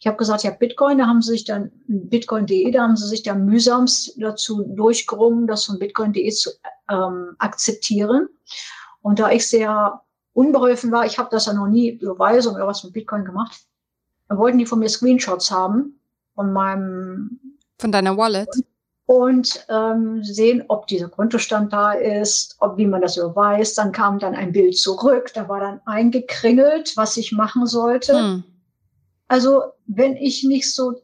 Ich 0.00 0.06
habe 0.06 0.16
gesagt, 0.16 0.42
ja, 0.42 0.50
Bitcoin, 0.50 0.98
da 0.98 1.06
haben 1.06 1.22
sie 1.22 1.32
sich 1.32 1.44
dann, 1.44 1.70
Bitcoin.de, 1.86 2.70
da 2.70 2.82
haben 2.82 2.96
sie 2.96 3.06
sich 3.06 3.22
dann 3.22 3.44
mühsamst 3.44 4.14
dazu 4.18 4.62
durchgerungen, 4.62 5.46
das 5.46 5.64
von 5.64 5.78
Bitcoin.de 5.78 6.30
zu 6.30 6.50
ähm, 6.90 7.36
akzeptieren. 7.38 8.28
Und 9.04 9.18
da 9.18 9.30
ich 9.30 9.46
sehr 9.46 10.00
unbeholfen 10.32 10.90
war, 10.90 11.04
ich 11.04 11.18
habe 11.18 11.28
das 11.30 11.44
ja 11.44 11.52
noch 11.52 11.66
nie 11.66 11.90
Überweisung 11.90 12.54
oder 12.54 12.66
was 12.66 12.82
mit 12.84 12.94
Bitcoin 12.94 13.26
gemacht, 13.26 13.54
dann 14.28 14.38
wollten 14.38 14.56
die 14.56 14.64
von 14.64 14.78
mir 14.78 14.88
Screenshots 14.88 15.50
haben 15.50 16.00
von 16.34 16.54
meinem 16.54 17.38
von 17.78 17.92
deiner 17.92 18.16
Wallet 18.16 18.48
und 19.04 19.66
ähm, 19.68 20.24
sehen, 20.24 20.64
ob 20.68 20.86
dieser 20.86 21.10
Kontostand 21.10 21.70
da 21.70 21.92
ist, 21.92 22.56
ob 22.60 22.78
wie 22.78 22.86
man 22.86 23.02
das 23.02 23.18
überweist. 23.18 23.76
Dann 23.76 23.92
kam 23.92 24.18
dann 24.18 24.34
ein 24.34 24.52
Bild 24.52 24.78
zurück, 24.78 25.32
da 25.34 25.50
war 25.50 25.60
dann 25.60 25.82
eingekringelt, 25.84 26.96
was 26.96 27.18
ich 27.18 27.30
machen 27.30 27.66
sollte. 27.66 28.18
Hm. 28.18 28.44
Also 29.28 29.64
wenn 29.86 30.16
ich 30.16 30.44
nicht 30.44 30.74
so 30.74 30.94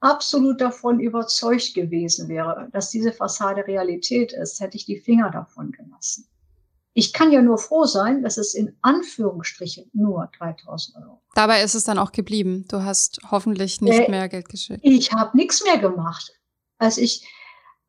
absolut 0.00 0.62
davon 0.62 1.00
überzeugt 1.00 1.74
gewesen 1.74 2.28
wäre, 2.28 2.70
dass 2.72 2.88
diese 2.88 3.12
Fassade 3.12 3.66
Realität 3.66 4.32
ist, 4.32 4.58
hätte 4.58 4.78
ich 4.78 4.86
die 4.86 5.00
Finger 5.00 5.30
davon 5.30 5.70
gelassen. 5.70 6.26
Ich 6.98 7.12
kann 7.12 7.30
ja 7.30 7.42
nur 7.42 7.58
froh 7.58 7.84
sein, 7.84 8.22
dass 8.22 8.38
es 8.38 8.54
in 8.54 8.74
Anführungsstrichen 8.80 9.90
nur 9.92 10.30
3000 10.38 10.96
Euro. 10.96 11.20
Dabei 11.34 11.62
ist 11.62 11.74
es 11.74 11.84
dann 11.84 11.98
auch 11.98 12.10
geblieben. 12.10 12.64
Du 12.68 12.84
hast 12.84 13.20
hoffentlich 13.30 13.82
nicht 13.82 14.08
äh, 14.08 14.10
mehr 14.10 14.30
Geld 14.30 14.48
geschickt. 14.48 14.80
Ich 14.82 15.12
habe 15.12 15.36
nichts 15.36 15.62
mehr 15.62 15.76
gemacht. 15.76 16.32
Als 16.78 16.96
ich, 16.96 17.28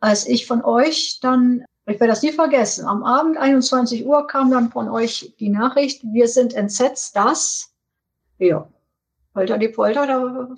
als 0.01 0.27
ich 0.27 0.45
von 0.45 0.61
euch 0.61 1.19
dann 1.21 1.63
Ich 1.85 2.01
werde 2.01 2.07
das 2.07 2.21
nie 2.21 2.33
vergessen. 2.33 2.85
Am 2.85 3.05
Abend 3.05 3.37
21 3.37 4.05
Uhr 4.05 4.27
kam 4.27 4.51
dann 4.51 4.71
von 4.71 4.89
euch 4.89 5.33
die 5.39 5.49
Nachricht, 5.49 6.03
wir 6.03 6.27
sind 6.27 6.53
entsetzt, 6.53 7.15
dass, 7.15 7.73
ja, 8.39 8.69
Polter 9.33 9.57
die 9.57 9.69
Polter, 9.69 10.05
da, 10.05 10.49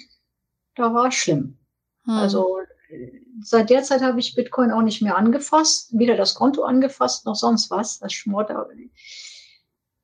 da 0.74 0.94
war 0.96 1.12
schlimm. 1.12 1.60
Hm. 2.06 2.14
Also 2.14 2.58
seit 3.42 3.70
der 3.70 3.84
Zeit 3.84 4.02
habe 4.02 4.20
ich 4.20 4.36
Bitcoin 4.36 4.72
auch 4.72 4.82
nicht 4.82 5.02
mehr 5.02 5.18
angefasst, 5.18 5.90
weder 5.98 6.16
das 6.16 6.36
Konto 6.36 6.64
angefasst 6.64 7.26
noch 7.26 7.36
sonst 7.36 7.70
was. 7.72 8.00
Das 8.00 8.14
schmort. 8.14 8.52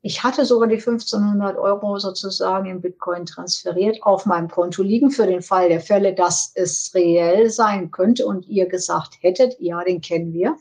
Ich 0.02 0.24
hatte 0.24 0.46
sogar 0.46 0.68
die 0.68 0.76
1500 0.76 1.58
Euro 1.58 1.98
sozusagen 1.98 2.68
in 2.68 2.82
Bitcoin 2.82 3.26
transferiert 3.26 4.04
auf 4.04 4.26
meinem 4.26 4.50
Konto 4.50 4.84
liegen 4.84 5.10
für 5.10 5.26
den 5.26 5.42
Fall 5.42 5.70
der 5.70 5.82
Fälle, 5.82 6.14
dass 6.14 6.52
es 6.54 6.92
reell 6.94 7.50
sein 7.50 7.90
könnte 7.90 8.28
und 8.28 8.48
ihr 8.48 8.68
gesagt 8.68 9.18
hättet, 9.22 9.56
ja, 9.60 9.84
den 9.84 10.02
kennen 10.02 10.32
wir. 10.32 10.58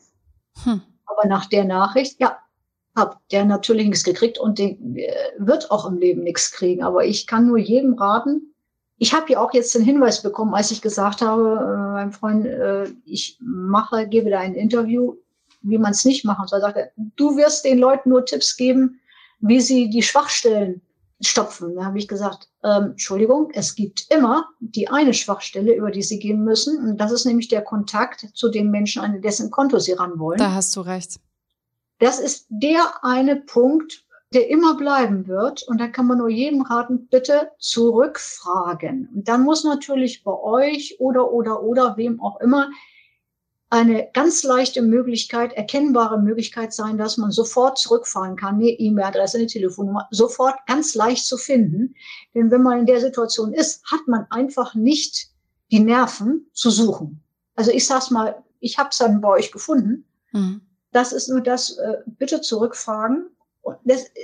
Hm. 0.63 0.81
Aber 1.05 1.29
nach 1.29 1.47
der 1.47 1.65
Nachricht, 1.65 2.19
ja, 2.21 2.39
hat 2.97 3.19
der 3.33 3.45
natürlich 3.45 3.87
nichts 3.87 4.05
gekriegt 4.05 4.39
und 4.39 4.59
den, 4.59 4.97
äh, 4.97 5.13
wird 5.39 5.71
auch 5.71 5.85
im 5.87 5.99
Leben 5.99 6.23
nichts 6.23 6.53
kriegen. 6.53 6.83
Aber 6.83 7.05
ich 7.05 7.27
kann 7.27 7.47
nur 7.47 7.59
jedem 7.59 7.95
raten, 7.95 8.54
ich 9.05 9.13
habe 9.13 9.31
ja 9.31 9.39
auch 9.39 9.53
jetzt 9.53 9.75
den 9.75 9.85
Hinweis 9.85 10.23
bekommen, 10.23 10.55
als 10.55 10.71
ich 10.71 10.81
gesagt 10.81 11.21
habe, 11.21 11.43
äh, 11.61 11.93
meinem 11.93 12.13
Freund, 12.13 12.47
äh, 12.47 12.87
ich 13.05 13.37
mache, 13.39 14.09
gebe 14.09 14.31
da 14.31 14.41
ein 14.41 14.55
Interview, 14.55 15.17
wie 15.61 15.77
man 15.77 15.91
es 15.91 16.07
nicht 16.07 16.25
machen 16.25 16.49
soll. 16.49 16.63
Sagt 16.63 16.79
er, 16.79 16.91
du 16.97 17.37
wirst 17.37 17.67
den 17.67 17.77
Leuten 17.77 18.09
nur 18.09 18.25
Tipps 18.25 18.57
geben, 18.57 19.01
wie 19.41 19.61
sie 19.61 19.91
die 19.91 20.03
Schwachstellen 20.03 20.81
stopfen. 21.21 21.77
Da 21.77 21.85
habe 21.85 21.99
ich 21.99 22.09
gesagt, 22.09 22.49
ähm, 22.63 22.93
Entschuldigung, 22.93 23.51
es 23.53 23.75
gibt 23.75 24.07
immer 24.09 24.49
die 24.61 24.89
eine 24.89 25.13
Schwachstelle, 25.13 25.75
über 25.75 25.91
die 25.91 26.03
sie 26.03 26.19
gehen 26.19 26.43
müssen. 26.43 26.79
Und 26.89 26.97
das 26.97 27.13
ist 27.13 27.27
nämlich 27.27 27.49
der 27.49 27.61
Kontakt 27.61 28.27
zu 28.33 28.49
den 28.49 28.71
Menschen, 28.71 29.03
an 29.03 29.21
dessen 29.21 29.51
Konto 29.51 29.81
sie 29.81 29.93
ran 29.93 30.19
wollen. 30.19 30.39
Da 30.39 30.55
hast 30.55 30.75
du 30.77 30.81
recht. 30.81 31.21
Das 31.99 32.19
ist 32.21 32.47
der 32.49 33.05
eine 33.05 33.37
Punkt, 33.37 34.04
der 34.35 34.51
immer 34.51 34.77
bleiben 34.77 35.27
wird. 35.29 35.63
Und 35.63 35.81
da 35.81 35.89
kann 35.89 36.07
man 36.07 36.19
nur 36.19 36.29
jedem 36.29 36.63
raten, 36.63 37.07
bitte 37.07 37.51
zurückfragen. 37.59 39.09
Und 39.15 39.29
dann 39.29 39.43
muss 39.43 39.65
natürlich 39.65 40.25
bei 40.25 40.33
euch 40.33 40.97
oder, 40.99 41.33
oder, 41.33 41.63
oder 41.63 41.97
wem 41.97 42.21
auch 42.21 42.41
immer 42.41 42.71
eine 43.71 44.09
ganz 44.13 44.45
leichte 44.45 44.83
Möglichkeit, 44.83 45.53
erkennbare 45.55 46.21
Möglichkeit 46.21 46.73
sein, 46.73 46.97
dass 46.99 47.17
man 47.17 47.33
sofort 47.33 47.79
zurückfahren 47.79 48.37
kann, 48.37 48.57
eine 48.57 48.69
E-Mail-Adresse, 48.69 49.39
eine 49.39 49.47
Telefonnummer, 49.47 50.07
sofort 50.11 50.55
ganz 50.67 50.95
leicht 50.95 51.27
zu 51.27 51.37
finden. 51.37 51.95
Denn 52.35 52.51
wenn 52.51 52.63
man 52.63 52.81
in 52.81 52.87
der 52.87 53.01
Situation 53.01 53.53
ist, 53.53 53.85
hat 53.91 54.07
man 54.07 54.27
einfach 54.31 54.75
nicht 54.75 55.29
die 55.73 55.81
Nerven 55.81 56.47
zu 56.53 56.71
suchen. 56.71 57.23
Also 57.57 57.71
ich 57.71 57.87
sag's 57.87 58.11
mal, 58.11 58.45
ich 58.61 58.79
habe 58.79 58.91
es 58.91 58.99
dann 58.99 59.21
bei 59.21 59.29
euch 59.29 59.51
gefunden. 59.51 60.05
Mhm. 60.33 60.61
Das 60.93 61.13
ist 61.13 61.29
nur 61.29 61.41
das, 61.41 61.77
äh, 61.79 61.97
bitte 62.07 62.41
zurückfragen 62.41 63.34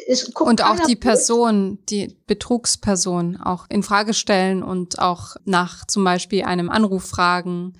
ist, 0.06 0.36
und 0.38 0.62
auch 0.64 0.80
die 0.80 0.96
Person, 0.96 1.78
die 1.88 2.16
Betrugsperson 2.26 3.38
auch 3.38 3.66
in 3.68 3.82
Frage 3.82 4.14
stellen 4.14 4.62
und 4.62 4.98
auch 4.98 5.36
nach 5.44 5.86
zum 5.86 6.04
Beispiel 6.04 6.44
einem 6.44 6.68
Anruf 6.68 7.04
fragen, 7.04 7.74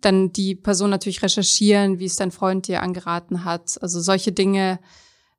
dann 0.00 0.32
die 0.32 0.54
Person 0.54 0.90
natürlich 0.90 1.22
recherchieren, 1.22 1.98
wie 1.98 2.06
es 2.06 2.16
dein 2.16 2.30
Freund 2.30 2.68
dir 2.68 2.82
angeraten 2.82 3.44
hat. 3.44 3.78
Also 3.80 4.00
solche 4.00 4.32
Dinge, 4.32 4.78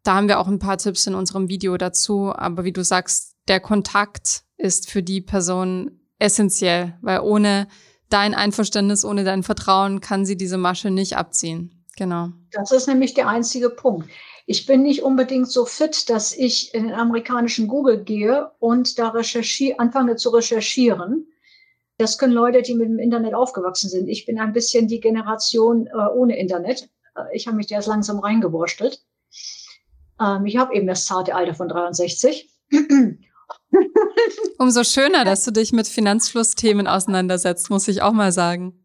da 0.04 0.16
haben 0.16 0.28
wir 0.28 0.40
auch 0.40 0.48
ein 0.48 0.60
paar 0.60 0.78
Tipps 0.78 1.08
in 1.08 1.16
unserem 1.16 1.50
Video 1.50 1.78
dazu. 1.78 2.34
Aber 2.36 2.64
wie 2.64 2.74
du 2.74 2.84
sagst, 2.84 3.36
der 3.48 3.60
Kontakt 3.60 4.44
ist 4.58 4.90
für 4.90 5.04
die 5.04 5.22
Person 5.22 6.00
essentiell, 6.20 6.98
weil 7.02 7.20
ohne 7.20 7.68
dein 8.10 8.34
Einverständnis, 8.34 9.06
ohne 9.06 9.24
dein 9.24 9.44
Vertrauen 9.44 10.02
kann 10.02 10.26
sie 10.26 10.38
diese 10.38 10.58
Masche 10.58 10.90
nicht 10.90 11.18
abziehen. 11.18 11.86
Genau. 11.98 12.30
Das 12.52 12.72
ist 12.72 12.88
nämlich 12.88 13.14
der 13.14 13.28
einzige 13.28 13.70
Punkt. 13.70 14.10
Ich 14.48 14.66
bin 14.68 14.84
nicht 14.84 15.02
unbedingt 15.02 15.50
so 15.50 15.66
fit, 15.66 16.10
dass 16.10 16.36
ich 16.36 16.74
in 16.74 16.84
den 16.88 16.94
amerikanischen 16.94 17.68
Google 17.68 18.04
gehe 18.04 18.52
und 18.60 19.00
da 19.00 19.10
recherchiere, 19.10 19.80
anfange 19.80 20.18
zu 20.18 20.30
recherchieren. 20.30 21.28
Das 21.98 22.18
können 22.18 22.34
Leute, 22.34 22.62
die 22.62 22.76
mit 22.76 22.88
dem 22.88 23.00
Internet 23.00 23.34
aufgewachsen 23.34 23.90
sind. 23.90 24.08
Ich 24.08 24.26
bin 24.26 24.40
ein 24.40 24.54
bisschen 24.54 24.88
die 24.88 25.00
Generation 25.00 25.88
äh, 25.88 26.08
ohne 26.14 26.38
Internet. 26.38 26.90
Äh, 27.16 27.24
ich 27.34 27.48
habe 27.48 27.58
mich 27.58 27.68
da 27.68 27.76
erst 27.76 27.88
langsam 27.88 28.20
reingewurstelt. 28.20 29.02
Ähm, 30.22 30.46
ich 30.46 30.58
habe 30.58 30.76
eben 30.76 30.88
das 30.88 31.06
zarte 31.06 31.34
Alter 31.34 31.56
von 31.56 31.68
63. 31.68 32.52
Umso 34.58 34.84
schöner, 34.84 35.26
dass 35.26 35.44
du 35.44 35.52
dich 35.52 35.72
mit 35.72 35.88
Finanzflussthemen 35.88 36.88
auseinandersetzt, 36.88 37.70
muss 37.70 37.88
ich 37.88 38.02
auch 38.02 38.14
mal 38.14 38.32
sagen. 38.32 38.85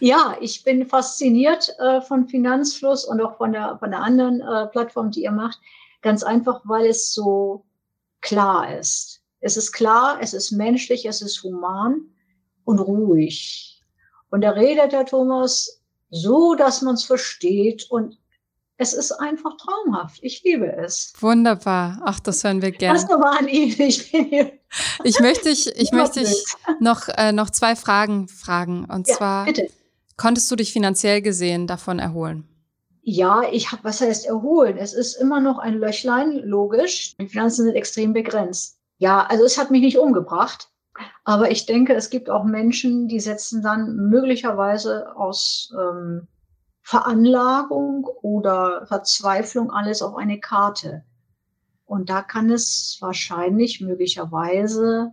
Ja, 0.00 0.36
ich 0.40 0.62
bin 0.64 0.86
fasziniert 0.86 1.74
äh, 1.78 2.00
von 2.00 2.28
Finanzfluss 2.28 3.04
und 3.04 3.20
auch 3.20 3.36
von 3.36 3.52
der, 3.52 3.78
von 3.78 3.90
der 3.90 4.00
anderen 4.00 4.40
äh, 4.40 4.66
Plattform, 4.68 5.10
die 5.10 5.24
ihr 5.24 5.32
macht. 5.32 5.58
Ganz 6.02 6.22
einfach, 6.22 6.60
weil 6.64 6.86
es 6.86 7.12
so 7.12 7.64
klar 8.20 8.78
ist. 8.78 9.20
Es 9.40 9.56
ist 9.56 9.72
klar, 9.72 10.18
es 10.20 10.34
ist 10.34 10.52
menschlich, 10.52 11.06
es 11.06 11.22
ist 11.22 11.42
human 11.42 12.02
und 12.64 12.78
ruhig. 12.78 13.82
Und 14.30 14.42
da 14.42 14.50
redet 14.50 14.92
der 14.92 15.06
Thomas 15.06 15.80
so, 16.10 16.54
dass 16.54 16.82
man 16.82 16.94
es 16.94 17.04
versteht 17.04 17.86
und 17.90 18.18
es 18.80 18.92
ist 18.92 19.10
einfach 19.12 19.56
traumhaft. 19.56 20.20
Ich 20.22 20.42
liebe 20.44 20.72
es. 20.72 21.12
Wunderbar. 21.18 22.00
Ach, 22.04 22.20
das 22.20 22.44
hören 22.44 22.62
wir 22.62 22.70
gerne. 22.70 23.00
Das 23.00 23.08
war 23.08 23.38
an 23.38 23.48
ihn. 23.48 23.74
Ich, 23.78 24.12
bin 24.12 24.26
hier. 24.26 24.52
ich 25.02 25.18
möchte 25.18 25.48
dich, 25.48 25.66
ich 25.76 25.90
möchte 25.90 26.20
dich 26.20 26.44
noch, 26.78 27.08
äh, 27.08 27.32
noch 27.32 27.50
zwei 27.50 27.74
Fragen 27.74 28.28
fragen. 28.28 28.84
Und 28.84 29.08
ja, 29.08 29.16
zwar, 29.16 29.44
bitte. 29.46 29.68
Konntest 30.18 30.50
du 30.50 30.56
dich 30.56 30.72
finanziell 30.72 31.22
gesehen 31.22 31.66
davon 31.66 32.00
erholen? 32.00 32.46
Ja, 33.02 33.42
ich 33.50 33.72
habe, 33.72 33.84
was 33.84 34.02
heißt 34.02 34.26
erholen? 34.26 34.76
Es 34.76 34.92
ist 34.92 35.14
immer 35.14 35.40
noch 35.40 35.58
ein 35.58 35.78
Löchlein, 35.78 36.40
logisch. 36.44 37.16
Die 37.16 37.28
Finanzen 37.28 37.64
sind 37.64 37.76
extrem 37.76 38.12
begrenzt. 38.12 38.78
Ja, 38.98 39.24
also 39.24 39.44
es 39.44 39.56
hat 39.56 39.70
mich 39.70 39.80
nicht 39.80 39.96
umgebracht. 39.96 40.68
Aber 41.24 41.50
ich 41.50 41.66
denke, 41.66 41.94
es 41.94 42.10
gibt 42.10 42.28
auch 42.28 42.44
Menschen, 42.44 43.06
die 43.06 43.20
setzen 43.20 43.62
dann 43.62 43.94
möglicherweise 44.10 45.16
aus 45.16 45.72
ähm, 45.80 46.26
Veranlagung 46.82 48.04
oder 48.20 48.86
Verzweiflung 48.86 49.70
alles 49.70 50.02
auf 50.02 50.16
eine 50.16 50.40
Karte. 50.40 51.04
Und 51.84 52.10
da 52.10 52.22
kann 52.22 52.50
es 52.50 52.98
wahrscheinlich 53.00 53.80
möglicherweise 53.80 55.12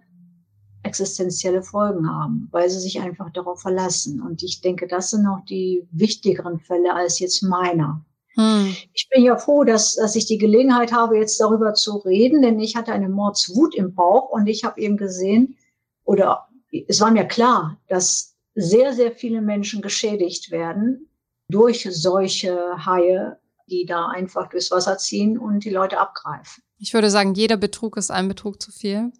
existenzielle 0.85 1.63
Folgen 1.63 2.09
haben, 2.09 2.47
weil 2.51 2.69
sie 2.69 2.79
sich 2.79 3.01
einfach 3.01 3.31
darauf 3.31 3.61
verlassen. 3.61 4.21
Und 4.21 4.43
ich 4.43 4.61
denke, 4.61 4.87
das 4.87 5.09
sind 5.09 5.23
noch 5.23 5.43
die 5.45 5.87
wichtigeren 5.91 6.59
Fälle 6.59 6.93
als 6.93 7.19
jetzt 7.19 7.41
meiner. 7.41 8.05
Hm. 8.35 8.75
Ich 8.93 9.09
bin 9.09 9.23
ja 9.23 9.37
froh, 9.37 9.63
dass, 9.63 9.95
dass 9.95 10.15
ich 10.15 10.25
die 10.25 10.37
Gelegenheit 10.37 10.91
habe, 10.91 11.17
jetzt 11.17 11.39
darüber 11.39 11.73
zu 11.73 11.97
reden, 11.97 12.41
denn 12.41 12.59
ich 12.59 12.75
hatte 12.75 12.91
eine 12.91 13.09
Mordswut 13.09 13.75
im 13.75 13.95
Bauch 13.95 14.29
und 14.29 14.47
ich 14.47 14.63
habe 14.63 14.79
eben 14.79 14.97
gesehen, 14.97 15.57
oder 16.03 16.47
es 16.87 16.99
war 16.99 17.11
mir 17.11 17.25
klar, 17.25 17.79
dass 17.87 18.35
sehr, 18.55 18.93
sehr 18.93 19.11
viele 19.11 19.41
Menschen 19.41 19.81
geschädigt 19.81 20.51
werden 20.51 21.09
durch 21.49 21.87
solche 21.89 22.85
Haie, 22.85 23.39
die 23.67 23.85
da 23.85 24.07
einfach 24.07 24.49
durchs 24.49 24.71
Wasser 24.71 24.97
ziehen 24.97 25.37
und 25.37 25.63
die 25.63 25.69
Leute 25.69 25.99
abgreifen. 25.99 26.63
Ich 26.77 26.93
würde 26.93 27.09
sagen, 27.09 27.33
jeder 27.33 27.57
Betrug 27.57 27.97
ist 27.97 28.11
ein 28.11 28.27
Betrug 28.27 28.61
zu 28.61 28.71
viel. 28.71 29.11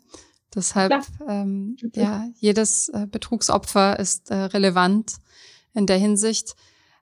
Deshalb, 0.56 1.04
ähm, 1.28 1.76
ja, 1.94 2.28
jedes 2.36 2.90
äh, 2.90 3.08
Betrugsopfer 3.10 4.00
ist 4.00 4.32
äh, 4.32 4.36
relevant 4.36 5.18
in 5.74 5.86
der 5.86 5.98
Hinsicht. 5.98 6.56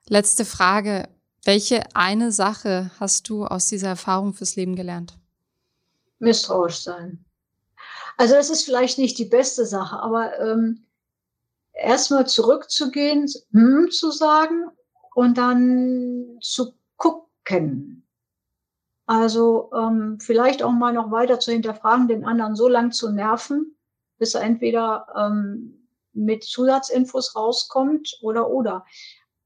Letzte 0.08 0.44
Frage. 0.44 1.08
Welche 1.44 1.84
eine 1.94 2.32
Sache 2.32 2.90
hast 2.98 3.28
du 3.28 3.44
aus 3.46 3.66
dieser 3.66 3.88
Erfahrung 3.88 4.32
fürs 4.32 4.56
Leben 4.56 4.76
gelernt? 4.76 5.18
Misstrauisch 6.18 6.78
sein. 6.78 7.24
Also 8.16 8.34
das 8.34 8.50
ist 8.50 8.64
vielleicht 8.64 8.98
nicht 8.98 9.18
die 9.18 9.26
beste 9.26 9.66
Sache, 9.66 10.00
aber 10.00 10.38
ähm, 10.40 10.86
erstmal 11.72 12.26
zurückzugehen, 12.26 13.28
hm 13.52 13.90
zu 13.90 14.10
sagen 14.10 14.64
und 15.14 15.36
dann 15.36 16.38
zu 16.40 16.74
gucken. 16.96 18.03
Also 19.06 19.70
ähm, 19.76 20.18
vielleicht 20.20 20.62
auch 20.62 20.72
mal 20.72 20.92
noch 20.92 21.10
weiter 21.10 21.38
zu 21.38 21.52
hinterfragen, 21.52 22.08
den 22.08 22.24
anderen 22.24 22.56
so 22.56 22.68
lang 22.68 22.90
zu 22.92 23.10
nerven, 23.10 23.76
bis 24.18 24.34
er 24.34 24.42
entweder 24.42 25.06
ähm, 25.16 25.88
mit 26.14 26.44
Zusatzinfos 26.44 27.36
rauskommt 27.36 28.18
oder 28.22 28.48
oder. 28.48 28.84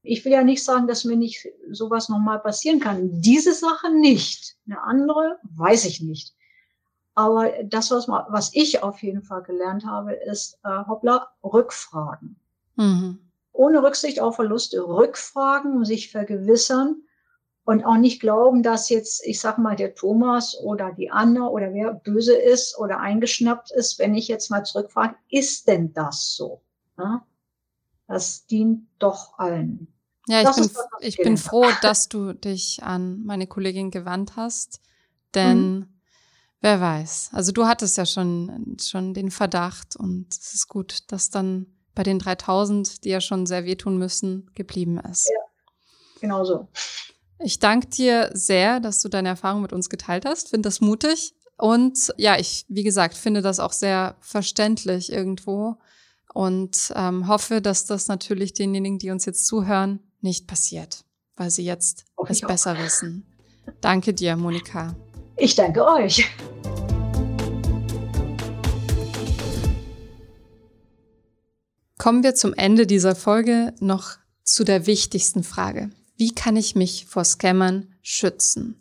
Ich 0.01 0.23
will 0.23 0.31
ja 0.31 0.43
nicht 0.43 0.63
sagen, 0.63 0.87
dass 0.87 1.03
mir 1.03 1.17
nicht 1.17 1.45
sowas 1.71 2.07
nochmal 2.07 2.39
passieren 2.39 2.79
kann. 2.79 3.21
Diese 3.21 3.53
Sache 3.53 3.91
nicht. 3.91 4.55
Eine 4.65 4.81
andere 4.81 5.39
weiß 5.43 5.85
ich 5.85 5.99
nicht. 6.01 6.33
Aber 7.15 7.51
das, 7.63 7.91
was, 7.91 8.07
was 8.07 8.51
ich 8.53 8.81
auf 8.81 9.03
jeden 9.03 9.23
Fall 9.23 9.43
gelernt 9.43 9.85
habe, 9.85 10.13
ist, 10.13 10.57
äh, 10.63 10.85
hoppla, 10.87 11.27
Rückfragen. 11.43 12.39
Mhm. 12.77 13.19
Ohne 13.51 13.83
Rücksicht 13.83 14.21
auf 14.21 14.37
Verluste, 14.37 14.87
Rückfragen, 14.87 15.83
sich 15.83 16.11
vergewissern, 16.11 17.03
und 17.69 17.85
auch 17.85 17.97
nicht 17.97 18.19
glauben, 18.19 18.63
dass 18.63 18.89
jetzt, 18.89 19.23
ich 19.27 19.39
sag 19.39 19.59
mal, 19.59 19.75
der 19.75 19.93
Thomas 19.93 20.57
oder 20.59 20.91
die 20.91 21.11
Anna 21.11 21.49
oder 21.49 21.71
wer 21.71 21.93
böse 21.93 22.35
ist 22.35 22.75
oder 22.79 22.99
eingeschnappt 22.99 23.69
ist, 23.69 23.99
wenn 23.99 24.15
ich 24.15 24.27
jetzt 24.27 24.49
mal 24.49 24.63
zurückfrage, 24.63 25.13
ist 25.29 25.67
denn 25.67 25.93
das 25.93 26.35
so? 26.35 26.63
Ja? 26.97 27.23
Das 28.07 28.47
dient 28.47 28.87
doch 28.97 29.37
allen. 29.37 29.87
Ja, 30.27 30.49
ich, 30.49 30.55
bin, 30.55 30.69
ich 31.01 31.17
bin 31.17 31.37
froh, 31.37 31.67
dass 31.83 32.09
du 32.09 32.33
dich 32.33 32.81
an 32.81 33.23
meine 33.23 33.45
Kollegin 33.45 33.91
gewandt 33.91 34.35
hast, 34.35 34.81
denn 35.35 35.71
mhm. 35.71 35.99
wer 36.61 36.81
weiß. 36.81 37.29
Also 37.33 37.51
du 37.51 37.67
hattest 37.67 37.97
ja 37.97 38.07
schon, 38.07 38.77
schon 38.81 39.13
den 39.13 39.29
Verdacht 39.29 39.95
und 39.95 40.25
es 40.31 40.55
ist 40.55 40.69
gut, 40.69 41.03
dass 41.11 41.29
dann 41.29 41.67
bei 41.93 42.01
den 42.01 42.17
3000, 42.17 43.03
die 43.03 43.09
ja 43.09 43.21
schon 43.21 43.45
sehr 43.45 43.63
wehtun 43.65 43.99
müssen, 43.99 44.49
geblieben 44.55 44.99
ist. 44.99 45.29
Ja, 45.29 45.41
genau 46.19 46.43
so. 46.43 46.67
Ich 47.41 47.59
danke 47.59 47.87
dir 47.87 48.31
sehr, 48.33 48.81
dass 48.81 49.01
du 49.01 49.07
deine 49.07 49.29
Erfahrung 49.29 49.61
mit 49.61 49.71
uns 49.71 49.89
geteilt 49.89 50.25
hast. 50.25 50.49
Finde 50.49 50.67
das 50.67 50.81
mutig. 50.81 51.33
Und 51.57 52.13
ja, 52.17 52.37
ich, 52.37 52.65
wie 52.67 52.83
gesagt, 52.83 53.15
finde 53.15 53.41
das 53.41 53.61
auch 53.61 53.71
sehr 53.71 54.17
verständlich 54.19 55.09
irgendwo 55.09 55.77
und 56.33 56.91
ähm, 56.95 57.27
hoffe, 57.27 57.61
dass 57.61 57.85
das 57.85 58.09
natürlich 58.09 58.53
denjenigen, 58.53 58.99
die 58.99 59.09
uns 59.09 59.25
jetzt 59.25 59.45
zuhören, 59.45 59.99
nicht 60.21 60.47
passiert, 60.47 61.05
weil 61.37 61.49
sie 61.49 61.63
jetzt 61.63 62.05
oh, 62.17 62.25
es 62.27 62.41
besser 62.41 62.73
auch. 62.73 62.79
wissen. 62.79 63.25
Danke 63.79 64.13
dir, 64.13 64.35
Monika. 64.35 64.95
Ich 65.37 65.55
danke 65.55 65.85
euch. 65.85 66.29
Kommen 71.97 72.23
wir 72.23 72.35
zum 72.35 72.53
Ende 72.53 72.85
dieser 72.85 73.15
Folge 73.15 73.73
noch 73.79 74.17
zu 74.43 74.65
der 74.65 74.87
wichtigsten 74.87 75.43
Frage. 75.43 75.89
Wie 76.19 76.35
kann 76.35 76.57
ich 76.57 76.75
mich 76.75 77.05
vor 77.05 77.23
Scammern 77.23 77.93
schützen? 78.01 78.75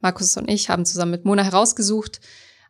Markus 0.00 0.36
und 0.36 0.50
ich 0.50 0.68
haben 0.68 0.84
zusammen 0.84 1.12
mit 1.12 1.24
Mona 1.24 1.44
herausgesucht, 1.44 2.20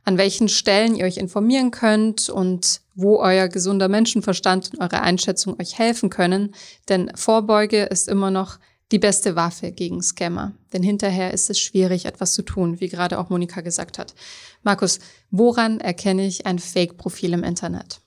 an 0.05 0.19
welchen 0.19 0.51
Stellen 0.51 0.95
ihr 0.95 1.07
euch 1.07 1.17
informieren 1.17 1.71
könnt 1.71 2.29
und 2.29 2.83
wo 2.95 3.19
euer 3.19 3.49
gesunder 3.49 3.89
Menschenverstand 3.89 4.75
und 4.75 4.81
eure 4.81 5.01
Einschätzung 5.01 5.59
euch 5.59 5.79
helfen 5.79 6.11
können. 6.11 6.55
Denn 6.91 7.11
Vorbeuge 7.15 7.85
ist 7.85 8.09
immer 8.09 8.31
noch 8.31 8.59
die 8.93 8.99
beste 8.99 9.37
Waffe 9.37 9.73
gegen 9.73 10.03
Scammer. 10.03 10.53
Denn 10.75 10.83
hinterher 10.83 11.33
ist 11.33 11.49
es 11.49 11.59
schwierig, 11.59 12.05
etwas 12.05 12.35
zu 12.35 12.43
tun, 12.43 12.81
wie 12.81 12.89
gerade 12.89 13.19
auch 13.19 13.31
Monika 13.31 13.63
gesagt 13.63 13.99
hat. 13.99 14.15
Markus, 14.63 14.99
woran 15.31 15.81
erkenne 15.81 16.27
ich 16.27 16.45
ein 16.45 16.59
Fake-Profil 16.59 17.33
im 17.33 17.43
Internet? 17.43 18.03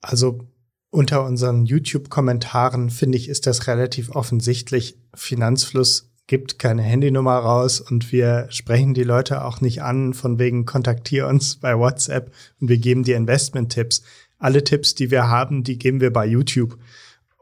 Also 0.00 0.46
unter 0.94 1.24
unseren 1.24 1.66
YouTube-Kommentaren 1.66 2.88
finde 2.88 3.18
ich, 3.18 3.28
ist 3.28 3.48
das 3.48 3.66
relativ 3.66 4.10
offensichtlich. 4.10 4.96
Finanzfluss 5.12 6.12
gibt 6.28 6.60
keine 6.60 6.82
Handynummer 6.82 7.36
raus 7.36 7.80
und 7.80 8.12
wir 8.12 8.46
sprechen 8.50 8.94
die 8.94 9.02
Leute 9.02 9.44
auch 9.44 9.60
nicht 9.60 9.82
an, 9.82 10.14
von 10.14 10.38
wegen 10.38 10.66
kontaktier 10.66 11.26
uns 11.26 11.56
bei 11.56 11.76
WhatsApp 11.76 12.32
und 12.60 12.68
wir 12.68 12.78
geben 12.78 13.02
dir 13.02 13.16
Investment-Tipps. 13.16 14.04
Alle 14.38 14.62
Tipps, 14.62 14.94
die 14.94 15.10
wir 15.10 15.28
haben, 15.28 15.64
die 15.64 15.78
geben 15.78 16.00
wir 16.00 16.12
bei 16.12 16.26
YouTube. 16.26 16.78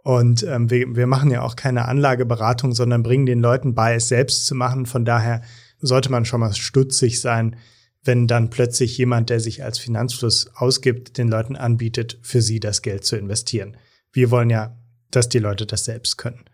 Und 0.02 0.42
ähm, 0.44 0.70
wir, 0.70 0.96
wir 0.96 1.06
machen 1.06 1.30
ja 1.30 1.42
auch 1.42 1.54
keine 1.54 1.84
Anlageberatung, 1.84 2.72
sondern 2.72 3.02
bringen 3.02 3.26
den 3.26 3.40
Leuten 3.40 3.74
bei, 3.74 3.96
es 3.96 4.08
selbst 4.08 4.46
zu 4.46 4.54
machen. 4.54 4.86
Von 4.86 5.04
daher 5.04 5.42
sollte 5.78 6.10
man 6.10 6.24
schon 6.24 6.40
mal 6.40 6.54
stutzig 6.54 7.20
sein, 7.20 7.56
wenn 8.04 8.26
dann 8.26 8.50
plötzlich 8.50 8.98
jemand, 8.98 9.30
der 9.30 9.38
sich 9.40 9.62
als 9.62 9.78
Finanzfluss 9.78 10.50
ausgibt, 10.54 11.16
den 11.18 11.28
Leuten 11.28 11.54
anbietet, 11.56 12.18
für 12.22 12.42
sie 12.42 12.58
das 12.60 12.82
Geld 12.82 13.04
zu 13.04 13.16
investieren. 13.16 13.76
Wir 14.12 14.30
wollen 14.30 14.50
ja, 14.50 14.76
dass 15.10 15.28
die 15.28 15.38
Leute 15.38 15.66
das 15.66 15.84
selbst 15.84 16.18
können. 16.18 16.44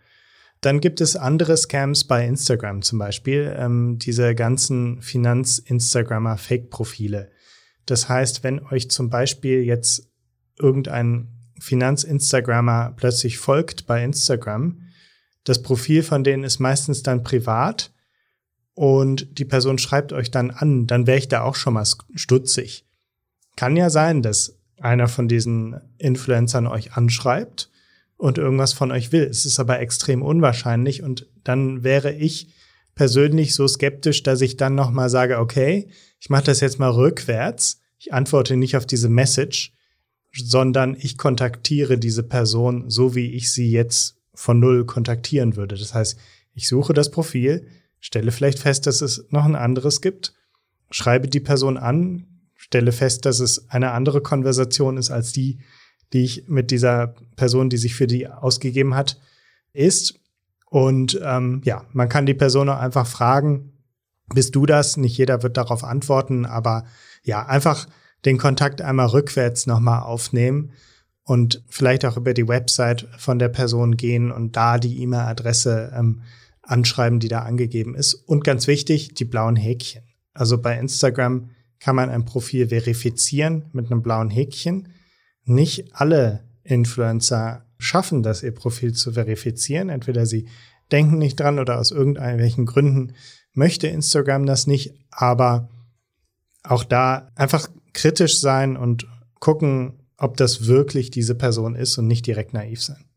Dann 0.60 0.80
gibt 0.80 1.00
es 1.00 1.16
andere 1.16 1.56
Scams 1.56 2.04
bei 2.04 2.26
Instagram 2.26 2.82
zum 2.82 2.98
Beispiel, 2.98 3.54
ähm, 3.56 3.98
diese 3.98 4.34
ganzen 4.34 5.00
Finanz-Instagrammer-Fake-Profile. 5.00 7.30
Das 7.86 8.08
heißt, 8.08 8.42
wenn 8.44 8.60
euch 8.66 8.90
zum 8.90 9.08
Beispiel 9.08 9.62
jetzt 9.62 10.10
irgendein 10.58 11.28
Finanz-Instagrammer 11.60 12.92
plötzlich 12.96 13.38
folgt 13.38 13.86
bei 13.86 14.04
Instagram, 14.04 14.82
das 15.44 15.62
Profil 15.62 16.02
von 16.02 16.24
denen 16.24 16.42
ist 16.44 16.58
meistens 16.58 17.02
dann 17.02 17.22
privat 17.22 17.90
und 18.78 19.40
die 19.40 19.44
Person 19.44 19.76
schreibt 19.78 20.12
euch 20.12 20.30
dann 20.30 20.52
an, 20.52 20.86
dann 20.86 21.08
wäre 21.08 21.18
ich 21.18 21.26
da 21.26 21.42
auch 21.42 21.56
schon 21.56 21.74
mal 21.74 21.84
stutzig. 22.14 22.86
Kann 23.56 23.76
ja 23.76 23.90
sein, 23.90 24.22
dass 24.22 24.56
einer 24.78 25.08
von 25.08 25.26
diesen 25.26 25.80
Influencern 25.98 26.68
euch 26.68 26.92
anschreibt 26.92 27.72
und 28.16 28.38
irgendwas 28.38 28.74
von 28.74 28.92
euch 28.92 29.10
will. 29.10 29.24
Es 29.24 29.46
ist 29.46 29.58
aber 29.58 29.80
extrem 29.80 30.22
unwahrscheinlich 30.22 31.02
und 31.02 31.26
dann 31.42 31.82
wäre 31.82 32.12
ich 32.12 32.54
persönlich 32.94 33.56
so 33.56 33.66
skeptisch, 33.66 34.22
dass 34.22 34.42
ich 34.42 34.56
dann 34.56 34.76
nochmal 34.76 35.10
sage, 35.10 35.40
okay, 35.40 35.88
ich 36.20 36.30
mache 36.30 36.44
das 36.44 36.60
jetzt 36.60 36.78
mal 36.78 36.90
rückwärts. 36.90 37.80
Ich 37.98 38.14
antworte 38.14 38.56
nicht 38.56 38.76
auf 38.76 38.86
diese 38.86 39.08
Message, 39.08 39.72
sondern 40.32 40.96
ich 40.96 41.18
kontaktiere 41.18 41.98
diese 41.98 42.22
Person 42.22 42.88
so, 42.90 43.16
wie 43.16 43.32
ich 43.32 43.50
sie 43.52 43.72
jetzt 43.72 44.18
von 44.34 44.60
null 44.60 44.86
kontaktieren 44.86 45.56
würde. 45.56 45.74
Das 45.74 45.94
heißt, 45.94 46.16
ich 46.54 46.68
suche 46.68 46.92
das 46.92 47.10
Profil, 47.10 47.66
stelle 48.00 48.32
vielleicht 48.32 48.58
fest, 48.58 48.86
dass 48.86 49.00
es 49.00 49.26
noch 49.30 49.44
ein 49.44 49.56
anderes 49.56 50.00
gibt, 50.00 50.34
schreibe 50.90 51.28
die 51.28 51.40
Person 51.40 51.76
an, 51.76 52.26
stelle 52.54 52.92
fest, 52.92 53.24
dass 53.24 53.40
es 53.40 53.70
eine 53.70 53.92
andere 53.92 54.20
Konversation 54.20 54.96
ist 54.96 55.10
als 55.10 55.32
die, 55.32 55.60
die 56.12 56.24
ich 56.24 56.48
mit 56.48 56.70
dieser 56.70 57.14
Person, 57.36 57.70
die 57.70 57.76
sich 57.76 57.94
für 57.94 58.06
die 58.06 58.28
ausgegeben 58.28 58.94
hat, 58.94 59.20
ist. 59.72 60.20
Und 60.70 61.18
ähm, 61.22 61.60
ja, 61.64 61.84
man 61.92 62.08
kann 62.08 62.26
die 62.26 62.34
Person 62.34 62.68
auch 62.68 62.78
einfach 62.78 63.06
fragen, 63.06 63.72
bist 64.34 64.54
du 64.54 64.66
das? 64.66 64.96
Nicht 64.96 65.16
jeder 65.16 65.42
wird 65.42 65.56
darauf 65.56 65.84
antworten, 65.84 66.44
aber 66.44 66.84
ja, 67.22 67.46
einfach 67.46 67.86
den 68.24 68.38
Kontakt 68.38 68.82
einmal 68.82 69.06
rückwärts 69.06 69.66
nochmal 69.66 70.02
aufnehmen 70.02 70.72
und 71.22 71.62
vielleicht 71.68 72.04
auch 72.04 72.16
über 72.16 72.34
die 72.34 72.48
Website 72.48 73.08
von 73.18 73.38
der 73.38 73.48
Person 73.48 73.96
gehen 73.96 74.30
und 74.32 74.56
da 74.56 74.78
die 74.78 75.02
E-Mail-Adresse 75.02 75.92
ähm, 75.94 76.22
anschreiben, 76.68 77.20
die 77.20 77.28
da 77.28 77.40
angegeben 77.40 77.94
ist. 77.94 78.14
Und 78.14 78.44
ganz 78.44 78.66
wichtig, 78.66 79.14
die 79.14 79.24
blauen 79.24 79.56
Häkchen. 79.56 80.02
Also 80.34 80.58
bei 80.58 80.78
Instagram 80.78 81.50
kann 81.80 81.96
man 81.96 82.10
ein 82.10 82.24
Profil 82.24 82.68
verifizieren 82.68 83.66
mit 83.72 83.90
einem 83.90 84.02
blauen 84.02 84.30
Häkchen 84.30 84.88
nicht 85.48 85.94
alle 85.94 86.44
Influencer 86.62 87.64
schaffen 87.78 88.22
das, 88.22 88.42
ihr 88.42 88.54
Profil 88.54 88.92
zu 88.92 89.12
verifizieren. 89.12 89.88
Entweder 89.88 90.26
sie 90.26 90.46
denken 90.92 91.18
nicht 91.18 91.40
dran 91.40 91.58
oder 91.58 91.78
aus 91.78 91.90
irgendwelchen 91.90 92.66
Gründen 92.66 93.14
möchte 93.54 93.86
Instagram 93.88 94.46
das 94.46 94.66
nicht. 94.66 94.94
Aber 95.10 95.70
auch 96.62 96.84
da 96.84 97.30
einfach 97.34 97.68
kritisch 97.94 98.38
sein 98.38 98.76
und 98.76 99.06
gucken, 99.40 100.02
ob 100.18 100.36
das 100.36 100.66
wirklich 100.66 101.10
diese 101.10 101.34
Person 101.34 101.74
ist 101.74 101.96
und 101.96 102.06
nicht 102.06 102.26
direkt 102.26 102.52
naiv 102.52 102.82
sein. 102.82 103.07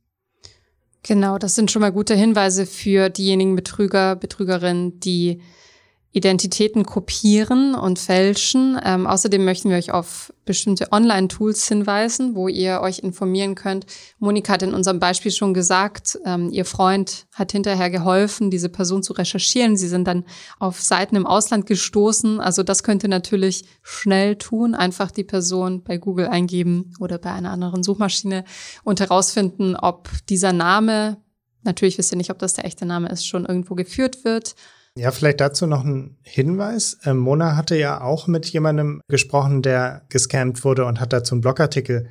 Genau, 1.03 1.39
das 1.39 1.55
sind 1.55 1.71
schon 1.71 1.81
mal 1.81 1.91
gute 1.91 2.13
Hinweise 2.13 2.65
für 2.65 3.09
diejenigen 3.09 3.55
Betrüger, 3.55 4.15
Betrügerinnen, 4.15 4.99
die 4.99 5.41
Identitäten 6.13 6.85
kopieren 6.85 7.73
und 7.73 7.97
fälschen. 7.97 8.77
Ähm, 8.83 9.07
außerdem 9.07 9.45
möchten 9.45 9.69
wir 9.69 9.77
euch 9.77 9.91
auf 9.91 10.33
bestimmte 10.43 10.91
Online-Tools 10.91 11.65
hinweisen, 11.69 12.35
wo 12.35 12.49
ihr 12.49 12.81
euch 12.81 12.99
informieren 12.99 13.55
könnt. 13.55 13.85
Monika 14.19 14.53
hat 14.53 14.63
in 14.63 14.73
unserem 14.73 14.99
Beispiel 14.99 15.31
schon 15.31 15.53
gesagt, 15.53 16.19
ähm, 16.25 16.49
ihr 16.51 16.65
Freund 16.65 17.27
hat 17.31 17.53
hinterher 17.53 17.89
geholfen, 17.89 18.51
diese 18.51 18.67
Person 18.67 19.03
zu 19.03 19.13
recherchieren. 19.13 19.77
Sie 19.77 19.87
sind 19.87 20.05
dann 20.05 20.25
auf 20.59 20.81
Seiten 20.81 21.15
im 21.15 21.25
Ausland 21.25 21.65
gestoßen. 21.65 22.41
Also 22.41 22.63
das 22.63 22.83
könnt 22.83 23.03
ihr 23.03 23.09
natürlich 23.09 23.63
schnell 23.81 24.35
tun. 24.35 24.75
Einfach 24.75 25.11
die 25.11 25.23
Person 25.23 25.81
bei 25.81 25.97
Google 25.97 26.27
eingeben 26.27 26.93
oder 26.99 27.19
bei 27.19 27.31
einer 27.31 27.51
anderen 27.51 27.83
Suchmaschine 27.83 28.43
und 28.83 28.99
herausfinden, 28.99 29.77
ob 29.77 30.09
dieser 30.27 30.51
Name, 30.51 31.21
natürlich 31.63 31.97
wisst 31.97 32.11
ihr 32.11 32.17
nicht, 32.17 32.31
ob 32.31 32.39
das 32.39 32.53
der 32.53 32.65
echte 32.65 32.85
Name 32.85 33.07
ist, 33.07 33.25
schon 33.25 33.45
irgendwo 33.45 33.75
geführt 33.75 34.25
wird 34.25 34.55
ja, 34.97 35.11
vielleicht 35.11 35.39
dazu 35.39 35.67
noch 35.67 35.85
ein 35.85 36.17
Hinweis. 36.23 36.97
Ähm, 37.05 37.17
Mona 37.17 37.55
hatte 37.55 37.77
ja 37.77 38.01
auch 38.01 38.27
mit 38.27 38.45
jemandem 38.47 39.01
gesprochen, 39.07 39.61
der 39.61 40.03
gescammt 40.09 40.63
wurde 40.65 40.85
und 40.85 40.99
hat 40.99 41.13
dazu 41.13 41.35
einen 41.35 41.41
Blogartikel 41.41 42.09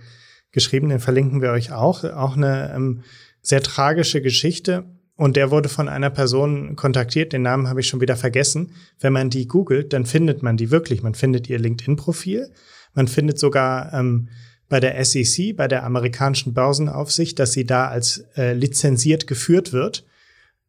geschrieben, 0.53 0.89
den 0.89 1.01
verlinken 1.01 1.43
wir 1.43 1.51
euch 1.51 1.73
auch. 1.73 2.05
Auch 2.05 2.37
eine 2.37 2.73
ähm, 2.75 3.03
sehr 3.43 3.63
tragische 3.63 4.23
Geschichte. 4.23 4.85
Und 5.15 5.37
der 5.37 5.51
wurde 5.51 5.69
von 5.69 5.91
einer 5.91 6.09
Person 6.09 6.77
kontaktiert, 6.77 7.35
den 7.35 7.43
Namen 7.43 7.69
habe 7.69 7.81
ich 7.81 7.89
schon 7.89 8.01
wieder 8.01 8.17
vergessen. 8.17 8.73
Wenn 8.99 9.13
man 9.13 9.29
die 9.29 9.47
googelt, 9.47 9.93
dann 9.93 10.07
findet 10.07 10.43
man 10.43 10.57
die 10.57 10.71
wirklich. 10.71 11.03
Man 11.03 11.15
findet 11.15 11.51
ihr 11.51 11.59
LinkedIn-Profil. 11.59 12.51
Man 12.95 13.07
findet 13.07 13.39
sogar 13.39 13.93
ähm, 13.93 14.31
bei 14.71 14.81
der 14.81 15.05
SEC, 15.05 15.55
bei 15.55 15.69
der 15.69 15.85
amerikanischen 15.85 16.55
Börsenaufsicht, 16.55 17.39
dass 17.39 17.53
sie 17.53 17.67
da 17.67 17.89
als 17.89 18.25
äh, 18.37 18.55
lizenziert 18.55 19.27
geführt 19.27 19.75
wird. 19.75 20.07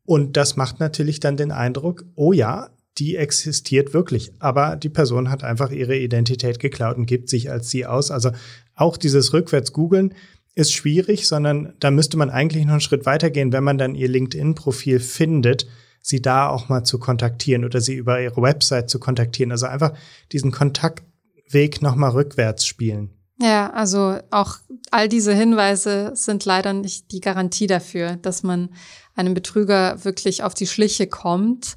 Und 0.05 0.37
das 0.37 0.55
macht 0.55 0.79
natürlich 0.79 1.19
dann 1.19 1.37
den 1.37 1.51
Eindruck, 1.51 2.05
oh 2.15 2.33
ja, 2.33 2.69
die 2.97 3.15
existiert 3.15 3.93
wirklich. 3.93 4.33
Aber 4.39 4.75
die 4.75 4.89
Person 4.89 5.29
hat 5.29 5.43
einfach 5.43 5.71
ihre 5.71 5.97
Identität 5.97 6.59
geklaut 6.59 6.97
und 6.97 7.05
gibt 7.05 7.29
sich 7.29 7.49
als 7.49 7.69
sie 7.69 7.85
aus. 7.85 8.11
Also 8.11 8.31
auch 8.75 8.97
dieses 8.97 9.33
rückwärts 9.33 9.73
googeln 9.73 10.13
ist 10.55 10.73
schwierig, 10.73 11.27
sondern 11.27 11.73
da 11.79 11.91
müsste 11.91 12.17
man 12.17 12.29
eigentlich 12.29 12.65
noch 12.65 12.73
einen 12.73 12.81
Schritt 12.81 13.05
weitergehen, 13.05 13.53
wenn 13.53 13.63
man 13.63 13.77
dann 13.77 13.95
ihr 13.95 14.09
LinkedIn-Profil 14.09 14.99
findet, 14.99 15.67
sie 16.01 16.21
da 16.21 16.49
auch 16.49 16.67
mal 16.67 16.83
zu 16.83 16.99
kontaktieren 16.99 17.63
oder 17.63 17.79
sie 17.79 17.93
über 17.93 18.21
ihre 18.21 18.41
Website 18.41 18.89
zu 18.89 18.99
kontaktieren. 18.99 19.51
Also 19.51 19.67
einfach 19.67 19.93
diesen 20.31 20.51
Kontaktweg 20.51 21.81
nochmal 21.81 22.11
rückwärts 22.11 22.65
spielen. 22.65 23.11
Ja, 23.41 23.71
also 23.71 24.19
auch 24.29 24.57
all 24.91 25.09
diese 25.09 25.33
Hinweise 25.33 26.11
sind 26.13 26.45
leider 26.45 26.73
nicht 26.73 27.11
die 27.11 27.21
Garantie 27.21 27.65
dafür, 27.65 28.17
dass 28.17 28.43
man 28.43 28.69
einem 29.15 29.33
Betrüger 29.33 30.05
wirklich 30.05 30.43
auf 30.43 30.53
die 30.53 30.67
Schliche 30.67 31.07
kommt. 31.07 31.75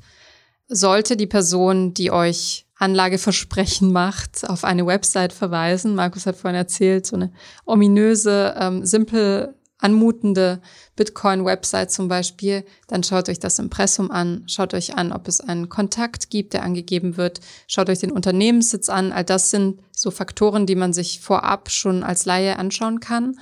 Sollte 0.69 1.17
die 1.17 1.27
Person, 1.27 1.95
die 1.95 2.11
euch 2.11 2.67
Anlageversprechen 2.77 3.93
macht, 3.93 4.47
auf 4.47 4.65
eine 4.65 4.85
Website 4.87 5.33
verweisen. 5.33 5.95
Markus 5.95 6.27
hat 6.27 6.37
vorhin 6.37 6.59
erzählt, 6.59 7.07
so 7.07 7.17
eine 7.17 7.33
ominöse, 7.65 8.55
ähm, 8.59 8.85
simpel 8.85 9.55
anmutende 9.85 10.61
Bitcoin-Website 10.97 11.91
zum 11.91 12.09
Beispiel, 12.09 12.64
dann 12.89 13.03
schaut 13.03 13.28
euch 13.28 13.39
das 13.39 13.59
Impressum 13.59 14.11
an, 14.11 14.45
schaut 14.47 14.72
euch 14.74 14.97
an, 14.97 15.12
ob 15.12 15.28
es 15.28 15.41
einen 15.41 15.68
Kontakt 15.68 16.30
gibt, 16.30 16.55
der 16.55 16.62
angegeben 16.62 17.16
wird, 17.16 17.41
schaut 17.68 17.91
euch 17.91 17.99
den 17.99 18.11
Unternehmenssitz 18.11 18.89
an. 18.89 19.12
All 19.12 19.24
das 19.24 19.51
sind 19.51 19.80
so 19.93 20.11
Faktoren, 20.11 20.66
die 20.66 20.74
man 20.74 20.93
sich 20.93 21.20
vorab 21.20 21.70
schon 21.70 22.03
als 22.03 22.24
Laie 22.24 22.59
anschauen 22.59 23.01
kann. 23.01 23.37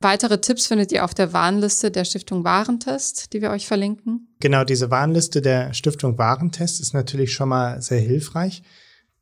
Weitere 0.00 0.40
Tipps 0.40 0.66
findet 0.66 0.92
ihr 0.92 1.04
auf 1.04 1.14
der 1.14 1.32
Warnliste 1.32 1.90
der 1.90 2.04
Stiftung 2.04 2.44
Warentest, 2.44 3.32
die 3.32 3.40
wir 3.40 3.50
euch 3.50 3.66
verlinken. 3.66 4.28
Genau, 4.40 4.62
diese 4.62 4.90
Warnliste 4.90 5.42
der 5.42 5.72
Stiftung 5.72 6.16
Warentest 6.18 6.80
ist 6.80 6.94
natürlich 6.94 7.32
schon 7.32 7.48
mal 7.48 7.82
sehr 7.82 8.00
hilfreich. 8.00 8.62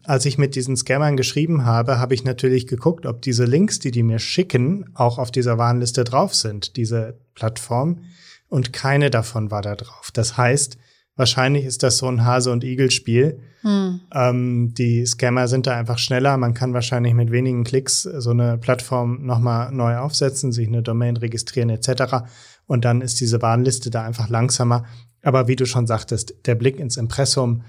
Als 0.06 0.26
ich 0.26 0.36
mit 0.36 0.54
diesen 0.54 0.76
Scammern 0.76 1.16
geschrieben 1.16 1.64
habe, 1.64 1.98
habe 1.98 2.14
ich 2.14 2.24
natürlich 2.24 2.66
geguckt, 2.66 3.06
ob 3.06 3.22
diese 3.22 3.46
Links, 3.46 3.78
die 3.78 3.90
die 3.90 4.02
mir 4.02 4.18
schicken, 4.18 4.90
auch 4.94 5.18
auf 5.18 5.30
dieser 5.30 5.56
Warnliste 5.56 6.04
drauf 6.04 6.34
sind, 6.34 6.76
diese 6.76 7.18
Plattform. 7.34 8.00
Und 8.48 8.74
keine 8.74 9.10
davon 9.10 9.50
war 9.50 9.62
da 9.62 9.74
drauf. 9.74 10.10
Das 10.12 10.36
heißt, 10.36 10.76
wahrscheinlich 11.16 11.64
ist 11.64 11.82
das 11.82 11.96
so 11.96 12.06
ein 12.06 12.24
Hase- 12.24 12.52
und 12.52 12.64
Igel-Spiel. 12.64 13.40
Hm. 13.62 14.00
Ähm, 14.12 14.74
die 14.74 15.06
Scammer 15.06 15.48
sind 15.48 15.66
da 15.66 15.76
einfach 15.76 15.98
schneller. 15.98 16.36
Man 16.36 16.52
kann 16.52 16.74
wahrscheinlich 16.74 17.14
mit 17.14 17.30
wenigen 17.30 17.64
Klicks 17.64 18.02
so 18.02 18.30
eine 18.30 18.58
Plattform 18.58 19.24
nochmal 19.24 19.72
neu 19.72 19.96
aufsetzen, 19.96 20.52
sich 20.52 20.68
eine 20.68 20.82
Domain 20.82 21.16
registrieren 21.16 21.70
etc. 21.70 22.26
Und 22.66 22.84
dann 22.84 23.00
ist 23.00 23.20
diese 23.22 23.40
Warnliste 23.40 23.90
da 23.90 24.02
einfach 24.02 24.28
langsamer. 24.28 24.84
Aber 25.22 25.48
wie 25.48 25.56
du 25.56 25.64
schon 25.64 25.86
sagtest, 25.86 26.34
der 26.44 26.56
Blick 26.56 26.78
ins 26.78 26.98
Impressum, 26.98 27.62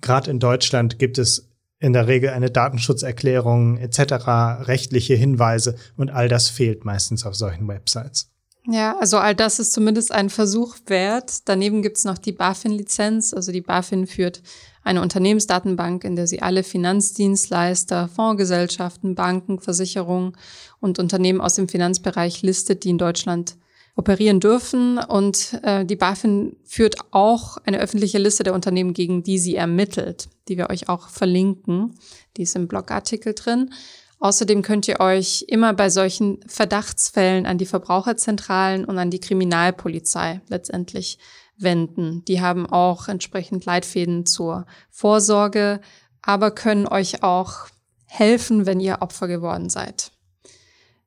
gerade 0.00 0.30
in 0.30 0.38
Deutschland 0.38 0.98
gibt 0.98 1.18
es 1.18 1.50
in 1.78 1.92
der 1.92 2.06
Regel 2.06 2.30
eine 2.30 2.50
Datenschutzerklärung 2.50 3.78
etc., 3.78 4.26
rechtliche 4.66 5.14
Hinweise 5.14 5.76
und 5.96 6.10
all 6.10 6.28
das 6.28 6.48
fehlt 6.48 6.84
meistens 6.84 7.26
auf 7.26 7.34
solchen 7.34 7.68
Websites. 7.68 8.30
Ja, 8.66 8.96
also 8.98 9.18
all 9.18 9.34
das 9.34 9.58
ist 9.58 9.74
zumindest 9.74 10.10
ein 10.10 10.30
Versuch 10.30 10.76
wert. 10.86 11.46
Daneben 11.48 11.82
gibt's 11.82 12.04
noch 12.04 12.16
die 12.16 12.32
BaFin-Lizenz. 12.32 13.34
Also 13.34 13.52
die 13.52 13.60
BaFin 13.60 14.06
führt 14.06 14.42
eine 14.82 15.02
Unternehmensdatenbank, 15.02 16.04
in 16.04 16.16
der 16.16 16.26
sie 16.26 16.40
alle 16.40 16.62
Finanzdienstleister, 16.62 18.08
Fondsgesellschaften, 18.08 19.14
Banken, 19.14 19.60
Versicherungen 19.60 20.32
und 20.80 20.98
Unternehmen 20.98 21.42
aus 21.42 21.54
dem 21.54 21.68
Finanzbereich 21.68 22.40
listet, 22.40 22.84
die 22.84 22.90
in 22.90 22.98
Deutschland 22.98 23.56
operieren 23.96 24.40
dürfen. 24.40 24.98
Und 24.98 25.58
äh, 25.62 25.84
die 25.84 25.96
BaFin 25.96 26.56
führt 26.64 26.96
auch 27.10 27.58
eine 27.64 27.80
öffentliche 27.80 28.18
Liste 28.18 28.42
der 28.42 28.54
Unternehmen, 28.54 28.92
gegen 28.92 29.22
die 29.22 29.38
sie 29.38 29.56
ermittelt, 29.56 30.28
die 30.48 30.56
wir 30.56 30.70
euch 30.70 30.88
auch 30.88 31.08
verlinken. 31.08 31.94
Die 32.36 32.42
ist 32.42 32.56
im 32.56 32.68
Blogartikel 32.68 33.34
drin. 33.34 33.72
Außerdem 34.18 34.62
könnt 34.62 34.88
ihr 34.88 35.00
euch 35.00 35.44
immer 35.48 35.74
bei 35.74 35.90
solchen 35.90 36.40
Verdachtsfällen 36.46 37.46
an 37.46 37.58
die 37.58 37.66
Verbraucherzentralen 37.66 38.84
und 38.84 38.98
an 38.98 39.10
die 39.10 39.20
Kriminalpolizei 39.20 40.40
letztendlich 40.48 41.18
wenden. 41.58 42.24
Die 42.24 42.40
haben 42.40 42.66
auch 42.66 43.08
entsprechend 43.08 43.64
Leitfäden 43.64 44.24
zur 44.26 44.66
Vorsorge, 44.90 45.80
aber 46.22 46.50
können 46.50 46.88
euch 46.88 47.22
auch 47.22 47.66
helfen, 48.06 48.64
wenn 48.64 48.80
ihr 48.80 49.02
Opfer 49.02 49.28
geworden 49.28 49.68
seid. 49.68 50.13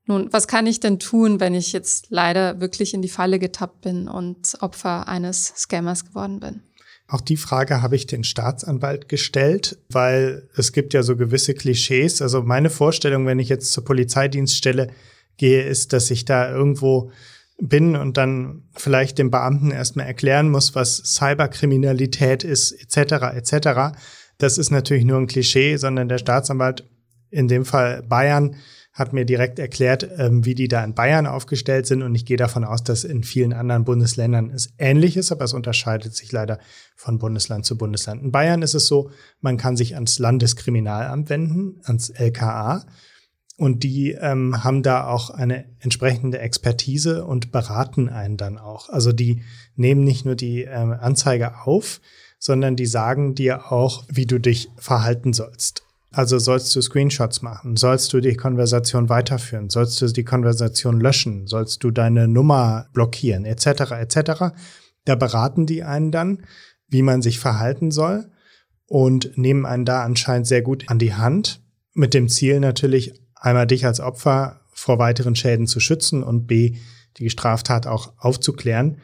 Nun, 0.08 0.30
was 0.32 0.47
kann 0.47 0.66
ich 0.68 0.80
denn 0.80 0.99
tun, 0.99 1.39
wenn 1.41 1.53
ich 1.53 1.74
jetzt 1.74 2.08
leider 2.10 2.62
wirklich 2.62 2.93
in 2.93 3.01
die 3.01 3.10
Falle 3.10 3.39
getappt 3.39 3.82
bin 3.82 4.08
und 4.08 4.58
Opfer 4.62 5.08
eines 5.08 5.53
Scammers 5.58 6.05
geworden 6.05 6.39
bin? 6.39 6.62
Auch 7.10 7.22
die 7.22 7.38
Frage 7.38 7.82
habe 7.82 7.95
ich 7.95 8.08
den 8.08 8.24
Staatsanwalt 8.24 9.10
gestellt, 9.10 9.78
weil 9.89 10.49
es 10.55 10.72
gibt 10.74 10.93
ja 10.93 11.03
so 11.03 11.16
gewisse 11.16 11.53
Klischees. 11.53 12.22
Also 12.22 12.41
meine 12.41 12.70
Vorstellung, 12.70 13.26
wenn 13.26 13.39
ich 13.39 13.49
jetzt 13.49 13.72
zur 13.72 13.86
Polizeidienststelle 13.86 14.91
gehe, 15.38 15.64
ist, 15.64 15.93
dass 15.93 16.10
ich 16.10 16.26
da 16.26 16.49
irgendwo 16.51 17.12
bin 17.60 17.95
und 17.95 18.18
dann 18.18 18.64
vielleicht 18.76 19.18
dem 19.18 19.32
Beamten 19.32 19.72
erstmal 19.72 20.05
erklären 20.05 20.49
muss, 20.49 20.76
was 20.76 20.97
Cyberkriminalität 20.97 22.43
ist, 22.43 22.72
etc., 22.72 23.36
etc. 23.36 23.97
Das 24.38 24.58
ist 24.58 24.70
natürlich 24.70 25.05
nur 25.05 25.18
ein 25.18 25.28
Klischee, 25.28 25.78
sondern 25.78 26.08
der 26.08 26.18
Staatsanwalt, 26.18 26.88
in 27.30 27.47
dem 27.47 27.66
Fall 27.66 28.03
Bayern, 28.03 28.55
hat 28.98 29.14
mir 29.14 29.26
direkt 29.26 29.60
erklärt, 29.60 30.10
ähm, 30.18 30.43
wie 30.43 30.56
die 30.56 30.68
da 30.68 30.84
in 30.84 30.95
Bayern 30.95 31.28
aufgestellt 31.28 31.86
sind. 31.86 32.02
Und 32.02 32.16
ich 32.16 32.26
gehe 32.26 32.36
davon 32.36 32.64
aus, 32.64 32.84
dass 32.84 33.04
in 33.04 33.24
vielen 33.24 33.54
anderen 33.54 33.86
Bundesländern 33.86 34.50
es 34.50 34.74
ähnlich 34.80 35.18
ist, 35.18 35.32
aber 35.32 35.45
es 35.45 35.54
unterscheidet 35.54 36.16
sich 36.16 36.32
leider 36.32 36.58
von 36.95 37.20
Bundesland 37.20 37.64
zu 37.64 37.78
Bundesland. 37.78 38.24
In 38.24 38.32
Bayern 38.32 38.64
ist 38.64 38.74
es 38.74 38.88
so, 38.88 39.12
man 39.39 39.58
kann 39.58 39.78
sich 39.78 39.93
ans 39.93 40.18
Landeskriminalamt 40.18 41.30
wenden, 41.30 41.80
ans 41.84 42.10
LKA. 42.10 42.88
Und 43.56 43.84
die 43.84 44.14
ähm, 44.14 44.64
haben 44.64 44.82
da 44.82 45.08
auch 45.08 45.30
eine 45.30 45.66
entsprechende 45.80 46.39
Expertise 46.39 47.24
und 47.24 47.52
beraten 47.52 48.10
einen 48.10 48.38
dann 48.38 48.58
auch. 48.58 48.89
Also 48.89 49.12
die 49.12 49.43
nehmen 49.76 50.04
nicht 50.04 50.26
nur 50.26 50.36
die 50.36 50.64
ähm, 50.64 50.91
Anzeige 50.91 51.66
auf, 51.66 52.02
sondern 52.39 52.76
die 52.76 52.88
sagen 52.88 53.36
dir 53.36 53.72
auch, 53.72 54.06
wie 54.10 54.26
du 54.26 54.39
dich 54.39 54.70
verhalten 54.78 55.34
sollst. 55.34 55.87
Also 56.18 56.39
sollst 56.39 56.76
du 56.76 56.82
Screenshots 56.82 57.43
machen, 57.43 57.78
sollst 57.78 58.11
du 58.11 58.22
die 58.22 58.34
Konversation 58.34 59.07
weiterführen, 59.07 59.70
sollst 59.70 60.01
du 60.01 60.07
die 60.07 60.24
Konversation 60.24 60.99
löschen, 60.99 61.45
sollst 61.45 61.84
du 61.84 61.91
deine 61.91 62.28
Nummer 62.28 62.88
blockieren, 62.91 63.45
etc. 63.45 63.91
etc. 63.91 64.45
Da 65.05 65.13
beraten 65.13 65.68
die 65.68 65.84
einen 65.84 66.11
dann, 66.11 66.39
wie 66.88 67.03
man 67.03 67.22
sich 67.22 67.38
verhalten 67.38 67.91
soll 67.91 68.32
und 68.88 69.38
nehmen 69.38 69.68
einen 69.68 69.86
da 69.86 70.03
anscheinend 70.03 70.47
sehr 70.47 70.63
gut 70.63 70.86
an 70.89 70.97
die 70.97 71.13
Hand, 71.13 71.61
mit 71.93 72.15
dem 72.15 72.30
Ziel 72.30 72.59
natürlich 72.61 73.13
einmal 73.36 73.68
dich 73.68 73.86
als 73.86 73.99
Opfer 73.99 74.61
vor 74.74 74.97
weiteren 74.97 75.36
Schäden 75.36 75.68
zu 75.68 75.80
schützen 75.80 76.24
und 76.24 76.47
b 76.47 76.78
die 77.18 77.30
Straftat 77.30 77.86
auch 77.86 78.13
aufzuklären. 78.18 79.01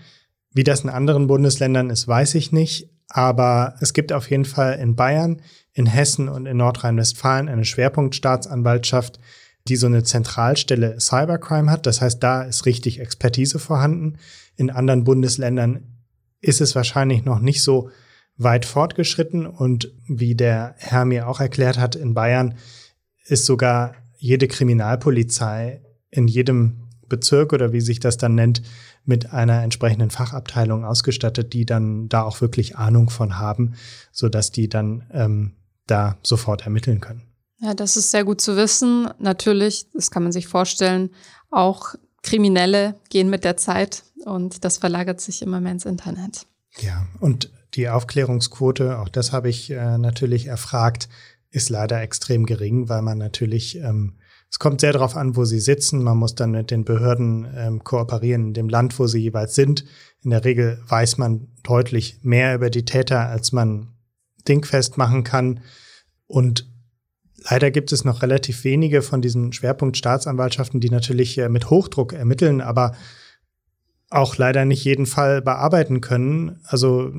Wie 0.49 0.63
das 0.63 0.81
in 0.81 0.89
anderen 0.89 1.27
Bundesländern 1.27 1.91
ist, 1.91 2.07
weiß 2.07 2.33
ich 2.33 2.51
nicht, 2.51 2.89
aber 3.15 3.75
es 3.79 3.93
gibt 3.93 4.11
auf 4.11 4.29
jeden 4.31 4.43
Fall 4.43 4.79
in 4.79 4.95
Bayern 4.95 5.41
in 5.71 5.85
Hessen 5.85 6.29
und 6.29 6.47
in 6.47 6.57
Nordrhein-Westfalen 6.57 7.47
eine 7.47 7.63
Schwerpunktstaatsanwaltschaft, 7.63 9.19
die 9.67 9.75
so 9.75 9.85
eine 9.85 10.03
Zentralstelle 10.03 10.99
Cybercrime 10.99 11.69
hat. 11.69 11.85
Das 11.85 12.01
heißt, 12.01 12.21
da 12.23 12.41
ist 12.41 12.65
richtig 12.65 12.99
Expertise 12.99 13.59
vorhanden. 13.59 14.17
In 14.55 14.71
anderen 14.71 15.03
Bundesländern 15.03 16.01
ist 16.41 16.59
es 16.59 16.75
wahrscheinlich 16.75 17.23
noch 17.23 17.39
nicht 17.39 17.61
so 17.61 17.91
weit 18.37 18.65
fortgeschritten. 18.65 19.45
Und 19.45 19.91
wie 20.07 20.33
der 20.33 20.73
Herr 20.79 21.05
mir 21.05 21.27
auch 21.27 21.39
erklärt 21.39 21.77
hat, 21.77 21.95
in 21.95 22.15
Bayern 22.15 22.55
ist 23.25 23.45
sogar 23.45 23.93
jede 24.17 24.47
Kriminalpolizei 24.47 25.81
in 26.09 26.27
jedem 26.27 26.89
Bezirk 27.07 27.53
oder 27.53 27.73
wie 27.73 27.81
sich 27.81 27.99
das 27.99 28.17
dann 28.17 28.33
nennt, 28.33 28.63
mit 29.05 29.33
einer 29.33 29.63
entsprechenden 29.63 30.09
Fachabteilung 30.09 30.85
ausgestattet, 30.85 31.53
die 31.53 31.65
dann 31.65 32.07
da 32.09 32.23
auch 32.23 32.41
wirklich 32.41 32.77
Ahnung 32.77 33.09
von 33.09 33.37
haben, 33.37 33.75
so 34.11 34.29
dass 34.29 34.51
die 34.51 34.69
dann 34.69 35.03
ähm, 35.11 35.53
da 35.87 36.17
sofort 36.23 36.63
ermitteln 36.63 37.01
können. 37.01 37.21
Ja, 37.59 37.73
das 37.73 37.97
ist 37.97 38.11
sehr 38.11 38.23
gut 38.23 38.41
zu 38.41 38.55
wissen. 38.55 39.09
Natürlich, 39.19 39.87
das 39.93 40.11
kann 40.11 40.23
man 40.23 40.31
sich 40.31 40.47
vorstellen, 40.47 41.09
auch 41.49 41.95
Kriminelle 42.21 42.95
gehen 43.09 43.29
mit 43.29 43.43
der 43.43 43.57
Zeit 43.57 44.03
und 44.25 44.63
das 44.63 44.77
verlagert 44.77 45.21
sich 45.21 45.41
immer 45.41 45.59
mehr 45.59 45.73
ins 45.73 45.85
Internet. 45.85 46.45
Ja, 46.79 47.05
und 47.19 47.51
die 47.75 47.89
Aufklärungsquote, 47.89 48.99
auch 48.99 49.09
das 49.09 49.31
habe 49.31 49.49
ich 49.49 49.69
äh, 49.69 49.97
natürlich 49.97 50.47
erfragt, 50.47 51.09
ist 51.51 51.69
leider 51.69 52.01
extrem 52.01 52.45
gering, 52.45 52.89
weil 52.89 53.01
man 53.01 53.17
natürlich, 53.17 53.77
ähm, 53.77 54.13
es 54.53 54.59
kommt 54.59 54.81
sehr 54.81 54.93
darauf 54.93 55.17
an, 55.17 55.35
wo 55.35 55.45
sie 55.45 55.59
sitzen. 55.59 56.03
Man 56.03 56.17
muss 56.17 56.35
dann 56.35 56.51
mit 56.51 56.69
den 56.69 56.85
Behörden 56.85 57.51
ähm, 57.57 57.83
kooperieren 57.83 58.49
in 58.49 58.53
dem 58.53 58.69
Land, 58.69 58.99
wo 58.99 59.07
sie 59.07 59.17
jeweils 59.17 59.55
sind. 59.55 59.83
In 60.21 60.29
der 60.29 60.45
Regel 60.45 60.79
weiß 60.87 61.17
man 61.17 61.47
deutlich 61.63 62.19
mehr 62.21 62.53
über 62.53 62.69
die 62.69 62.85
Täter, 62.85 63.29
als 63.29 63.51
man 63.51 63.95
dingfest 64.47 64.95
machen 64.95 65.23
kann. 65.23 65.61
Und 66.27 66.71
leider 67.49 67.71
gibt 67.71 67.91
es 67.91 68.05
noch 68.05 68.21
relativ 68.21 68.63
wenige 68.63 69.01
von 69.01 69.23
diesen 69.23 69.53
Schwerpunktstaatsanwaltschaften, 69.53 70.79
die 70.79 70.91
natürlich 70.91 71.35
äh, 71.39 71.49
mit 71.49 71.71
Hochdruck 71.71 72.13
ermitteln, 72.13 72.61
aber 72.61 72.95
auch 74.11 74.37
leider 74.37 74.65
nicht 74.65 74.85
jeden 74.85 75.07
Fall 75.07 75.41
bearbeiten 75.41 75.99
können. 75.99 76.59
Also 76.65 77.11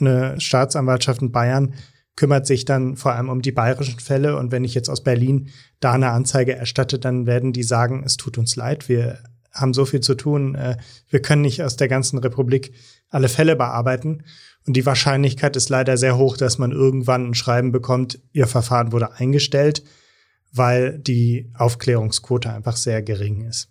eine 0.00 0.40
Staatsanwaltschaft 0.40 1.22
in 1.22 1.30
Bayern 1.30 1.72
kümmert 2.16 2.46
sich 2.46 2.64
dann 2.64 2.96
vor 2.96 3.12
allem 3.12 3.28
um 3.28 3.42
die 3.42 3.52
bayerischen 3.52 4.00
Fälle. 4.00 4.36
Und 4.36 4.52
wenn 4.52 4.64
ich 4.64 4.74
jetzt 4.74 4.88
aus 4.88 5.02
Berlin 5.02 5.48
da 5.80 5.92
eine 5.92 6.10
Anzeige 6.10 6.54
erstatte, 6.54 6.98
dann 6.98 7.26
werden 7.26 7.52
die 7.52 7.62
sagen, 7.62 8.02
es 8.04 8.16
tut 8.16 8.38
uns 8.38 8.56
leid, 8.56 8.88
wir 8.88 9.18
haben 9.52 9.74
so 9.74 9.84
viel 9.84 10.00
zu 10.00 10.14
tun, 10.14 10.54
äh, 10.54 10.76
wir 11.08 11.22
können 11.22 11.42
nicht 11.42 11.62
aus 11.62 11.76
der 11.76 11.88
ganzen 11.88 12.18
Republik 12.18 12.72
alle 13.08 13.28
Fälle 13.28 13.56
bearbeiten. 13.56 14.22
Und 14.66 14.76
die 14.76 14.86
Wahrscheinlichkeit 14.86 15.56
ist 15.56 15.68
leider 15.68 15.96
sehr 15.96 16.16
hoch, 16.16 16.36
dass 16.36 16.58
man 16.58 16.72
irgendwann 16.72 17.30
ein 17.30 17.34
Schreiben 17.34 17.72
bekommt, 17.72 18.20
Ihr 18.32 18.46
Verfahren 18.46 18.92
wurde 18.92 19.12
eingestellt, 19.12 19.82
weil 20.52 20.98
die 20.98 21.50
Aufklärungsquote 21.56 22.52
einfach 22.52 22.76
sehr 22.76 23.02
gering 23.02 23.46
ist. 23.46 23.68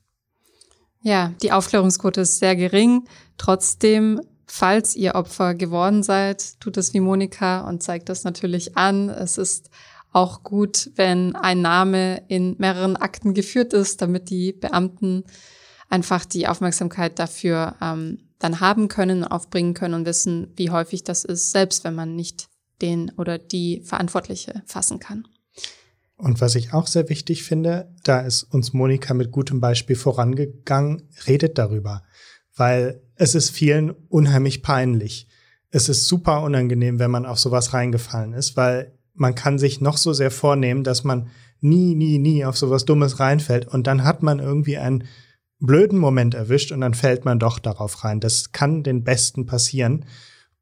Ja, 1.01 1.33
die 1.41 1.51
Aufklärungsquote 1.51 2.21
ist 2.21 2.39
sehr 2.39 2.55
gering. 2.55 3.07
Trotzdem, 3.37 4.19
falls 4.52 4.95
ihr 4.95 5.16
Opfer 5.16 5.54
geworden 5.54 6.04
seid, 6.04 6.60
tut 6.60 6.78
es 6.78 6.93
wie 6.93 7.00
Monika 7.00 7.68
und 7.68 7.84
zeigt 7.84 8.10
das 8.10 8.24
natürlich 8.24 8.76
an. 8.76 9.10
Es 9.10 9.38
ist 9.38 9.70
auch 10.12 10.43
gut, 10.43 10.89
wenn 10.95 11.36
ein 11.36 11.62
Name 11.62 12.24
in 12.28 12.56
mehreren 12.58 12.95
Akten 12.95 13.34
geführt 13.34 13.74
ist, 13.74 14.02
damit 14.02 14.30
die 14.30 14.54
Beamten 14.54 15.24
einfach 15.88 16.26
die 16.26 16.47
Aufmerksamkeit 16.47 17.20
dafür 17.20 17.76
ähm, 17.82 18.20
dann 18.39 18.60
haben 18.60 18.88
können, 18.88 19.24
aufbringen 19.24 19.74
können 19.74 19.93
und 19.93 20.06
wissen, 20.06 20.52
wie 20.56 20.72
häufig 20.72 21.04
das 21.04 21.26
ist, 21.26 21.52
selbst 21.52 21.84
wenn 21.84 21.93
man 21.93 22.16
nicht 22.16 22.47
den 22.82 23.12
oder 23.18 23.38
die 23.38 23.82
Verantwortliche 23.86 24.64
fassen 24.66 25.00
kann. 25.00 25.28
Und 26.16 26.41
was 26.41 26.56
ich 26.56 26.74
auch 26.74 26.88
sehr 26.88 27.08
wichtig 27.10 27.43
finde, 27.43 27.93
da 28.04 28.22
ist 28.22 28.43
uns 28.43 28.74
Monika 28.74 29.14
mit 29.14 29.32
gutem 29.32 29.62
Beispiel 29.62 29.95
vorangegangen, 29.95 31.10
redet 31.28 31.58
darüber, 31.58 32.04
weil 32.56 33.02
es 33.20 33.36
ist 33.36 33.49
vielen 33.49 33.91
unheimlich 33.91 34.63
peinlich. 34.63 35.28
Es 35.72 35.89
ist 35.89 36.07
super 36.07 36.41
unangenehm, 36.41 36.99
wenn 36.99 37.11
man 37.11 37.26
auf 37.26 37.38
sowas 37.38 37.74
reingefallen 37.74 38.34
ist, 38.34 38.55
weil 38.55 38.97
man 39.13 39.36
kann 39.36 39.59
sich 39.59 39.82
noch 39.82 39.97
so 39.97 40.13
sehr 40.13 40.32
vornehmen, 40.32 40.86
dass 40.86 41.03
man 41.03 41.28
nie, 41.59 41.95
nie, 41.95 42.17
nie 42.17 42.45
auf 42.45 42.57
sowas 42.57 42.86
Dummes 42.86 43.20
reinfällt 43.20 43.67
und 43.67 43.88
dann 43.88 44.05
hat 44.05 44.24
man 44.24 44.39
irgendwie 44.39 44.78
einen 44.78 45.03
blöden 45.59 45.99
Moment 45.99 46.34
erwischt 46.34 46.72
und 46.72 46.80
dann 46.80 46.93
fällt 46.93 47.26
man 47.26 47.39
doch 47.39 47.59
darauf 47.59 48.05
rein. 48.05 48.22
Das 48.22 48.53
kann 48.53 48.84
den 48.84 49.03
Besten 49.03 49.45
passieren 49.45 50.05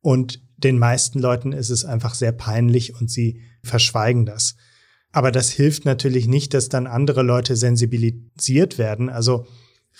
und 0.01 0.41
den 0.58 0.80
meisten 0.80 1.20
Leuten 1.20 1.51
ist 1.51 1.70
es 1.70 1.86
einfach 1.86 2.16
sehr 2.16 2.32
peinlich 2.32 2.99
und 2.99 3.12
sie 3.12 3.41
verschweigen 3.64 4.26
das. 4.26 4.55
Aber 5.12 5.32
das 5.32 5.51
hilft 5.51 5.86
natürlich 5.86 6.28
nicht, 6.28 6.55
dass 6.55 6.70
dann 6.70 6.88
andere 6.88 7.22
Leute 7.22 7.55
sensibilisiert 7.55 8.80
werden. 8.80 9.10
Also 9.10 9.45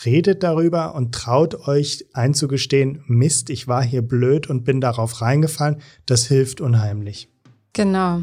redet 0.06 0.44
darüber 0.44 0.96
und 0.96 1.14
traut 1.14 1.68
euch 1.68 2.06
einzugestehen, 2.14 3.04
Mist, 3.08 3.50
ich 3.50 3.68
war 3.68 3.84
hier 3.84 4.02
blöd 4.02 4.48
und 4.50 4.64
bin 4.64 4.82
darauf 4.82 5.22
reingefallen. 5.22 5.82
Das 6.06 6.26
hilft 6.26 6.62
unheimlich. 6.62 7.30
Genau. 7.74 8.22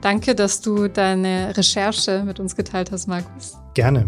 Danke, 0.00 0.34
dass 0.34 0.60
du 0.60 0.88
deine 0.88 1.56
Recherche 1.56 2.22
mit 2.24 2.40
uns 2.40 2.56
geteilt 2.56 2.90
hast, 2.92 3.06
Markus. 3.08 3.56
Gerne. 3.74 4.06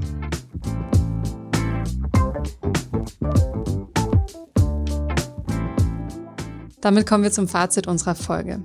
Damit 6.80 7.06
kommen 7.06 7.24
wir 7.24 7.32
zum 7.32 7.48
Fazit 7.48 7.86
unserer 7.86 8.14
Folge. 8.14 8.60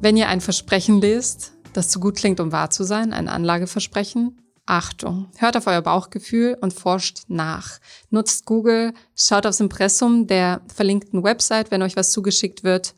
Wenn 0.00 0.16
ihr 0.16 0.28
ein 0.28 0.40
Versprechen 0.40 1.00
lest, 1.00 1.52
das 1.74 1.90
zu 1.90 2.00
gut 2.00 2.16
klingt, 2.16 2.40
um 2.40 2.50
wahr 2.50 2.70
zu 2.70 2.82
sein, 2.82 3.12
ein 3.12 3.28
Anlageversprechen, 3.28 4.36
Achtung, 4.70 5.28
hört 5.38 5.56
auf 5.56 5.66
euer 5.66 5.82
Bauchgefühl 5.82 6.56
und 6.60 6.72
forscht 6.72 7.22
nach. 7.28 7.78
Nutzt 8.10 8.46
Google, 8.46 8.92
schaut 9.16 9.46
aufs 9.46 9.60
Impressum 9.60 10.26
der 10.26 10.60
verlinkten 10.72 11.24
Website, 11.24 11.70
wenn 11.70 11.82
euch 11.82 11.96
was 11.96 12.12
zugeschickt 12.12 12.62
wird 12.62 12.94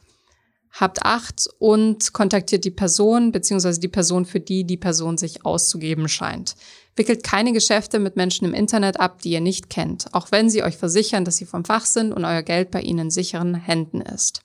habt 0.72 1.04
Acht 1.04 1.48
und 1.58 2.12
kontaktiert 2.12 2.64
die 2.64 2.70
Person 2.70 3.30
bzw. 3.30 3.78
die 3.78 3.88
Person, 3.88 4.24
für 4.24 4.40
die 4.40 4.64
die 4.64 4.76
Person 4.76 5.18
sich 5.18 5.44
auszugeben 5.44 6.08
scheint. 6.08 6.54
Wickelt 6.96 7.24
keine 7.24 7.52
Geschäfte 7.52 7.98
mit 7.98 8.16
Menschen 8.16 8.46
im 8.46 8.54
Internet 8.54 8.98
ab, 9.00 9.20
die 9.22 9.30
ihr 9.30 9.40
nicht 9.40 9.70
kennt, 9.70 10.12
auch 10.12 10.30
wenn 10.30 10.50
sie 10.50 10.62
euch 10.62 10.76
versichern, 10.76 11.24
dass 11.24 11.36
sie 11.36 11.46
vom 11.46 11.64
Fach 11.64 11.84
sind 11.84 12.12
und 12.12 12.24
euer 12.24 12.42
Geld 12.42 12.70
bei 12.70 12.80
ihnen 12.80 13.00
in 13.00 13.10
sicheren 13.10 13.54
Händen 13.54 14.00
ist. 14.00 14.42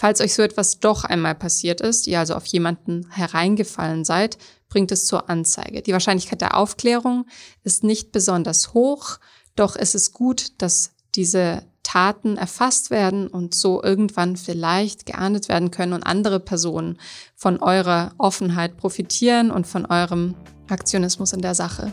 Falls 0.00 0.20
euch 0.20 0.32
so 0.32 0.42
etwas 0.42 0.78
doch 0.78 1.02
einmal 1.02 1.34
passiert 1.34 1.80
ist, 1.80 2.06
ihr 2.06 2.20
also 2.20 2.36
auf 2.36 2.46
jemanden 2.46 3.10
hereingefallen 3.10 4.04
seid, 4.04 4.38
bringt 4.68 4.92
es 4.92 5.06
zur 5.06 5.28
Anzeige. 5.28 5.82
Die 5.82 5.92
Wahrscheinlichkeit 5.92 6.40
der 6.40 6.56
Aufklärung 6.56 7.26
ist 7.64 7.82
nicht 7.82 8.12
besonders 8.12 8.74
hoch, 8.74 9.18
doch 9.56 9.74
es 9.74 9.96
ist 9.96 10.12
gut, 10.12 10.52
dass 10.62 10.92
diese 11.16 11.64
Taten 11.82 12.36
erfasst 12.36 12.90
werden 12.90 13.26
und 13.26 13.56
so 13.56 13.82
irgendwann 13.82 14.36
vielleicht 14.36 15.04
geahndet 15.04 15.48
werden 15.48 15.72
können 15.72 15.94
und 15.94 16.04
andere 16.04 16.38
Personen 16.38 17.00
von 17.34 17.58
eurer 17.58 18.12
Offenheit 18.18 18.76
profitieren 18.76 19.50
und 19.50 19.66
von 19.66 19.84
eurem 19.84 20.36
Aktionismus 20.68 21.32
in 21.32 21.42
der 21.42 21.56
Sache. 21.56 21.92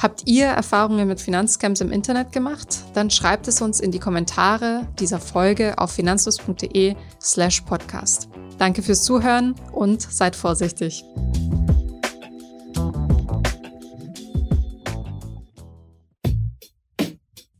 Habt 0.00 0.22
ihr 0.26 0.46
Erfahrungen 0.46 1.08
mit 1.08 1.20
Finanzscams 1.20 1.80
im 1.80 1.90
Internet 1.90 2.32
gemacht? 2.32 2.84
Dann 2.94 3.10
schreibt 3.10 3.48
es 3.48 3.62
uns 3.62 3.80
in 3.80 3.90
die 3.90 3.98
Kommentare 3.98 4.86
dieser 4.98 5.20
Folge 5.20 5.78
auf 5.78 5.92
finanzlos.de 5.92 6.94
slash 7.20 7.60
podcast. 7.62 8.28
Danke 8.58 8.82
fürs 8.82 9.02
Zuhören 9.02 9.54
und 9.72 10.02
seid 10.02 10.36
vorsichtig. 10.36 11.04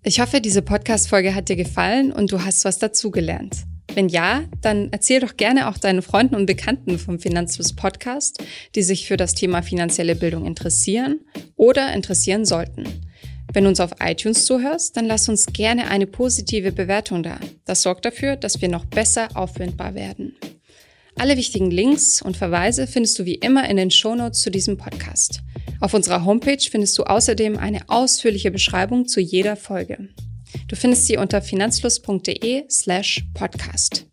Ich 0.06 0.20
hoffe, 0.20 0.42
diese 0.42 0.60
Podcast-Folge 0.60 1.34
hat 1.34 1.48
dir 1.48 1.56
gefallen 1.56 2.12
und 2.12 2.30
du 2.30 2.44
hast 2.44 2.66
was 2.66 2.78
dazugelernt. 2.78 3.64
Wenn 3.94 4.08
ja, 4.08 4.42
dann 4.60 4.88
erzähl 4.90 5.20
doch 5.20 5.36
gerne 5.36 5.68
auch 5.68 5.78
deinen 5.78 6.02
Freunden 6.02 6.34
und 6.34 6.46
Bekannten 6.46 6.98
vom 6.98 7.20
Finanzfluss 7.20 7.74
Podcast, 7.74 8.42
die 8.74 8.82
sich 8.82 9.06
für 9.06 9.16
das 9.16 9.34
Thema 9.34 9.62
finanzielle 9.62 10.16
Bildung 10.16 10.46
interessieren 10.46 11.20
oder 11.54 11.94
interessieren 11.94 12.44
sollten. 12.44 12.84
Wenn 13.52 13.62
du 13.62 13.70
uns 13.70 13.78
auf 13.78 13.92
iTunes 14.00 14.46
zuhörst, 14.46 14.96
dann 14.96 15.06
lass 15.06 15.28
uns 15.28 15.46
gerne 15.46 15.88
eine 15.88 16.08
positive 16.08 16.72
Bewertung 16.72 17.22
da. 17.22 17.38
Das 17.66 17.82
sorgt 17.82 18.04
dafür, 18.04 18.34
dass 18.34 18.60
wir 18.60 18.68
noch 18.68 18.84
besser 18.84 19.28
auffindbar 19.34 19.94
werden. 19.94 20.34
Alle 21.16 21.36
wichtigen 21.36 21.70
Links 21.70 22.20
und 22.20 22.36
Verweise 22.36 22.88
findest 22.88 23.16
du 23.20 23.24
wie 23.24 23.36
immer 23.36 23.68
in 23.68 23.76
den 23.76 23.92
Shownotes 23.92 24.40
zu 24.40 24.50
diesem 24.50 24.76
Podcast. 24.76 25.42
Auf 25.80 25.94
unserer 25.94 26.24
Homepage 26.24 26.58
findest 26.68 26.98
du 26.98 27.04
außerdem 27.04 27.56
eine 27.58 27.88
ausführliche 27.88 28.50
Beschreibung 28.50 29.06
zu 29.06 29.20
jeder 29.20 29.54
Folge. 29.54 30.08
Du 30.68 30.76
findest 30.76 31.06
sie 31.06 31.16
unter 31.16 31.42
finanzfluss.de 31.42 32.64
slash 32.70 33.24
podcast. 33.34 34.06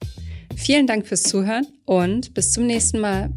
Vielen 0.55 0.87
Dank 0.87 1.07
fürs 1.07 1.23
Zuhören 1.23 1.67
und 1.85 2.33
bis 2.33 2.51
zum 2.51 2.67
nächsten 2.67 2.99
Mal. 2.99 3.31